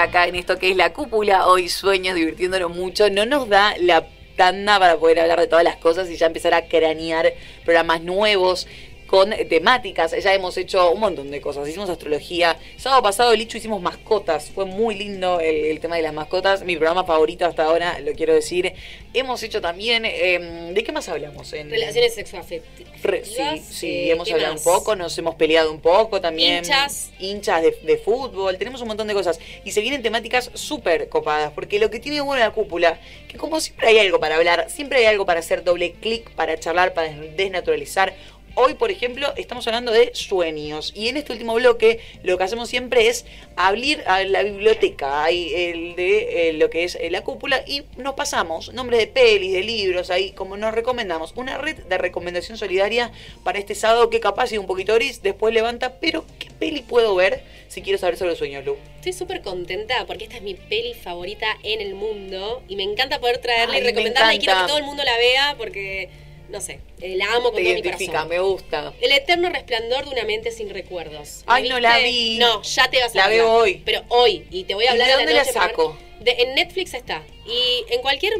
Acá 0.04 0.26
en 0.26 0.36
esto 0.36 0.58
que 0.58 0.70
es 0.70 0.76
la 0.76 0.92
cúpula, 0.92 1.46
hoy 1.46 1.68
sueños, 1.68 2.14
divirtiéndonos 2.14 2.74
mucho, 2.74 3.10
no 3.10 3.26
nos 3.26 3.48
da 3.48 3.74
la 3.78 4.06
tanda 4.36 4.78
para 4.78 4.96
poder 4.96 5.20
hablar 5.20 5.40
de 5.40 5.46
todas 5.46 5.64
las 5.64 5.76
cosas 5.76 6.10
y 6.10 6.16
ya 6.16 6.26
empezar 6.26 6.54
a 6.54 6.66
cranear 6.68 7.32
programas 7.64 8.02
nuevos 8.02 8.66
con 9.14 9.30
temáticas. 9.48 10.10
Ya 10.20 10.34
hemos 10.34 10.56
hecho 10.56 10.90
un 10.90 10.98
montón 10.98 11.30
de 11.30 11.40
cosas. 11.40 11.68
Hicimos 11.68 11.88
astrología. 11.88 12.58
sábado 12.76 13.00
pasado, 13.00 13.32
Licho, 13.36 13.56
hicimos 13.56 13.80
mascotas. 13.80 14.50
Fue 14.50 14.64
muy 14.64 14.96
lindo 14.96 15.38
el, 15.38 15.78
tema 15.78 15.94
de 15.94 16.02
las 16.02 16.12
mascotas. 16.12 16.64
Mi 16.64 16.74
programa 16.74 17.04
favorito 17.04 17.46
hasta 17.46 17.62
ahora, 17.62 18.00
lo 18.00 18.12
quiero 18.14 18.34
decir. 18.34 18.72
Hemos 19.12 19.40
hecho 19.44 19.60
también. 19.60 20.04
Em, 20.04 20.74
¿De 20.74 20.82
qué 20.82 20.90
más 20.90 21.08
hablamos? 21.08 21.52
En, 21.52 21.70
Relaciones 21.70 22.12
sexoafectivas. 22.16 22.90
sí, 23.22 23.62
sí, 23.70 23.86
eh, 23.86 24.10
hemos 24.10 24.32
hablado 24.32 24.54
un 24.54 24.62
poco. 24.64 24.96
Nos 24.96 25.16
hemos 25.16 25.36
peleado 25.36 25.70
un 25.70 25.78
poco 25.78 26.20
también. 26.20 26.64
Hinchas. 26.64 27.12
Hinchas 27.20 27.62
de, 27.62 27.70
de 27.84 27.96
fútbol. 27.98 28.58
Tenemos 28.58 28.82
un 28.82 28.88
montón 28.88 29.06
de 29.06 29.14
cosas. 29.14 29.38
Y 29.64 29.70
se 29.70 29.80
vienen 29.80 30.02
temáticas 30.02 30.50
súper 30.54 31.08
copadas. 31.08 31.52
Porque 31.52 31.78
lo 31.78 31.88
que 31.88 32.00
tiene 32.00 32.20
bueno 32.20 32.40
la 32.40 32.50
cúpula, 32.50 32.98
que 33.28 33.38
como 33.38 33.60
siempre 33.60 33.86
hay 33.86 33.98
algo 34.00 34.18
para 34.18 34.34
hablar, 34.34 34.66
siempre 34.70 34.98
hay 34.98 35.04
algo 35.04 35.24
para 35.24 35.38
hacer 35.38 35.62
doble 35.62 35.92
clic, 35.92 36.30
para 36.30 36.58
charlar, 36.58 36.94
para 36.94 37.10
desnaturalizar 37.10 38.12
Hoy, 38.56 38.74
por 38.74 38.92
ejemplo, 38.92 39.32
estamos 39.36 39.66
hablando 39.66 39.90
de 39.90 40.14
sueños. 40.14 40.92
Y 40.94 41.08
en 41.08 41.16
este 41.16 41.32
último 41.32 41.54
bloque, 41.54 41.98
lo 42.22 42.38
que 42.38 42.44
hacemos 42.44 42.68
siempre 42.68 43.08
es 43.08 43.24
abrir 43.56 44.04
a 44.06 44.22
la 44.22 44.44
biblioteca 44.44 45.28
el 45.28 45.96
de 45.96 46.50
eh, 46.50 46.52
lo 46.52 46.70
que 46.70 46.84
es 46.84 46.94
eh, 46.94 47.10
la 47.10 47.22
cúpula 47.22 47.64
y 47.66 47.82
nos 47.96 48.14
pasamos 48.14 48.72
nombres 48.72 49.00
de 49.00 49.06
pelis, 49.08 49.52
de 49.52 49.62
libros, 49.64 50.10
ahí 50.10 50.30
como 50.30 50.56
nos 50.56 50.72
recomendamos. 50.72 51.32
Una 51.34 51.58
red 51.58 51.78
de 51.78 51.98
recomendación 51.98 52.56
solidaria 52.56 53.10
para 53.42 53.58
este 53.58 53.74
sábado 53.74 54.08
que 54.08 54.20
capaz 54.20 54.52
es 54.52 54.58
un 54.58 54.66
poquito 54.66 54.94
gris, 54.94 55.20
después 55.20 55.52
levanta, 55.52 55.98
pero 55.98 56.24
¿qué 56.38 56.48
peli 56.52 56.82
puedo 56.82 57.14
ver 57.16 57.42
si 57.66 57.82
quiero 57.82 57.98
saber 57.98 58.16
sobre 58.16 58.36
sueños, 58.36 58.64
Lu? 58.64 58.76
Estoy 58.96 59.14
súper 59.14 59.42
contenta 59.42 60.06
porque 60.06 60.24
esta 60.24 60.36
es 60.36 60.42
mi 60.42 60.54
peli 60.54 60.94
favorita 60.94 61.46
en 61.64 61.80
el 61.80 61.94
mundo 61.96 62.62
y 62.68 62.76
me 62.76 62.84
encanta 62.84 63.18
poder 63.18 63.38
traerla 63.38 63.78
y 63.78 63.82
recomendarla 63.82 64.34
y 64.34 64.38
quiero 64.38 64.60
que 64.60 64.68
todo 64.68 64.78
el 64.78 64.84
mundo 64.84 65.02
la 65.02 65.16
vea 65.18 65.54
porque 65.58 66.08
no 66.48 66.60
sé, 66.60 66.80
eh, 67.00 67.16
la 67.16 67.26
amo 67.34 67.52
con 67.52 67.62
todo 67.62 67.74
mi 67.74 67.82
corazón. 67.82 68.28
me 68.28 68.38
gusta. 68.38 68.92
El 69.00 69.12
eterno 69.12 69.48
resplandor 69.48 70.04
de 70.04 70.10
una 70.10 70.24
mente 70.24 70.50
sin 70.50 70.70
recuerdos. 70.70 71.42
Ay, 71.46 71.68
no 71.68 71.80
la 71.80 71.98
vi. 71.98 72.38
No, 72.38 72.62
ya 72.62 72.88
te 72.90 73.00
vas 73.00 73.14
a 73.14 73.18
La 73.18 73.28
veo 73.28 73.52
hoy. 73.52 73.82
Pero 73.84 74.02
hoy, 74.08 74.46
y 74.50 74.64
te 74.64 74.74
voy 74.74 74.86
a 74.86 74.92
hablar 74.92 75.08
de, 75.08 75.14
dónde 75.14 75.34
la, 75.34 75.44
saco? 75.44 75.96
en 76.24 76.54
Netflix 76.54 76.94
está. 76.94 77.22
Y 77.46 77.92
en 77.92 78.00
cualquier 78.02 78.34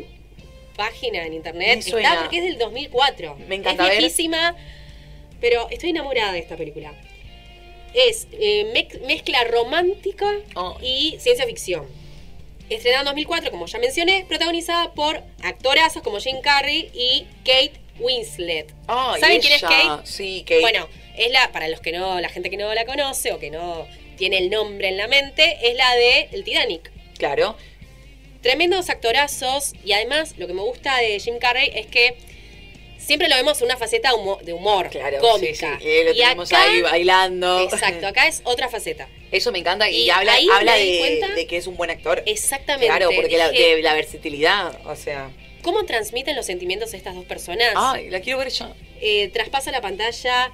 página 0.76 1.24
en 1.24 1.34
internet 1.34 1.80
está 1.86 2.20
porque 2.20 2.38
es 2.38 2.44
del 2.44 2.58
2004. 2.58 3.36
Me 3.48 3.56
encanta 3.56 3.86
Es 3.86 3.98
viejísima, 3.98 4.56
pero 5.40 5.68
estoy 5.70 5.90
enamorada 5.90 6.32
de 6.32 6.40
esta 6.40 6.56
película. 6.56 6.92
Es 7.94 8.26
eh, 8.32 8.72
mezcla 9.06 9.44
romántica 9.44 10.30
oh. 10.56 10.76
y 10.82 11.16
ciencia 11.20 11.46
ficción. 11.46 11.86
Estrenada 12.68 13.02
en 13.02 13.06
2004, 13.06 13.50
como 13.50 13.66
ya 13.66 13.78
mencioné, 13.78 14.24
protagonizada 14.26 14.94
por 14.94 15.22
actorazos 15.42 16.02
como 16.02 16.18
Jim 16.18 16.40
Carrey 16.40 16.90
y 16.94 17.26
Kate 17.44 17.83
Winslet. 17.98 18.72
¿Saben 18.86 19.40
quién 19.40 19.54
es 19.54 19.62
Kate? 19.62 20.06
Sí, 20.06 20.44
Kate. 20.46 20.60
Bueno, 20.60 20.88
es 21.16 21.30
la, 21.30 21.52
para 21.52 21.68
los 21.68 21.80
que 21.80 21.92
no, 21.92 22.20
la 22.20 22.28
gente 22.28 22.50
que 22.50 22.56
no 22.56 22.72
la 22.74 22.84
conoce 22.84 23.32
o 23.32 23.38
que 23.38 23.50
no 23.50 23.86
tiene 24.16 24.38
el 24.38 24.50
nombre 24.50 24.88
en 24.88 24.96
la 24.96 25.08
mente, 25.08 25.58
es 25.62 25.76
la 25.76 25.94
de 25.94 26.28
El 26.32 26.44
Titanic. 26.44 26.90
Claro. 27.18 27.56
Tremendos 28.42 28.90
actorazos 28.90 29.72
y 29.84 29.92
además 29.92 30.34
lo 30.36 30.46
que 30.46 30.52
me 30.52 30.62
gusta 30.62 30.98
de 30.98 31.18
Jim 31.18 31.38
Carrey 31.38 31.70
es 31.74 31.86
que 31.86 32.16
siempre 32.98 33.28
lo 33.28 33.36
vemos 33.36 33.58
en 33.60 33.66
una 33.66 33.76
faceta 33.76 34.10
de 34.42 34.52
humor, 34.52 34.90
claro, 34.90 35.18
cómica. 35.18 35.78
Sí, 35.80 35.84
sí. 35.84 36.04
lo 36.04 36.14
tenemos 36.14 36.52
ahí 36.52 36.82
bailando. 36.82 37.60
Exacto, 37.60 38.06
acá 38.06 38.26
es 38.26 38.42
otra 38.44 38.68
faceta. 38.68 39.08
Eso 39.30 39.52
me 39.52 39.58
encanta 39.58 39.88
y, 39.90 40.10
habla, 40.10 40.36
habla 40.52 40.74
de, 40.74 41.46
que 41.48 41.56
es 41.56 41.66
un 41.66 41.76
buen 41.76 41.90
actor. 41.90 42.22
Exactamente. 42.26 42.86
Claro, 42.86 43.10
porque 43.14 43.36
la, 43.36 43.50
de 43.50 43.82
la 43.82 43.94
versatilidad, 43.94 44.78
o 44.86 44.96
sea. 44.96 45.30
¿Cómo 45.64 45.84
transmiten 45.84 46.36
los 46.36 46.44
sentimientos 46.44 46.92
de 46.92 46.98
estas 46.98 47.14
dos 47.14 47.24
personas? 47.24 47.72
Ay, 47.74 48.10
la 48.10 48.20
quiero 48.20 48.38
ver 48.38 48.50
yo. 48.50 48.66
Eh, 49.00 49.30
traspasa 49.30 49.72
la 49.72 49.80
pantalla. 49.80 50.52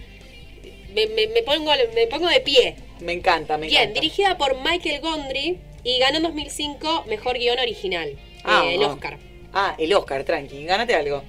Me, 0.94 1.08
pongo, 1.42 1.72
me 1.94 2.06
pongo 2.06 2.28
de 2.28 2.40
pie. 2.40 2.76
Me 3.00 3.12
encanta, 3.12 3.58
me 3.58 3.66
encanta. 3.66 3.86
Bien, 3.86 3.92
dirigida 3.92 4.38
por 4.38 4.56
Michael 4.62 5.00
Gondry 5.00 5.58
y 5.82 5.98
ganó 5.98 6.18
en 6.18 6.22
2005 6.22 7.06
Mejor 7.08 7.38
Guión 7.38 7.58
Original. 7.58 8.16
Ah, 8.44 8.62
eh, 8.64 8.76
el 8.76 8.84
Oscar. 8.84 9.18
Ah, 9.52 9.74
el 9.78 9.92
Oscar, 9.94 10.22
tranqui. 10.22 10.64
Gánate 10.64 10.94
algo. 10.94 11.24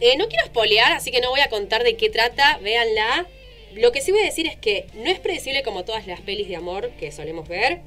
Eh, 0.00 0.16
no 0.16 0.26
quiero 0.26 0.44
espolear, 0.44 0.92
así 0.92 1.12
que 1.12 1.20
no 1.20 1.30
voy 1.30 1.40
a 1.40 1.48
contar 1.48 1.84
de 1.84 1.96
qué 1.96 2.10
trata. 2.10 2.58
Véanla. 2.58 3.26
Lo 3.74 3.92
que 3.92 4.00
sí 4.00 4.10
voy 4.10 4.22
a 4.22 4.24
decir 4.24 4.48
es 4.48 4.56
que 4.56 4.86
no 4.94 5.08
es 5.10 5.20
predecible 5.20 5.62
como 5.62 5.84
todas 5.84 6.08
las 6.08 6.20
pelis 6.22 6.48
de 6.48 6.56
amor 6.56 6.90
que 6.98 7.12
solemos 7.12 7.46
ver. 7.46 7.82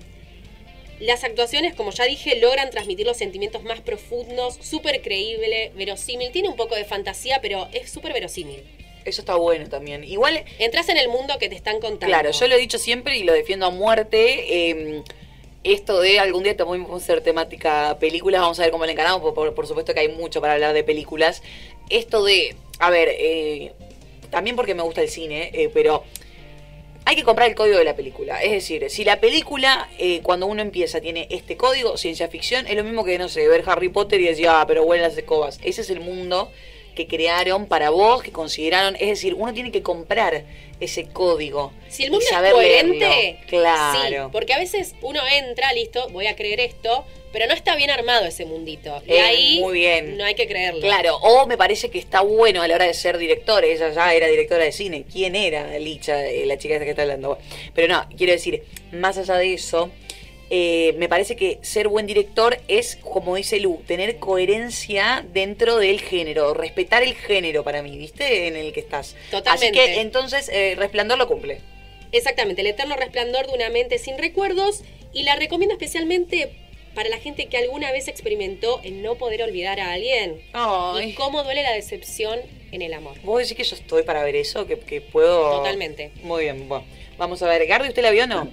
Las 1.00 1.24
actuaciones, 1.24 1.76
como 1.76 1.92
ya 1.92 2.04
dije, 2.06 2.36
logran 2.40 2.70
transmitir 2.72 3.06
los 3.06 3.18
sentimientos 3.18 3.64
más 3.64 3.80
profundos, 3.80 4.58
súper 4.62 5.02
creíble, 5.02 5.72
verosímil. 5.76 6.32
Tiene 6.32 6.50
un 6.50 6.58
poco 6.58 6.76
de 6.76 6.84
fantasía, 6.84 7.40
pero 7.42 7.70
es 7.72 7.90
súper 7.90 8.12
verosímil. 8.12 8.64
Eso 9.06 9.22
está 9.22 9.36
bueno 9.36 9.70
también. 9.70 10.04
Igual. 10.04 10.44
Entras 10.60 10.90
en 10.90 10.98
el 10.98 11.08
mundo 11.08 11.40
que 11.40 11.48
te 11.48 11.56
están 11.56 11.80
contando. 11.80 12.08
Claro, 12.08 12.32
yo 12.32 12.48
lo 12.48 12.56
he 12.56 12.60
dicho 12.60 12.78
siempre 12.78 13.18
y 13.18 13.24
lo 13.24 13.34
defiendo 13.34 13.66
a 13.66 13.70
muerte. 13.70 14.70
Em, 14.70 15.04
esto 15.64 16.02
de 16.02 16.20
algún 16.20 16.44
día 16.44 16.56
también 16.56 16.84
vamos 16.84 17.02
a 17.02 17.04
hacer 17.04 17.22
temática 17.22 17.98
películas, 18.00 18.42
vamos 18.42 18.60
a 18.60 18.64
ver 18.64 18.72
cómo 18.72 18.86
le 18.86 18.94
encaramos, 18.94 19.34
por, 19.34 19.68
supuesto 19.68 19.94
que 19.94 20.00
hay 20.02 20.08
mucho 20.10 20.42
para 20.42 20.54
hablar 20.54 20.74
de 20.74 20.84
películas. 20.84 21.42
Esto 21.90 22.24
de, 22.24 22.56
a 22.80 22.90
ver, 22.90 23.10
eh, 23.12 23.74
también 24.30 24.56
porque 24.56 24.76
me 24.76 24.84
gusta 24.84 25.02
el 25.02 25.10
cine, 25.10 25.50
eh, 25.54 25.70
pero 25.74 26.04
hay 27.10 27.16
que 27.16 27.24
comprar 27.24 27.50
el 27.50 27.56
código 27.56 27.80
de 27.80 27.86
la 27.86 27.96
película. 27.96 28.40
Es 28.44 28.52
decir, 28.52 28.88
si 28.92 29.04
la 29.04 29.20
película, 29.20 29.90
eh, 29.98 30.22
cuando 30.22 30.46
uno 30.46 30.62
empieza, 30.62 31.02
tiene 31.02 31.26
este 31.32 31.58
código, 31.58 31.98
ciencia 31.98 32.28
ficción, 32.28 32.68
es 32.68 32.76
lo 32.76 32.84
mismo 32.84 33.04
que, 33.04 33.18
no 33.18 33.30
sé, 33.30 33.48
ver 33.48 33.64
Harry 33.66 33.90
Potter 33.90 34.22
y 34.22 34.26
decir, 34.26 34.48
ah, 34.48 34.64
pero 34.68 34.84
huelen 34.84 35.08
las 35.08 35.18
escobas. 35.18 35.60
Ese 35.64 35.82
es 35.82 35.90
el 35.90 36.02
mundo 36.02 36.52
que 36.94 37.08
crearon 37.08 37.66
para 37.66 37.90
vos, 37.90 38.22
que 38.22 38.32
consideraron. 38.32 38.96
Es 38.98 39.08
decir, 39.08 39.34
uno 39.34 39.52
tiene 39.56 39.72
que 39.72 39.82
comprar 39.82 40.44
ese 40.80 41.08
código. 41.08 41.74
Si 41.88 42.04
el 42.04 42.12
mundo 42.12 42.24
es 42.30 42.52
coherente, 42.52 43.40
claro. 43.48 44.26
Sí, 44.26 44.30
porque 44.32 44.54
a 44.54 44.60
veces 44.60 44.94
uno 45.02 45.20
entra, 45.32 45.74
listo, 45.74 46.10
voy 46.10 46.28
a 46.28 46.36
creer 46.36 46.60
esto, 46.60 47.08
pero 47.32 47.48
no 47.48 47.54
está 47.54 47.76
bien 47.76 47.90
armado 47.90 48.26
ese 48.26 48.46
mundito. 48.46 49.02
Y 49.06 49.14
ahí 49.14 49.60
muy 49.60 49.74
bien. 49.80 50.18
no 50.18 50.26
hay 50.26 50.36
que 50.36 50.48
creerlo. 50.48 50.82
Claro, 50.82 51.18
o 51.18 51.46
me 51.46 51.58
parece 51.58 51.90
que 51.90 52.00
está 52.00 52.22
bueno 52.22 52.62
a 52.62 52.68
la 52.68 52.76
hora 52.76 52.86
de 52.86 52.94
ser 52.94 53.18
director. 53.18 53.64
Ella 53.64 53.90
ya 53.92 54.14
era 54.14 54.28
directora 54.28 54.64
de 54.64 54.72
cine. 54.72 55.06
¿Quién 55.12 55.36
era 55.36 55.78
Licha, 55.80 56.26
eh, 56.26 56.46
la 56.46 56.58
chica 56.58 56.76
esta 56.76 56.86
que 56.86 56.92
está 56.92 57.04
hablando? 57.04 57.38
Pero 57.74 57.94
no, 57.94 58.08
quiero 58.18 58.34
decir, 58.34 58.64
más 58.92 59.18
allá 59.18 59.36
de 59.36 59.54
eso, 59.54 59.92
eh, 60.50 60.96
me 60.98 61.08
parece 61.08 61.36
que 61.36 61.60
ser 61.62 61.88
buen 61.88 62.08
director 62.08 62.60
es, 62.68 62.96
como 62.96 63.36
dice 63.36 63.60
Lu, 63.60 63.84
tener 63.86 64.18
coherencia 64.18 65.24
dentro 65.32 65.78
del 65.78 66.02
género, 66.02 66.56
respetar 66.56 67.04
el 67.04 67.14
género 67.14 67.64
para 67.64 67.84
mí, 67.84 67.98
¿viste? 67.98 68.48
En 68.48 68.56
el 68.56 68.74
que 68.74 68.80
estás. 68.80 69.16
Totalmente. 69.30 69.80
Así 69.80 69.94
que 69.94 70.02
entonces, 70.02 70.50
eh, 70.50 70.76
Resplandor 70.78 71.20
lo 71.20 71.28
cumple. 71.28 71.62
Exactamente, 72.12 72.62
el 72.62 72.68
eterno 72.68 72.96
resplandor 72.96 73.46
de 73.46 73.54
una 73.54 73.70
mente 73.70 74.00
sin 74.00 74.18
recuerdos 74.18 74.82
y 75.14 75.24
la 75.24 75.36
recomiendo 75.36 75.74
especialmente 75.74 76.69
para 76.94 77.10
la 77.10 77.18
gente 77.18 77.48
que 77.48 77.58
alguna 77.58 77.92
vez 77.92 78.08
experimentó 78.08 78.82
en 78.84 79.02
no 79.02 79.16
poder 79.16 79.44
olvidar 79.44 79.80
a 79.80 79.94
alguien. 79.94 80.42
Y 81.04 81.14
cómo 81.14 81.44
duele 81.44 81.64
la 81.64 81.74
decepción 81.74 82.40
en 82.72 82.82
el 82.82 82.94
amor. 82.94 83.18
¿Vos 83.24 83.40
decís 83.40 83.56
que 83.58 83.64
yo 83.64 83.76
estoy 83.76 84.04
para 84.04 84.24
ver 84.24 84.36
eso? 84.36 84.68
¿Que, 84.68 84.80
que 84.80 85.02
puedo...? 85.02 85.58
Totalmente. 85.58 86.12
Muy 86.24 86.44
bien, 86.44 86.68
bueno. 86.68 86.86
Vamos 87.18 87.42
a 87.42 87.48
ver. 87.48 87.66
Gardi, 87.68 87.90
¿usted 87.90 88.02
la 88.02 88.12
vio 88.12 88.24
o 88.24 88.28
no? 88.28 88.50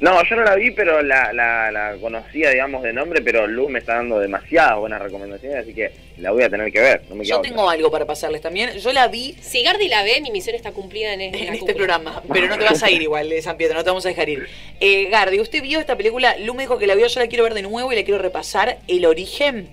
No, 0.00 0.22
yo 0.24 0.36
no 0.36 0.44
la 0.44 0.54
vi, 0.54 0.70
pero 0.70 1.02
la, 1.02 1.32
la, 1.32 1.96
conocía, 2.00 2.50
digamos, 2.50 2.84
de 2.84 2.92
nombre, 2.92 3.20
pero 3.20 3.48
Lu 3.48 3.68
me 3.68 3.80
está 3.80 3.96
dando 3.96 4.20
demasiadas 4.20 4.78
buenas 4.78 5.02
recomendaciones, 5.02 5.58
así 5.58 5.74
que 5.74 5.90
la 6.18 6.30
voy 6.30 6.44
a 6.44 6.50
tener 6.50 6.70
que 6.70 6.80
ver. 6.80 7.02
yo 7.22 7.40
tengo 7.40 7.68
algo 7.68 7.90
para 7.90 8.06
pasarles 8.06 8.40
también. 8.40 8.78
Yo 8.78 8.92
la 8.92 9.08
vi... 9.08 9.34
Si 9.40 9.62
Gardi 9.64 9.88
la 9.88 10.04
ve, 10.04 10.20
mi 10.20 10.30
misión 10.30 10.54
está 10.54 10.70
cumplida 10.70 11.14
en, 11.14 11.34
este 11.34 11.74
programa, 11.74 12.22
pero 12.32 12.46
no 12.46 12.58
te 12.58 12.64
vas 12.64 12.82
a 12.82 12.90
ir 12.90 13.02
igual, 13.02 13.28
de 13.28 13.42
San 13.42 13.56
Pietro, 13.56 13.76
no 13.76 13.82
te 13.82 13.90
vamos 13.90 14.06
a 14.06 14.10
dejar 14.10 14.28
ir. 14.28 14.46
Eh, 14.78 15.08
Gardi, 15.10 15.40
¿usted 15.40 15.62
vio 15.62 15.80
esta 15.80 15.96
película? 15.96 16.36
Lu 16.38 16.54
me 16.54 16.62
dijo 16.62 16.78
que 16.78 16.86
la 16.86 16.94
vio, 16.94 17.08
yo 17.08 17.20
la 17.20 17.26
quiero 17.26 17.42
ver 17.44 17.54
de 17.54 17.62
nuevo 17.62 17.92
y 17.92 17.96
la 17.96 18.04
quiero 18.04 18.22
repasar. 18.22 18.78
¿El 18.86 19.04
origen? 19.04 19.68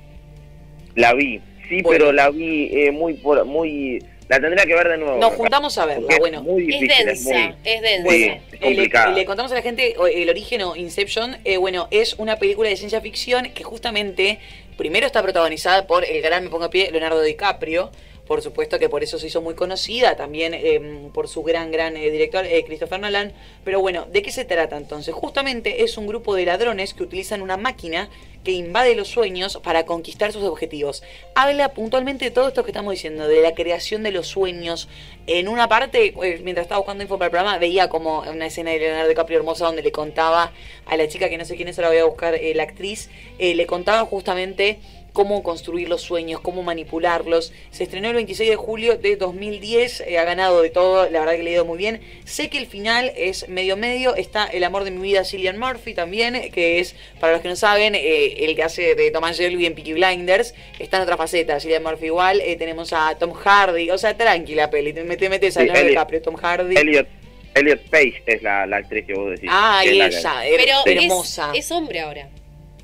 La 0.96 1.14
vi, 1.14 1.40
sí, 1.70 1.84
pero 1.88 2.12
la 2.12 2.32
vi 2.32 2.70
eh, 2.74 2.92
muy... 2.92 3.14
Por, 3.14 3.46
muy 3.46 4.04
la 4.28 4.40
tendría 4.40 4.66
que 4.66 4.74
ver 4.74 4.90
de 4.90 4.98
nuevo. 4.98 5.18
Nos 5.18 5.34
juntamos 5.34 5.78
a 5.78 5.86
verla, 5.86 6.18
bueno. 6.20 6.44
Es, 6.58 6.80
densa, 6.80 7.56
es, 7.64 7.82
densa. 7.82 8.40
es 8.60 8.78
le, 9.16 9.26
contamos 9.26 9.52
a 9.52 9.56
la 9.56 9.62
gente 9.62 9.96
el 10.14 10.30
origen 10.30 10.62
o 10.64 10.76
Inception. 10.76 11.38
Eh, 11.46 11.58
bueno, 11.58 11.88
es 11.92 12.16
una 12.16 12.38
película 12.38 12.70
de 12.70 12.78
ciencia 12.78 13.02
ficción 13.02 13.50
que 13.52 13.64
justamente 13.64 14.40
primero 14.78 15.06
está 15.06 15.22
protagonizada 15.22 15.86
por 15.86 16.06
el 16.06 16.22
gran, 16.22 16.44
me 16.44 16.50
pongo 16.50 16.66
a 16.66 16.70
pie, 16.70 16.90
Leonardo 16.92 17.22
DiCaprio. 17.22 17.92
Por 18.28 18.42
supuesto 18.42 18.80
que 18.80 18.90
por 18.90 19.04
eso 19.04 19.20
se 19.20 19.28
hizo 19.28 19.42
muy 19.42 19.54
conocida, 19.54 20.16
también 20.16 20.54
em, 20.56 21.12
por 21.12 21.28
su 21.28 21.44
gran, 21.44 21.72
gran 21.72 21.96
eh, 21.96 22.10
director, 22.10 22.44
eh, 22.46 22.64
Christopher 22.66 23.00
Nolan. 23.00 23.34
Pero 23.64 23.82
bueno, 23.82 24.08
¿de 24.12 24.24
qué 24.24 24.32
se 24.32 24.46
trata 24.46 24.78
entonces? 24.78 25.14
Justamente 25.14 25.84
es 25.84 25.98
un 25.98 26.08
grupo 26.08 26.34
de 26.34 26.46
ladrones 26.46 26.96
que 26.96 27.04
utilizan 27.04 27.44
una 27.44 27.58
máquina 27.58 28.10
que 28.44 28.52
invade 28.52 28.96
los 28.96 29.08
sueños 29.08 29.60
para 29.64 29.86
conquistar 29.86 30.32
sus 30.32 30.44
objetivos. 30.44 31.04
Habla 31.34 31.70
puntualmente 31.70 32.26
de 32.26 32.32
todo 32.32 32.48
esto 32.48 32.64
que 32.64 32.72
estamos 32.72 32.94
diciendo, 32.94 33.28
de 33.28 33.42
la 33.42 33.54
creación 33.54 34.02
de 34.04 34.12
los 34.12 34.28
sueños. 34.28 34.88
En 35.28 35.48
una 35.48 35.68
parte, 35.68 36.14
eh, 36.24 36.42
mientras 36.44 36.66
estaba 36.66 36.80
buscando 36.80 37.04
info 37.04 37.18
para 37.18 37.28
el 37.28 37.32
programa, 37.32 37.58
veía 37.60 37.90
como 37.90 38.20
una 38.22 38.48
escena 38.48 38.72
de 38.72 38.80
Leonardo 38.80 39.10
DiCaprio 39.10 39.40
hermosa 39.40 39.66
donde 39.66 39.82
le 39.82 39.92
contaba 39.92 40.52
a 40.86 40.98
la 40.98 41.08
chica, 41.08 41.30
que 41.30 41.38
no 41.38 41.46
sé 41.46 41.56
quién 41.56 41.68
es, 41.68 41.78
ahora 41.78 41.90
voy 41.90 41.98
a 41.98 42.06
buscar, 42.06 42.40
la 42.56 42.64
actriz, 42.64 43.10
le 43.40 43.66
contaba 43.66 44.06
justamente 44.06 44.80
cómo 45.16 45.44
construir 45.44 45.88
los 45.88 46.02
sueños, 46.02 46.42
cómo 46.42 46.62
manipularlos. 46.62 47.54
Se 47.72 47.84
estrenó 47.84 48.10
el 48.10 48.16
26 48.16 48.50
de 48.50 48.56
julio 48.58 48.98
de 48.98 49.16
2010, 49.16 50.02
eh, 50.02 50.20
ha 50.20 50.26
ganado 50.26 50.62
de 50.62 50.70
todo, 50.70 51.10
la 51.10 51.22
verdad 51.22 51.38
que 51.38 51.44
le 51.44 51.52
ha 51.52 51.54
ido 51.54 51.66
muy 51.66 51.78
bien. 51.78 52.02
Sé 52.26 52.50
que 52.50 52.58
el 52.58 52.68
final 52.68 53.14
es 53.16 53.48
medio 53.48 53.78
medio, 53.78 54.14
está 54.16 54.46
El 54.46 54.66
amor 54.66 54.84
de 54.84 54.92
mi 54.92 55.02
vida, 55.02 55.24
Cillian 55.24 55.58
Murphy 55.58 55.94
también, 55.94 56.52
que 56.52 56.80
es, 56.80 56.96
para 57.22 57.32
los 57.32 57.42
que 57.42 57.48
no 57.48 57.56
saben, 57.56 57.96
eh, 57.96 58.46
el 58.46 58.58
que 58.58 58.64
hace 58.64 58.94
de 58.94 59.10
Thomas 59.10 59.38
Shelby 59.38 59.66
en 59.66 59.74
Peaky 59.74 59.94
Blinders, 59.94 60.54
está 60.80 60.98
en 60.98 61.04
otra 61.04 61.16
faceta, 61.16 61.62
Cillian 61.62 61.82
Murphy 61.82 62.08
igual, 62.08 62.42
eh, 62.42 62.58
tenemos 62.58 62.92
a 62.92 63.18
Tom 63.18 63.32
Hardy, 63.32 63.90
o 63.92 63.98
sea, 63.98 64.18
tranquila 64.18 64.70
peli, 64.70 64.92
mete, 64.92 65.30
metes 65.30 65.56
a 65.56 65.62
sí, 65.62 65.68
Leonardo 65.68 66.22
Tom 66.22 66.36
Hardy. 66.36 66.76
Elliot. 66.76 67.08
Elliot 67.54 67.90
Page 67.90 68.22
es 68.26 68.44
la, 68.44 68.64
actriz 68.64 69.06
que 69.06 69.14
vos 69.14 69.32
decís. 69.32 69.50
Ah, 69.50 69.82
ella, 69.86 70.10
Pero 70.58 70.76
hermosa. 70.86 71.52
Es, 71.54 71.66
es 71.66 71.72
hombre 71.72 72.02
ahora. 72.02 72.28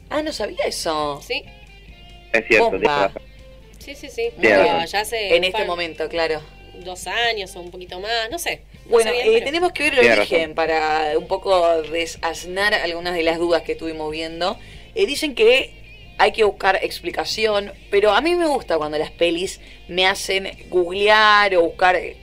Ah, 0.09 0.23
no 0.23 0.31
sabía 0.31 0.63
eso. 0.65 1.21
Sí. 1.27 1.43
Es 2.33 2.47
cierto, 2.47 2.79
Sí, 3.79 3.95
sí, 3.95 4.09
sí. 4.09 4.29
ya 4.39 4.85
hace 5.01 5.35
en 5.35 5.43
este 5.43 5.65
momento, 5.65 6.07
claro. 6.07 6.41
Dos 6.83 7.07
años 7.07 7.55
o 7.55 7.61
un 7.61 7.71
poquito 7.71 7.99
más, 7.99 8.29
no 8.31 8.39
sé. 8.39 8.61
bueno, 8.85 9.11
eh, 9.13 9.41
tenemos 9.41 9.71
que 9.71 9.83
ver 9.83 9.99
el 9.99 10.11
origen 10.19 10.55
para 10.55 11.13
un 11.17 11.27
poco 11.27 11.81
desasnar 11.83 12.73
algunas 12.73 13.13
de 13.13 13.23
las 13.23 13.37
dudas 13.37 13.63
que 13.63 13.73
estuvimos 13.73 14.09
viendo. 14.11 14.57
Eh, 14.95 15.05
dicen 15.05 15.35
que 15.35 15.71
hay 16.17 16.31
que 16.31 16.43
buscar 16.43 16.79
explicación, 16.83 17.73
pero 17.89 18.11
a 18.11 18.21
mí 18.21 18.35
me 18.35 18.47
gusta 18.47 18.77
cuando 18.77 18.97
las 18.97 19.11
pelis 19.11 19.59
me 19.87 20.05
hacen 20.05 20.51
googlear 20.69 21.55
o 21.55 21.63
buscar, 21.63 21.95
eh, 21.95 22.15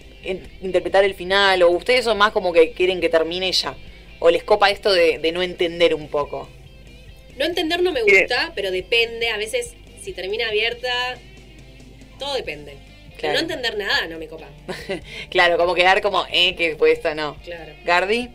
interpretar 0.62 1.04
el 1.04 1.14
final, 1.14 1.62
o 1.62 1.70
ustedes 1.70 2.04
son 2.04 2.16
más 2.18 2.32
como 2.32 2.52
que 2.52 2.72
quieren 2.72 3.00
que 3.00 3.08
termine 3.08 3.50
ya, 3.52 3.76
o 4.20 4.30
les 4.30 4.44
copa 4.44 4.70
esto 4.70 4.92
de, 4.92 5.18
de 5.18 5.32
no 5.32 5.42
entender 5.42 5.94
un 5.94 6.08
poco. 6.08 6.48
No 7.36 7.44
entender 7.44 7.82
no 7.82 7.92
me 7.92 8.02
gusta, 8.02 8.52
pero 8.54 8.70
depende, 8.70 9.30
a 9.30 9.36
veces 9.36 9.74
si 10.08 10.14
termina 10.14 10.48
abierta, 10.48 10.88
todo 12.18 12.34
depende. 12.34 12.78
Pero 13.20 13.34
no 13.34 13.40
entender 13.40 13.76
nada 13.76 14.06
no 14.08 14.18
me 14.18 14.26
copa. 14.26 14.46
claro, 15.30 15.58
como 15.58 15.74
quedar 15.74 16.00
como, 16.00 16.24
eh, 16.32 16.56
que 16.56 16.78
esto, 16.90 17.14
no. 17.14 17.36
Claro. 17.44 17.72
¿Gardi? 17.84 18.30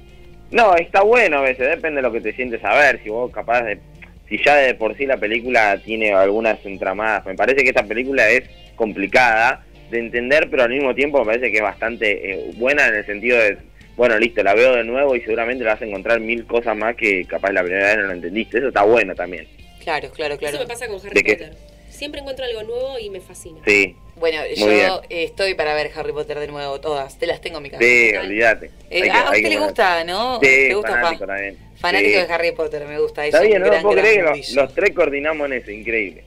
No, 0.52 0.76
está 0.76 1.02
bueno 1.02 1.40
a 1.40 1.42
veces, 1.42 1.68
depende 1.68 1.96
de 1.96 2.04
lo 2.04 2.12
que 2.12 2.22
te 2.22 2.34
sientes 2.34 2.64
a 2.64 2.76
ver, 2.76 3.02
si 3.02 3.10
vos 3.10 3.32
capaz 3.32 3.64
de... 3.64 3.80
Si 4.30 4.38
ya 4.44 4.56
de 4.56 4.76
por 4.76 4.96
sí 4.96 5.08
la 5.08 5.18
película 5.18 5.80
tiene 5.84 6.14
algunas 6.14 6.64
entramadas, 6.64 7.26
me 7.26 7.34
parece 7.34 7.64
que 7.64 7.70
esta 7.70 7.84
película 7.84 8.30
es 8.30 8.44
complicada 8.76 9.66
de 9.90 10.00
entender, 10.00 10.50
pero 10.52 10.64
al 10.64 10.70
mismo 10.70 10.94
tiempo 10.94 11.20
me 11.20 11.26
parece 11.26 11.52
que 11.52 11.58
es 11.58 11.64
bastante 11.64 12.34
eh, 12.34 12.52
buena 12.56 12.88
en 12.88 12.96
el 12.96 13.06
sentido 13.06 13.38
de, 13.40 13.58
bueno, 13.98 14.18
listo, 14.20 14.44
la 14.44 14.54
veo 14.54 14.76
de 14.76 14.84
nuevo 14.84 15.16
y 15.16 15.22
seguramente 15.22 15.64
la 15.64 15.74
vas 15.74 15.82
a 15.82 15.86
encontrar 15.86 16.20
mil 16.20 16.46
cosas 16.46 16.78
más 16.78 16.96
que 16.96 17.26
capaz 17.26 17.52
la 17.52 17.64
primera 17.64 17.88
vez 17.88 17.98
no 17.98 18.04
lo 18.04 18.14
entendiste. 18.14 18.60
Eso 18.60 18.68
está 18.68 18.84
bueno 18.84 19.16
también. 19.16 19.48
Claro, 19.84 20.10
claro, 20.12 20.38
claro. 20.38 20.56
Eso 20.56 20.64
me 20.64 20.68
pasa 20.68 20.88
con 20.88 21.00
Harry 21.06 21.24
Potter. 21.24 21.56
Siempre 21.90 22.22
encuentro 22.22 22.44
algo 22.44 22.64
nuevo 22.64 22.98
y 22.98 23.10
me 23.10 23.22
fascina. 23.22 23.60
Sí. 23.66 23.96
Bueno, 24.16 24.40
yo 24.56 25.02
estoy 25.10 25.54
para 25.54 25.76
ver 25.76 25.92
Harry 25.96 26.12
Potter 26.12 26.40
de 26.40 26.48
nuevo, 26.48 26.80
todas. 26.80 27.20
Te 27.20 27.28
las 27.28 27.40
tengo 27.40 27.58
en 27.58 27.64
mi 27.64 27.70
casa. 27.70 27.84
Sí, 27.84 28.16
olvídate. 28.16 28.72
Eh, 28.90 29.10
a 29.10 29.26
usted 29.26 29.50
le 29.50 29.60
gusta, 29.60 30.04
¿no? 30.04 30.40
Sí, 30.40 30.48
¿Te 30.48 30.74
gusta, 30.74 30.92
fanático 30.92 31.28
también. 31.28 31.58
Fanático 31.78 32.18
de 32.20 32.34
Harry 32.34 32.52
Potter, 32.54 32.86
me 32.86 33.00
gusta. 33.00 33.26
Está 33.26 33.42
bien, 33.42 33.62
no 33.62 33.70
puedo 33.82 34.02
creer 34.02 34.26
que 34.34 34.54
los, 34.54 34.74
tres 34.74 34.92
coordinamos 34.96 35.46
en 35.48 35.54
eso, 35.54 35.72
increíble. 35.72 36.24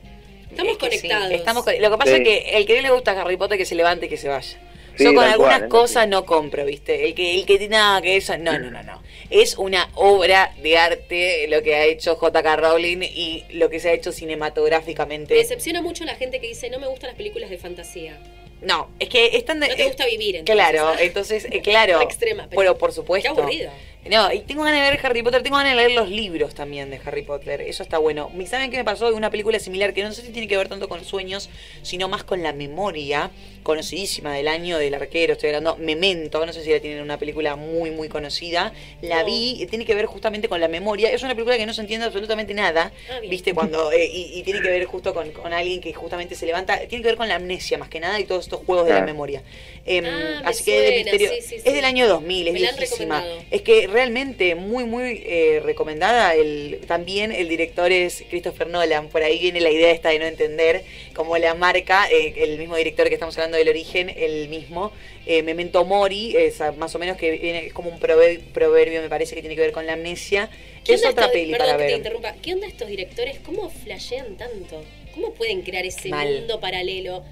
Estamos 0.51 0.79
conectados. 0.79 1.31
estamos 1.33 1.67
Lo 1.81 1.91
que 1.91 1.99
pasa 1.99 2.17
es 2.17 2.23
que 2.23 2.57
el 2.57 2.67
que 2.67 2.77
no 2.77 2.83
le 2.83 2.91
gusta 2.91 3.21
Harry 3.21 3.37
Potter 3.37 3.59
que 3.59 3.65
se 3.65 3.75
levante 3.75 4.07
y 4.07 4.09
que 4.09 4.17
se 4.17 4.29
vaya. 4.29 4.59
Yo 4.99 5.14
con 5.14 5.24
algunas 5.24 5.62
cosas 5.64 6.09
no 6.09 6.24
compro, 6.24 6.64
¿viste? 6.64 7.07
El 7.07 7.14
que, 7.14 7.34
el 7.34 7.47
que 7.47 7.59
tiene 7.59 7.76
nada 7.76 8.03
que 8.03 8.16
eso, 8.16 8.36
no, 8.38 8.59
no, 8.59 8.70
no, 8.70 8.82
no 8.82 9.07
es 9.30 9.57
una 9.59 9.90
obra 9.94 10.55
de 10.62 10.76
arte 10.76 11.47
lo 11.49 11.62
que 11.62 11.74
ha 11.74 11.84
hecho 11.84 12.16
J.K. 12.16 12.57
Rowling 12.57 13.03
y 13.03 13.44
lo 13.51 13.70
que 13.70 13.80
se 13.80 13.90
ha 13.90 13.92
hecho 13.92 14.12
cinematográficamente. 14.12 15.34
Me 15.34 15.40
decepciona 15.40 15.82
mucho 15.82 16.05
la 16.05 16.14
gente 16.14 16.40
que 16.40 16.49
dice 16.49 16.70
no 16.70 16.78
me 16.78 16.86
gustan 16.86 17.09
las 17.09 17.16
películas 17.16 17.51
de 17.51 17.59
fantasía. 17.59 18.18
No, 18.62 18.88
es 18.99 19.09
que 19.09 19.36
están 19.36 19.61
de, 19.61 19.68
No 19.68 19.74
te 19.74 19.82
eh, 19.82 19.86
gusta 19.86 20.07
vivir, 20.07 20.36
entonces. 20.36 20.66
Claro, 20.66 20.99
entonces, 20.99 21.47
eh, 21.51 21.61
claro. 21.61 22.01
extrema, 22.03 22.49
pero, 22.51 22.78
por 22.78 22.92
supuesto. 22.92 23.34
Qué 23.34 23.40
aburrido. 23.40 23.70
No, 24.11 24.33
y 24.33 24.41
tengo 24.41 24.63
ganas 24.63 24.85
de 24.85 24.91
ver 24.91 25.01
Harry 25.05 25.23
Potter, 25.23 25.43
tengo 25.43 25.57
ganas 25.57 25.73
de 25.73 25.77
leer 25.77 25.93
los 25.93 26.09
libros 26.09 26.55
también 26.55 26.91
de 26.91 27.01
Harry 27.05 27.23
Potter, 27.23 27.61
eso 27.61 27.83
está 27.83 27.99
bueno. 27.99 28.31
¿Saben 28.47 28.71
qué 28.71 28.77
me 28.77 28.85
pasó? 28.85 29.15
Una 29.15 29.31
película 29.31 29.59
similar 29.59 29.93
que 29.95 30.03
no 30.03 30.13
sé 30.13 30.23
si 30.23 30.31
tiene 30.31 30.47
que 30.47 30.57
ver 30.57 30.69
tanto 30.69 30.89
con 30.89 31.05
sueños, 31.05 31.51
sino 31.83 32.09
más 32.09 32.23
con 32.23 32.43
la 32.43 32.53
memoria, 32.53 33.31
conocidísima 33.63 34.33
del 34.33 34.47
año 34.47 34.79
del 34.79 34.95
arquero, 34.95 35.33
estoy 35.33 35.49
hablando, 35.49 35.77
Memento, 35.77 36.47
no 36.47 36.53
sé 36.53 36.63
si 36.63 36.71
la 36.71 36.79
tienen 36.79 37.03
una 37.03 37.19
película 37.19 37.57
muy, 37.57 37.91
muy 37.91 38.09
conocida. 38.09 38.73
La 39.03 39.25
vi, 39.25 39.67
tiene 39.69 39.85
que 39.85 39.95
ver 39.95 40.07
justamente 40.07 40.49
con 40.49 40.61
la 40.61 40.69
memoria, 40.69 41.11
es 41.11 41.23
una 41.23 41.35
película 41.35 41.57
que 41.57 41.67
no 41.67 41.75
se 41.75 41.81
entiende 41.81 42.07
absolutamente 42.07 42.55
nada, 42.55 42.93
ah, 43.11 43.19
¿viste? 43.29 43.55
cuando 43.55 43.91
eh, 43.91 44.09
y, 44.11 44.43
tiene 44.45 44.61
que 44.61 44.69
ver 44.69 44.85
justo 44.85 45.13
con, 45.13 45.53
alguien 45.53 45.81
que 45.81 45.93
justamente 45.93 46.37
se 46.37 46.47
levanta, 46.47 46.79
tiene 46.87 47.03
que 47.03 47.09
ver 47.09 47.17
con 47.17 47.29
la 47.29 47.37
amnesia 47.37 47.77
más 47.77 47.89
que 47.89 47.99
nada 47.99 48.21
y 48.21 48.25
todos 48.25 48.45
estos 48.45 48.61
juegos 48.65 48.87
de 48.87 48.95
la 48.95 49.03
memoria. 49.03 49.43
Em, 49.85 50.05
ah, 50.07 50.43
así 50.45 50.65
que 50.65 51.01
es 51.01 51.65
del 51.65 51.85
año 51.85 52.07
2000, 52.07 52.49
es 52.49 52.55
viejísima. 52.55 53.25
Es 53.51 53.63
que 53.63 53.89
realmente 53.97 54.55
muy, 54.55 54.84
muy 54.84 55.22
eh, 55.24 55.62
recomendada. 55.64 56.34
El, 56.34 56.80
también 56.86 57.32
el 57.32 57.49
director 57.49 57.90
es 57.90 58.24
Christopher 58.28 58.68
Nolan. 58.68 59.09
Por 59.09 59.22
ahí 59.22 59.38
viene 59.38 59.59
la 59.59 59.70
idea 59.70 59.90
esta 59.90 60.11
de 60.11 60.18
no 60.18 60.26
entender 60.26 60.84
como 61.14 61.38
la 61.38 61.55
marca, 61.55 62.07
eh, 62.11 62.34
el 62.36 62.59
mismo 62.59 62.76
director 62.76 63.09
que 63.09 63.14
estamos 63.14 63.34
hablando 63.38 63.57
del 63.57 63.70
origen, 63.70 64.12
el 64.14 64.51
mismo. 64.51 64.92
Eh, 65.24 65.42
Memento 65.42 65.82
Mori, 65.86 66.36
es 66.36 66.61
más 66.76 66.94
o 66.94 66.99
menos 66.99 67.16
que 67.16 67.30
viene, 67.30 67.68
es 67.68 67.72
como 67.72 67.88
un 67.88 67.99
proverbio, 67.99 69.01
me 69.01 69.09
parece 69.09 69.34
que 69.34 69.40
tiene 69.40 69.57
que 69.57 69.62
ver 69.62 69.72
con 69.72 69.86
la 69.86 69.94
amnesia. 69.94 70.51
Es 70.86 71.05
otra 71.05 71.30
peli 71.32 71.55
para 71.55 71.78
ver. 71.78 72.03
¿Qué 72.42 72.53
onda 72.53 72.66
estos 72.66 72.88
directores? 72.88 73.38
¿Cómo 73.38 73.70
flashean 73.70 74.36
tanto? 74.36 74.84
¿Cómo 75.14 75.32
pueden 75.32 75.62
crear 75.62 75.86
ese 75.86 76.11
mundo 76.11 76.61
paralelo? 76.61 77.24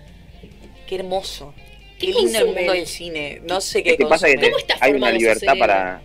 Qué 0.87 0.95
hermoso. 0.95 1.53
Qué, 1.99 2.07
lindo 2.07 2.39
el 2.39 2.47
mundo 2.47 2.73
del 2.73 2.87
cine. 2.87 3.43
No 3.45 3.61
sé 3.61 3.83
qué, 3.83 3.99
¿Qué 3.99 4.07
pasa 4.07 4.29
que 4.29 4.51
hay 4.81 4.93
una 4.95 5.13
libertad 5.13 5.57
para 5.59 6.03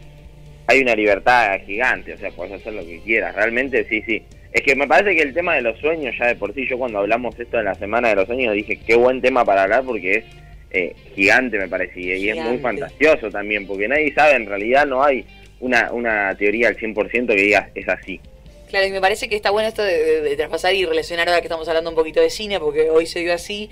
hay 0.69 0.81
una 0.81 0.93
libertad 0.93 1.59
gigante, 1.65 2.13
o 2.13 2.17
sea, 2.19 2.29
puedes 2.29 2.53
hacer 2.53 2.73
lo 2.73 2.85
que 2.85 2.99
quieras. 2.99 3.33
Realmente, 3.33 3.83
sí, 3.89 4.03
sí. 4.05 4.21
Es 4.53 4.61
que 4.61 4.75
me 4.75 4.87
parece 4.87 5.15
que 5.15 5.23
el 5.23 5.33
tema 5.33 5.55
de 5.55 5.63
los 5.63 5.79
sueños, 5.79 6.13
ya 6.19 6.27
de 6.27 6.35
por 6.35 6.53
sí, 6.53 6.67
yo 6.67 6.77
cuando 6.77 6.99
hablamos 6.99 7.39
esto 7.39 7.57
en 7.57 7.65
la 7.65 7.73
semana 7.73 8.09
de 8.09 8.15
los 8.15 8.27
sueños, 8.27 8.53
dije, 8.53 8.79
qué 8.85 8.95
buen 8.95 9.19
tema 9.19 9.43
para 9.43 9.63
hablar 9.63 9.83
porque 9.83 10.17
es 10.17 10.23
eh, 10.69 10.93
gigante, 11.15 11.57
me 11.57 11.67
parece, 11.67 11.99
y 11.99 12.29
es 12.29 12.35
muy 12.37 12.59
fantasioso 12.59 13.31
también, 13.31 13.65
porque 13.65 13.87
nadie 13.87 14.13
sabe, 14.13 14.35
en 14.35 14.45
realidad 14.45 14.85
no 14.85 15.03
hay 15.03 15.25
una, 15.59 15.91
una 15.91 16.35
teoría 16.35 16.67
al 16.67 16.77
100% 16.77 17.27
que 17.27 17.41
diga 17.41 17.71
es 17.73 17.89
así. 17.89 18.21
Claro, 18.69 18.85
y 18.85 18.91
me 18.91 19.01
parece 19.01 19.27
que 19.27 19.35
está 19.35 19.49
bueno 19.49 19.69
esto 19.69 19.81
de, 19.81 20.21
de, 20.21 20.35
traspasar 20.35 20.75
y 20.75 20.85
relacionar 20.85 21.27
ahora 21.27 21.41
que 21.41 21.47
estamos 21.47 21.67
hablando 21.67 21.89
un 21.89 21.95
poquito 21.95 22.21
de 22.21 22.29
cine, 22.29 22.59
porque 22.59 22.91
hoy 22.91 23.07
se 23.07 23.21
dio 23.21 23.33
así, 23.33 23.71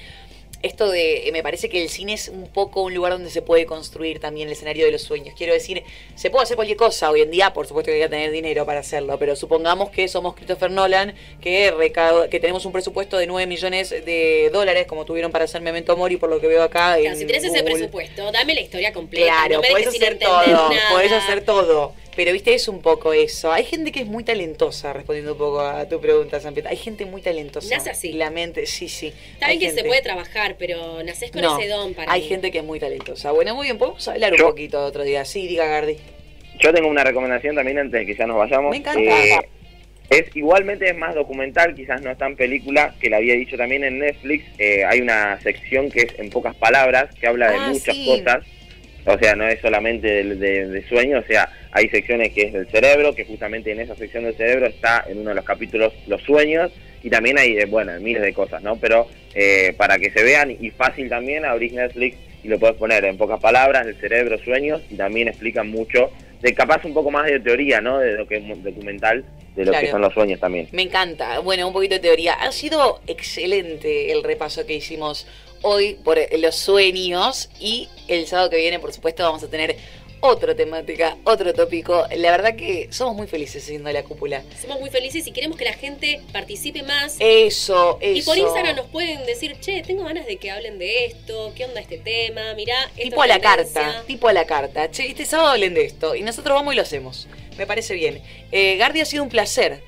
esto 0.62 0.90
de, 0.90 1.30
me 1.34 1.44
parece 1.44 1.70
que 1.70 1.82
el 1.82 1.90
cine 1.90 2.14
es 2.14 2.30
un 2.30 2.48
poco 2.48 2.82
un 2.84 2.94
lugar 2.94 3.14
donde 3.14 3.30
se 3.30 3.42
puede 3.42 3.66
construir 3.66 4.20
también 4.20 4.48
el 4.48 4.54
escenario 4.54 4.86
de 4.86 4.92
los 4.92 5.02
sueños. 5.02 5.36
Quiero 5.38 5.54
decir, 5.54 5.84
se 6.16 6.30
puede 6.30 6.44
hacer 6.44 6.56
cualquier 6.56 6.78
cosa 6.78 7.10
hoy 7.12 7.22
en 7.22 7.32
día, 7.32 7.54
por 7.54 7.68
supuesto 7.68 7.92
que 7.92 7.96
hay 7.96 8.02
que 8.02 8.10
tener 8.10 8.32
dinero 8.32 8.66
para 8.66 8.80
hacerlo, 8.80 9.18
pero 9.20 9.36
supongamos 9.36 9.90
que 9.90 10.08
somos 10.08 10.36
Christopher 10.36 10.72
Nolan, 10.72 11.14
que, 11.42 11.74
que 12.30 12.40
tenemos 12.40 12.66
un 12.66 12.72
presupuesto 12.72 13.18
de 13.18 13.28
9 13.28 13.48
millones 13.48 13.90
de 13.90 14.50
dólares, 14.52 14.88
como 14.88 15.06
tuvieron 15.06 15.32
para 15.32 15.46
hacer 15.46 15.62
Memento 15.62 15.96
Mori, 15.96 16.18
por 16.18 16.30
lo 16.30 16.40
que 16.40 16.48
veo 16.48 16.64
acá. 16.64 16.98
Claro, 17.00 17.16
si 17.16 17.26
tenés 17.26 17.44
ese 17.44 17.64
presupuesto, 17.64 18.32
dame 18.32 18.54
la 18.54 18.62
historia 18.62 18.94
completa. 18.94 19.28
Claro, 19.28 19.62
podés 19.62 19.88
hacer 19.88 20.20
todo, 20.20 20.70
podés 20.92 21.12
hacer 21.12 21.46
todo. 21.46 21.94
Pero 22.18 22.34
viste, 22.34 22.56
es 22.56 22.68
un 22.68 22.82
poco 22.82 23.14
eso. 23.14 23.54
Hay 23.54 23.64
gente 23.64 23.92
que 23.92 24.00
es 24.00 24.08
muy 24.08 24.24
talentosa, 24.24 24.92
respondiendo 24.92 25.34
un 25.34 25.38
poco 25.38 25.60
a 25.60 25.88
tu 25.88 26.02
pregunta, 26.02 26.40
San 26.40 26.56
Hay 26.66 26.76
gente 26.76 27.06
muy 27.06 27.22
talentosa. 27.22 27.76
Nace 27.76 27.92
así. 27.92 28.14
La 28.14 28.32
mente, 28.32 28.66
sí, 28.66 28.90
sí. 28.90 29.14
Está 29.34 29.50
bien 29.50 29.60
que 29.60 29.70
se 29.70 29.84
puede 29.84 30.02
trabajar, 30.02 30.56
pero 30.58 31.04
nacés 31.04 31.30
con 31.30 31.44
ese 31.46 31.68
don 31.68 31.94
para. 31.94 32.12
Hay 32.12 32.24
gente 32.24 32.50
que 32.50 32.58
es 32.58 32.64
muy 32.64 32.80
talentosa. 32.80 33.32
Bueno, 33.34 33.54
muy 33.54 33.68
bien, 33.68 33.78
podemos 33.78 34.08
hablar 34.08 34.34
un 34.34 34.40
poquito 34.40 34.84
otro 34.84 35.04
día. 35.04 35.26
Sí, 35.26 35.48
diga 35.48 35.68
Gardi. 35.68 35.98
Yo 36.60 36.74
tengo 36.74 36.90
una 36.90 37.04
recomendación 37.04 37.56
también 37.56 37.78
antes 37.78 38.00
de 38.00 38.08
que 38.08 38.16
ya 38.16 38.26
nos 38.26 38.38
vayamos. 38.38 38.72
Me 38.72 38.78
encanta. 38.78 39.00
Eh, 39.00 39.38
es 40.10 40.36
igualmente 40.36 40.90
es 40.90 40.98
más 40.98 41.14
documental, 41.14 41.76
quizás 41.76 42.02
no 42.02 42.10
es 42.10 42.18
tan 42.18 42.36
película, 42.36 42.96
que 43.00 43.12
la 43.12 43.18
había 43.18 43.36
dicho 43.36 43.58
también 43.58 43.84
en 43.84 44.00
Netflix. 44.00 44.44
Eh, 44.58 44.84
hay 44.84 45.02
una 45.02 45.40
sección 45.42 45.92
que 45.92 46.00
es 46.00 46.18
en 46.18 46.32
pocas 46.32 46.56
palabras, 46.56 47.14
que 47.14 47.28
habla 47.28 47.52
de 47.52 47.58
ah, 47.58 47.70
muchas 47.70 47.96
cosas 47.96 48.57
o 49.08 49.18
sea, 49.18 49.36
no 49.36 49.48
es 49.48 49.60
solamente 49.62 50.24
de, 50.24 50.68
de, 50.68 50.88
sueño, 50.88 51.20
o 51.20 51.24
sea, 51.24 51.50
hay 51.72 51.88
secciones 51.90 52.34
que 52.34 52.44
es 52.44 52.54
del 52.54 52.68
cerebro, 52.68 53.16
que 53.16 53.26
justamente 53.26 53.72
en 53.72 53.80
esa 53.80 53.96
sección 53.96 54.26
del 54.26 54.36
cerebro 54.36 54.68
está 54.68 55.06
en 55.08 55.20
uno 55.20 55.30
de 55.30 55.36
los 55.36 55.46
capítulos 55.46 55.94
los 56.08 56.22
sueños, 56.24 56.72
y 57.04 57.10
también 57.10 57.38
hay, 57.38 57.58
eh, 57.58 57.66
bueno, 57.66 57.94
miles 58.02 58.22
de 58.22 58.34
cosas, 58.34 58.62
¿no? 58.62 58.76
Pero 58.76 59.08
eh, 59.34 59.74
para 59.78 59.98
que 59.98 60.12
se 60.12 60.24
vean, 60.24 60.52
y 60.52 60.72
fácil 60.72 61.08
también, 61.10 61.46
abrís 61.46 61.72
Netflix 61.74 62.18
y 62.44 62.50
lo 62.50 62.60
puedes 62.60 62.76
poner 62.76 63.06
en 63.06 63.18
pocas 63.18 63.40
palabras, 63.40 63.88
el 63.88 63.96
cerebro, 63.96 64.38
sueños, 64.40 64.82
y 64.90 64.96
también 64.96 65.28
explican 65.28 65.70
mucho, 65.70 66.12
de 66.42 66.54
capaz 66.54 66.84
un 66.86 66.94
poco 66.94 67.10
más 67.10 67.26
de 67.26 67.40
teoría, 67.40 67.82
¿no? 67.82 68.00
De 68.00 68.14
lo 68.14 68.28
que 68.28 68.38
es 68.38 68.64
documental, 68.64 69.24
de 69.56 69.66
lo 69.66 69.72
que 69.72 69.90
son 69.90 70.02
los 70.02 70.14
sueños 70.14 70.40
también. 70.40 70.68
Me 70.72 70.84
encanta. 70.84 71.40
Bueno, 71.40 71.68
un 71.68 71.74
poquito 71.74 71.96
de 71.96 72.02
teoría. 72.02 72.34
Ha 72.34 72.52
sido 72.52 73.02
excelente 73.08 74.12
el 74.12 74.24
repaso 74.24 74.66
que 74.68 74.76
hicimos 74.76 75.28
hoy 75.62 75.96
por 75.96 76.18
los 76.38 76.56
sueños 76.56 77.50
y 77.60 77.90
el 78.08 78.28
sábado 78.28 78.50
que 78.50 78.58
viene, 78.58 78.80
por 78.80 78.94
supuesto, 78.94 79.24
vamos 79.24 79.44
a 79.44 79.48
tener 79.48 79.78
otra 80.20 80.56
temática, 80.56 81.18
otro 81.24 81.54
tópico. 81.54 82.06
La 82.16 82.32
verdad 82.32 82.56
que 82.56 82.88
somos 82.92 83.16
muy 83.16 83.28
felices 83.28 83.64
siendo 83.64 83.92
la 83.92 84.04
cúpula. 84.04 84.44
Somos 84.60 84.80
muy 84.80 84.90
felices 84.90 85.26
y 85.28 85.32
queremos 85.32 85.58
que 85.58 85.66
la 85.66 85.74
gente 85.74 86.22
participe 86.32 86.84
más. 86.84 87.18
Eso, 87.20 87.98
eso. 88.02 88.20
Y 88.20 88.22
por 88.24 88.38
Instagram 88.38 88.76
nos 88.76 88.88
pueden 88.88 89.26
decir, 89.26 89.60
che, 89.60 89.82
tengo 89.84 90.04
ganas 90.04 90.26
de 90.26 90.38
que 90.38 90.52
hablen 90.52 90.80
de 90.80 91.06
esto, 91.06 91.54
qué 91.56 91.66
onda 91.66 91.82
este 91.82 91.98
tema, 91.98 92.54
mirá. 92.56 92.90
Tipo 92.96 93.22
a 93.22 93.28
la 93.28 93.40
carta, 93.40 94.04
tipo 94.08 94.28
a 94.28 94.34
la 94.34 94.46
carta. 94.46 94.90
Che, 94.90 95.08
este 95.08 95.26
sábado 95.26 95.50
hablen 95.50 95.74
de 95.74 95.86
esto. 95.86 96.16
Y 96.16 96.22
nosotros 96.22 96.56
vamos 96.56 96.74
y 96.74 96.78
lo 96.78 96.82
hacemos. 96.82 97.28
Me 97.58 97.66
parece 97.66 97.94
bien. 97.94 98.22
Eh, 98.52 98.78
Gardi, 98.78 99.02
ha 99.02 99.06
sido 99.06 99.24
un 99.24 99.30
placer. 99.30 99.82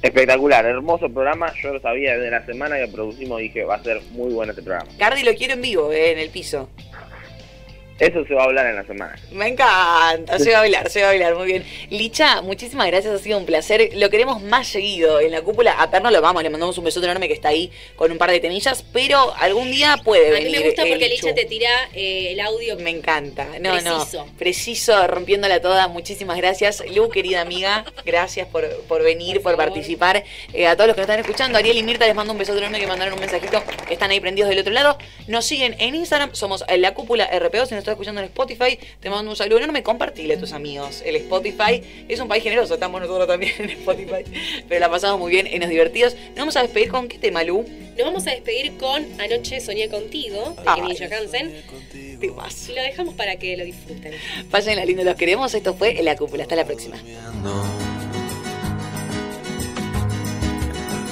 Espectacular, 0.00 0.64
hermoso 0.64 1.08
programa. 1.08 1.52
Yo 1.60 1.72
lo 1.72 1.80
sabía 1.80 2.16
desde 2.16 2.30
la 2.30 2.46
semana 2.46 2.78
que 2.78 2.86
producimos 2.88 3.40
y 3.40 3.44
dije, 3.44 3.64
va 3.64 3.76
a 3.76 3.82
ser 3.82 4.00
muy 4.12 4.32
bueno 4.32 4.52
este 4.52 4.62
programa. 4.62 4.88
Gardi 4.96 5.24
lo 5.24 5.34
quiero 5.34 5.54
en 5.54 5.62
vivo, 5.62 5.92
eh, 5.92 6.12
en 6.12 6.18
el 6.18 6.30
piso. 6.30 6.68
Eso 7.98 8.24
se 8.26 8.34
va 8.34 8.42
a 8.42 8.44
hablar 8.44 8.66
en 8.66 8.76
la 8.76 8.84
semana. 8.84 9.18
Me 9.32 9.48
encanta, 9.48 10.38
se 10.38 10.52
va 10.52 10.58
a 10.58 10.62
hablar, 10.62 10.88
se 10.88 11.02
va 11.02 11.08
a 11.08 11.10
hablar, 11.10 11.34
muy 11.34 11.46
bien. 11.46 11.64
Licha, 11.90 12.42
muchísimas 12.42 12.86
gracias, 12.86 13.12
ha 13.12 13.18
sido 13.18 13.38
un 13.38 13.44
placer. 13.44 13.90
Lo 13.94 14.08
queremos 14.08 14.40
más 14.40 14.68
seguido 14.68 15.18
en 15.18 15.32
la 15.32 15.42
cúpula. 15.42 15.72
A 15.72 15.90
Perno 15.90 16.08
lo 16.12 16.20
vamos, 16.22 16.44
le 16.44 16.50
mandamos 16.50 16.78
un 16.78 16.84
besote 16.84 17.06
enorme 17.06 17.26
que 17.26 17.34
está 17.34 17.48
ahí 17.48 17.72
con 17.96 18.12
un 18.12 18.18
par 18.18 18.30
de 18.30 18.38
temillas, 18.38 18.84
pero 18.92 19.34
algún 19.38 19.72
día 19.72 19.96
puede 20.04 20.30
venir. 20.30 20.46
A 20.46 20.50
mí 20.50 20.58
me 20.58 20.64
gusta 20.66 20.84
porque 20.86 21.08
Licha 21.08 21.34
te 21.34 21.44
tira 21.46 21.70
eh, 21.92 22.32
el 22.32 22.40
audio. 22.40 22.76
Me 22.76 22.90
encanta, 22.90 23.48
no, 23.60 23.72
preciso. 23.72 24.26
no. 24.26 24.38
Preciso, 24.38 25.06
rompiéndola 25.08 25.60
toda. 25.60 25.88
Muchísimas 25.88 26.36
gracias. 26.36 26.84
Lu, 26.94 27.08
querida 27.08 27.40
amiga, 27.40 27.84
gracias 28.06 28.46
por, 28.46 28.64
por 28.82 29.02
venir, 29.02 29.42
por, 29.42 29.56
participar. 29.56 30.22
Eh, 30.52 30.68
a 30.68 30.76
todos 30.76 30.86
los 30.86 30.94
que 30.94 31.00
nos 31.00 31.10
están 31.10 31.20
escuchando, 31.20 31.58
Ariel 31.58 31.78
y 31.78 31.82
Mirta 31.82 32.06
les 32.06 32.14
mando 32.14 32.32
un 32.32 32.38
besote 32.38 32.58
enorme 32.58 32.78
que 32.78 32.86
mandaron 32.86 33.14
un 33.14 33.20
mensajito 33.20 33.60
que 33.88 33.94
están 33.94 34.12
ahí 34.12 34.20
prendidos 34.20 34.50
del 34.50 34.60
otro 34.60 34.72
lado. 34.72 34.98
Nos 35.26 35.46
siguen 35.46 35.74
en 35.80 35.96
Instagram, 35.96 36.32
somos 36.34 36.64
la 36.68 36.94
cúpula 36.94 37.26
RPO, 37.26 37.66
si 37.66 37.74
nos 37.74 37.87
estás 37.88 37.94
escuchando 37.94 38.20
en 38.20 38.26
Spotify, 38.26 38.78
te 39.00 39.10
mando 39.10 39.30
un 39.30 39.36
saludo 39.36 39.58
enorme, 39.58 39.82
compartile 39.82 40.34
a 40.34 40.38
tus 40.38 40.52
amigos. 40.52 41.02
El 41.04 41.16
Spotify 41.16 41.82
es 42.08 42.20
un 42.20 42.28
país 42.28 42.42
generoso, 42.42 42.74
estamos 42.74 43.00
nosotros 43.00 43.26
también 43.26 43.52
en 43.58 43.70
Spotify, 43.70 44.24
pero 44.68 44.80
la 44.80 44.90
pasamos 44.90 45.18
muy 45.18 45.30
bien 45.30 45.46
y 45.46 45.58
nos 45.58 45.68
divertidos. 45.68 46.14
Nos 46.28 46.36
vamos 46.36 46.56
a 46.56 46.62
despedir 46.62 46.88
con 46.88 47.08
qué 47.08 47.18
tema, 47.18 47.42
Lu? 47.44 47.64
Nos 47.96 48.06
vamos 48.06 48.26
a 48.26 48.30
despedir 48.30 48.76
con 48.76 49.06
Anoche 49.20 49.60
soñé 49.60 49.88
contigo, 49.88 50.54
de 50.56 50.64
Kevin 50.64 51.10
Johansen. 51.10 51.54
Y 52.68 52.74
lo 52.74 52.82
dejamos 52.82 53.14
para 53.14 53.36
que 53.36 53.56
lo 53.56 53.64
disfruten. 53.64 54.12
Pasen 54.50 54.76
la 54.76 54.84
linda, 54.84 55.04
los 55.04 55.16
queremos. 55.16 55.54
Esto 55.54 55.74
fue 55.74 55.94
La 56.02 56.16
Cúpula. 56.16 56.42
Hasta 56.42 56.56
la 56.56 56.64
próxima. 56.64 56.96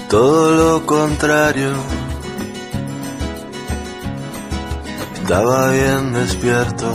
Todo 0.09 0.53
lo 0.53 0.87
contrario 0.87 1.75
Estaba 5.29 5.73
bien 5.73 6.13
despierto. 6.13 6.87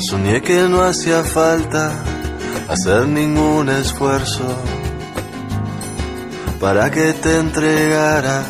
Soñé 0.00 0.42
que 0.42 0.68
no 0.68 0.82
hacía 0.82 1.22
falta 1.22 1.92
hacer 2.68 3.06
ningún 3.06 3.68
esfuerzo 3.68 4.42
para 6.60 6.90
que 6.90 7.12
te 7.12 7.38
entregaras. 7.38 8.44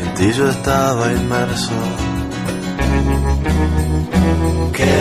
En 0.00 0.14
ti 0.14 0.32
yo 0.32 0.48
estaba 0.50 1.12
inmerso. 1.12 1.78
Qué 4.78 4.96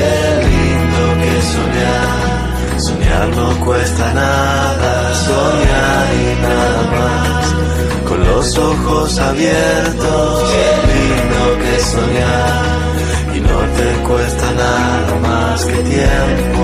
lindo 0.50 1.04
que 1.22 1.34
soñar. 1.54 2.82
Soñar 2.82 3.28
no 3.36 3.64
cuesta 3.64 4.12
nada, 4.12 5.14
soñar 5.14 6.08
y 6.16 6.42
nada 6.42 6.82
más 6.92 7.38
con 8.08 8.24
los 8.24 8.58
ojos 8.58 9.20
abiertos. 9.20 10.54
Lindo 10.92 11.44
que 11.62 11.80
soñar 11.80 13.36
y 13.36 13.40
no 13.40 13.60
te 13.78 14.08
cuesta 14.08 14.52
nada 14.54 15.20
más 15.22 15.66
que 15.66 15.78
tiempo. 15.78 16.64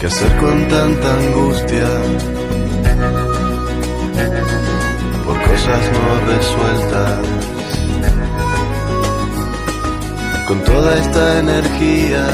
¿Qué 0.00 0.06
hacer 0.06 0.36
con 0.38 0.68
tanta 0.68 1.14
angustia? 1.14 1.88
Por 5.26 5.42
cosas 5.42 5.82
no 5.92 6.32
resueltas 6.32 7.39
con 10.50 10.64
toda 10.64 10.98
esta 10.98 11.38
energía, 11.38 12.26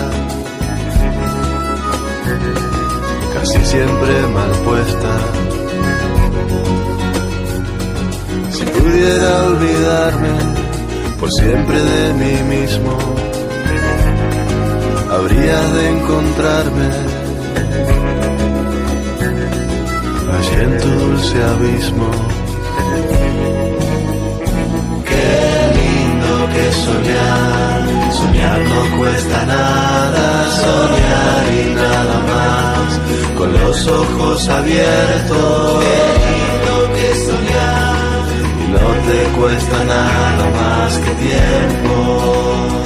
casi 3.34 3.58
siempre 3.66 4.12
mal 4.32 4.50
puesta. 4.64 5.12
Si 8.52 8.64
pudiera 8.64 9.44
olvidarme 9.48 10.30
por 11.20 11.30
siempre 11.30 11.78
de 11.78 12.14
mí 12.14 12.56
mismo, 12.56 12.96
habría 15.12 15.60
de 15.74 15.90
encontrarme 15.90 16.88
allí 20.38 20.56
en 20.62 20.78
tu 20.78 20.88
dulce 20.88 21.42
abismo. 21.42 22.35
Soñar, 26.84 27.80
soñar 28.12 28.60
no 28.60 28.98
cuesta 28.98 29.46
nada, 29.46 30.26
soñar 30.62 31.44
y 31.52 31.74
nada 31.74 32.18
más, 32.32 33.00
con 33.36 33.52
los 33.52 33.86
ojos 33.86 34.48
abiertos, 34.48 35.84
qué 35.84 37.00
que 37.00 37.14
soñar, 37.26 38.22
y 38.62 38.66
no 38.72 38.86
te 39.06 39.18
cuesta 39.38 39.84
nada 39.84 40.44
más 40.58 40.98
que 40.98 41.10
tiempo. 41.26 42.85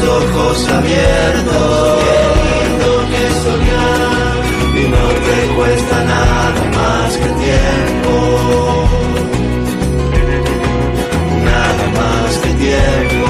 Los 0.00 0.08
ojos 0.08 0.68
abiertos. 0.68 2.02
Qué 2.04 2.18
lindo 2.44 2.90
que 3.10 3.24
soñar, 3.44 4.36
y 4.74 4.88
no 4.88 5.06
te 5.26 5.54
cuesta 5.54 6.04
nada 6.04 6.62
más 6.74 7.16
que 7.16 7.28
tiempo. 7.44 8.12
Nada 11.44 11.86
más 11.98 12.38
que 12.38 12.50
tiempo. 12.54 13.26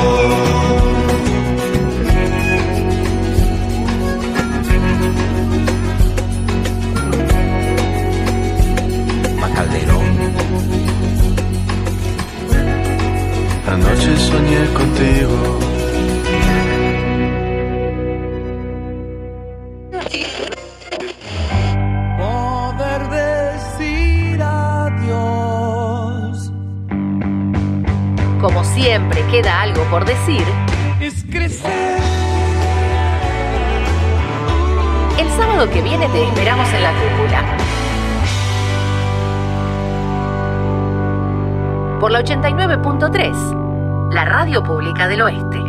Anoche 13.69 14.17
soñé 14.17 14.65
contigo. 14.75 15.66
Por 29.91 30.05
decir, 30.05 30.43
es 31.01 31.25
crecer. 31.31 31.97
el 35.19 35.29
sábado 35.31 35.71
que 35.71 35.81
viene 35.83 36.07
te 36.09 36.25
esperamos 36.25 36.69
en 36.73 36.83
la 36.83 36.93
cúpula. 36.93 37.43
Por 42.01 42.11
la 42.11 42.21
89.3, 42.21 44.13
la 44.13 44.25
radio 44.25 44.63
pública 44.63 45.09
del 45.09 45.23
oeste. 45.23 45.66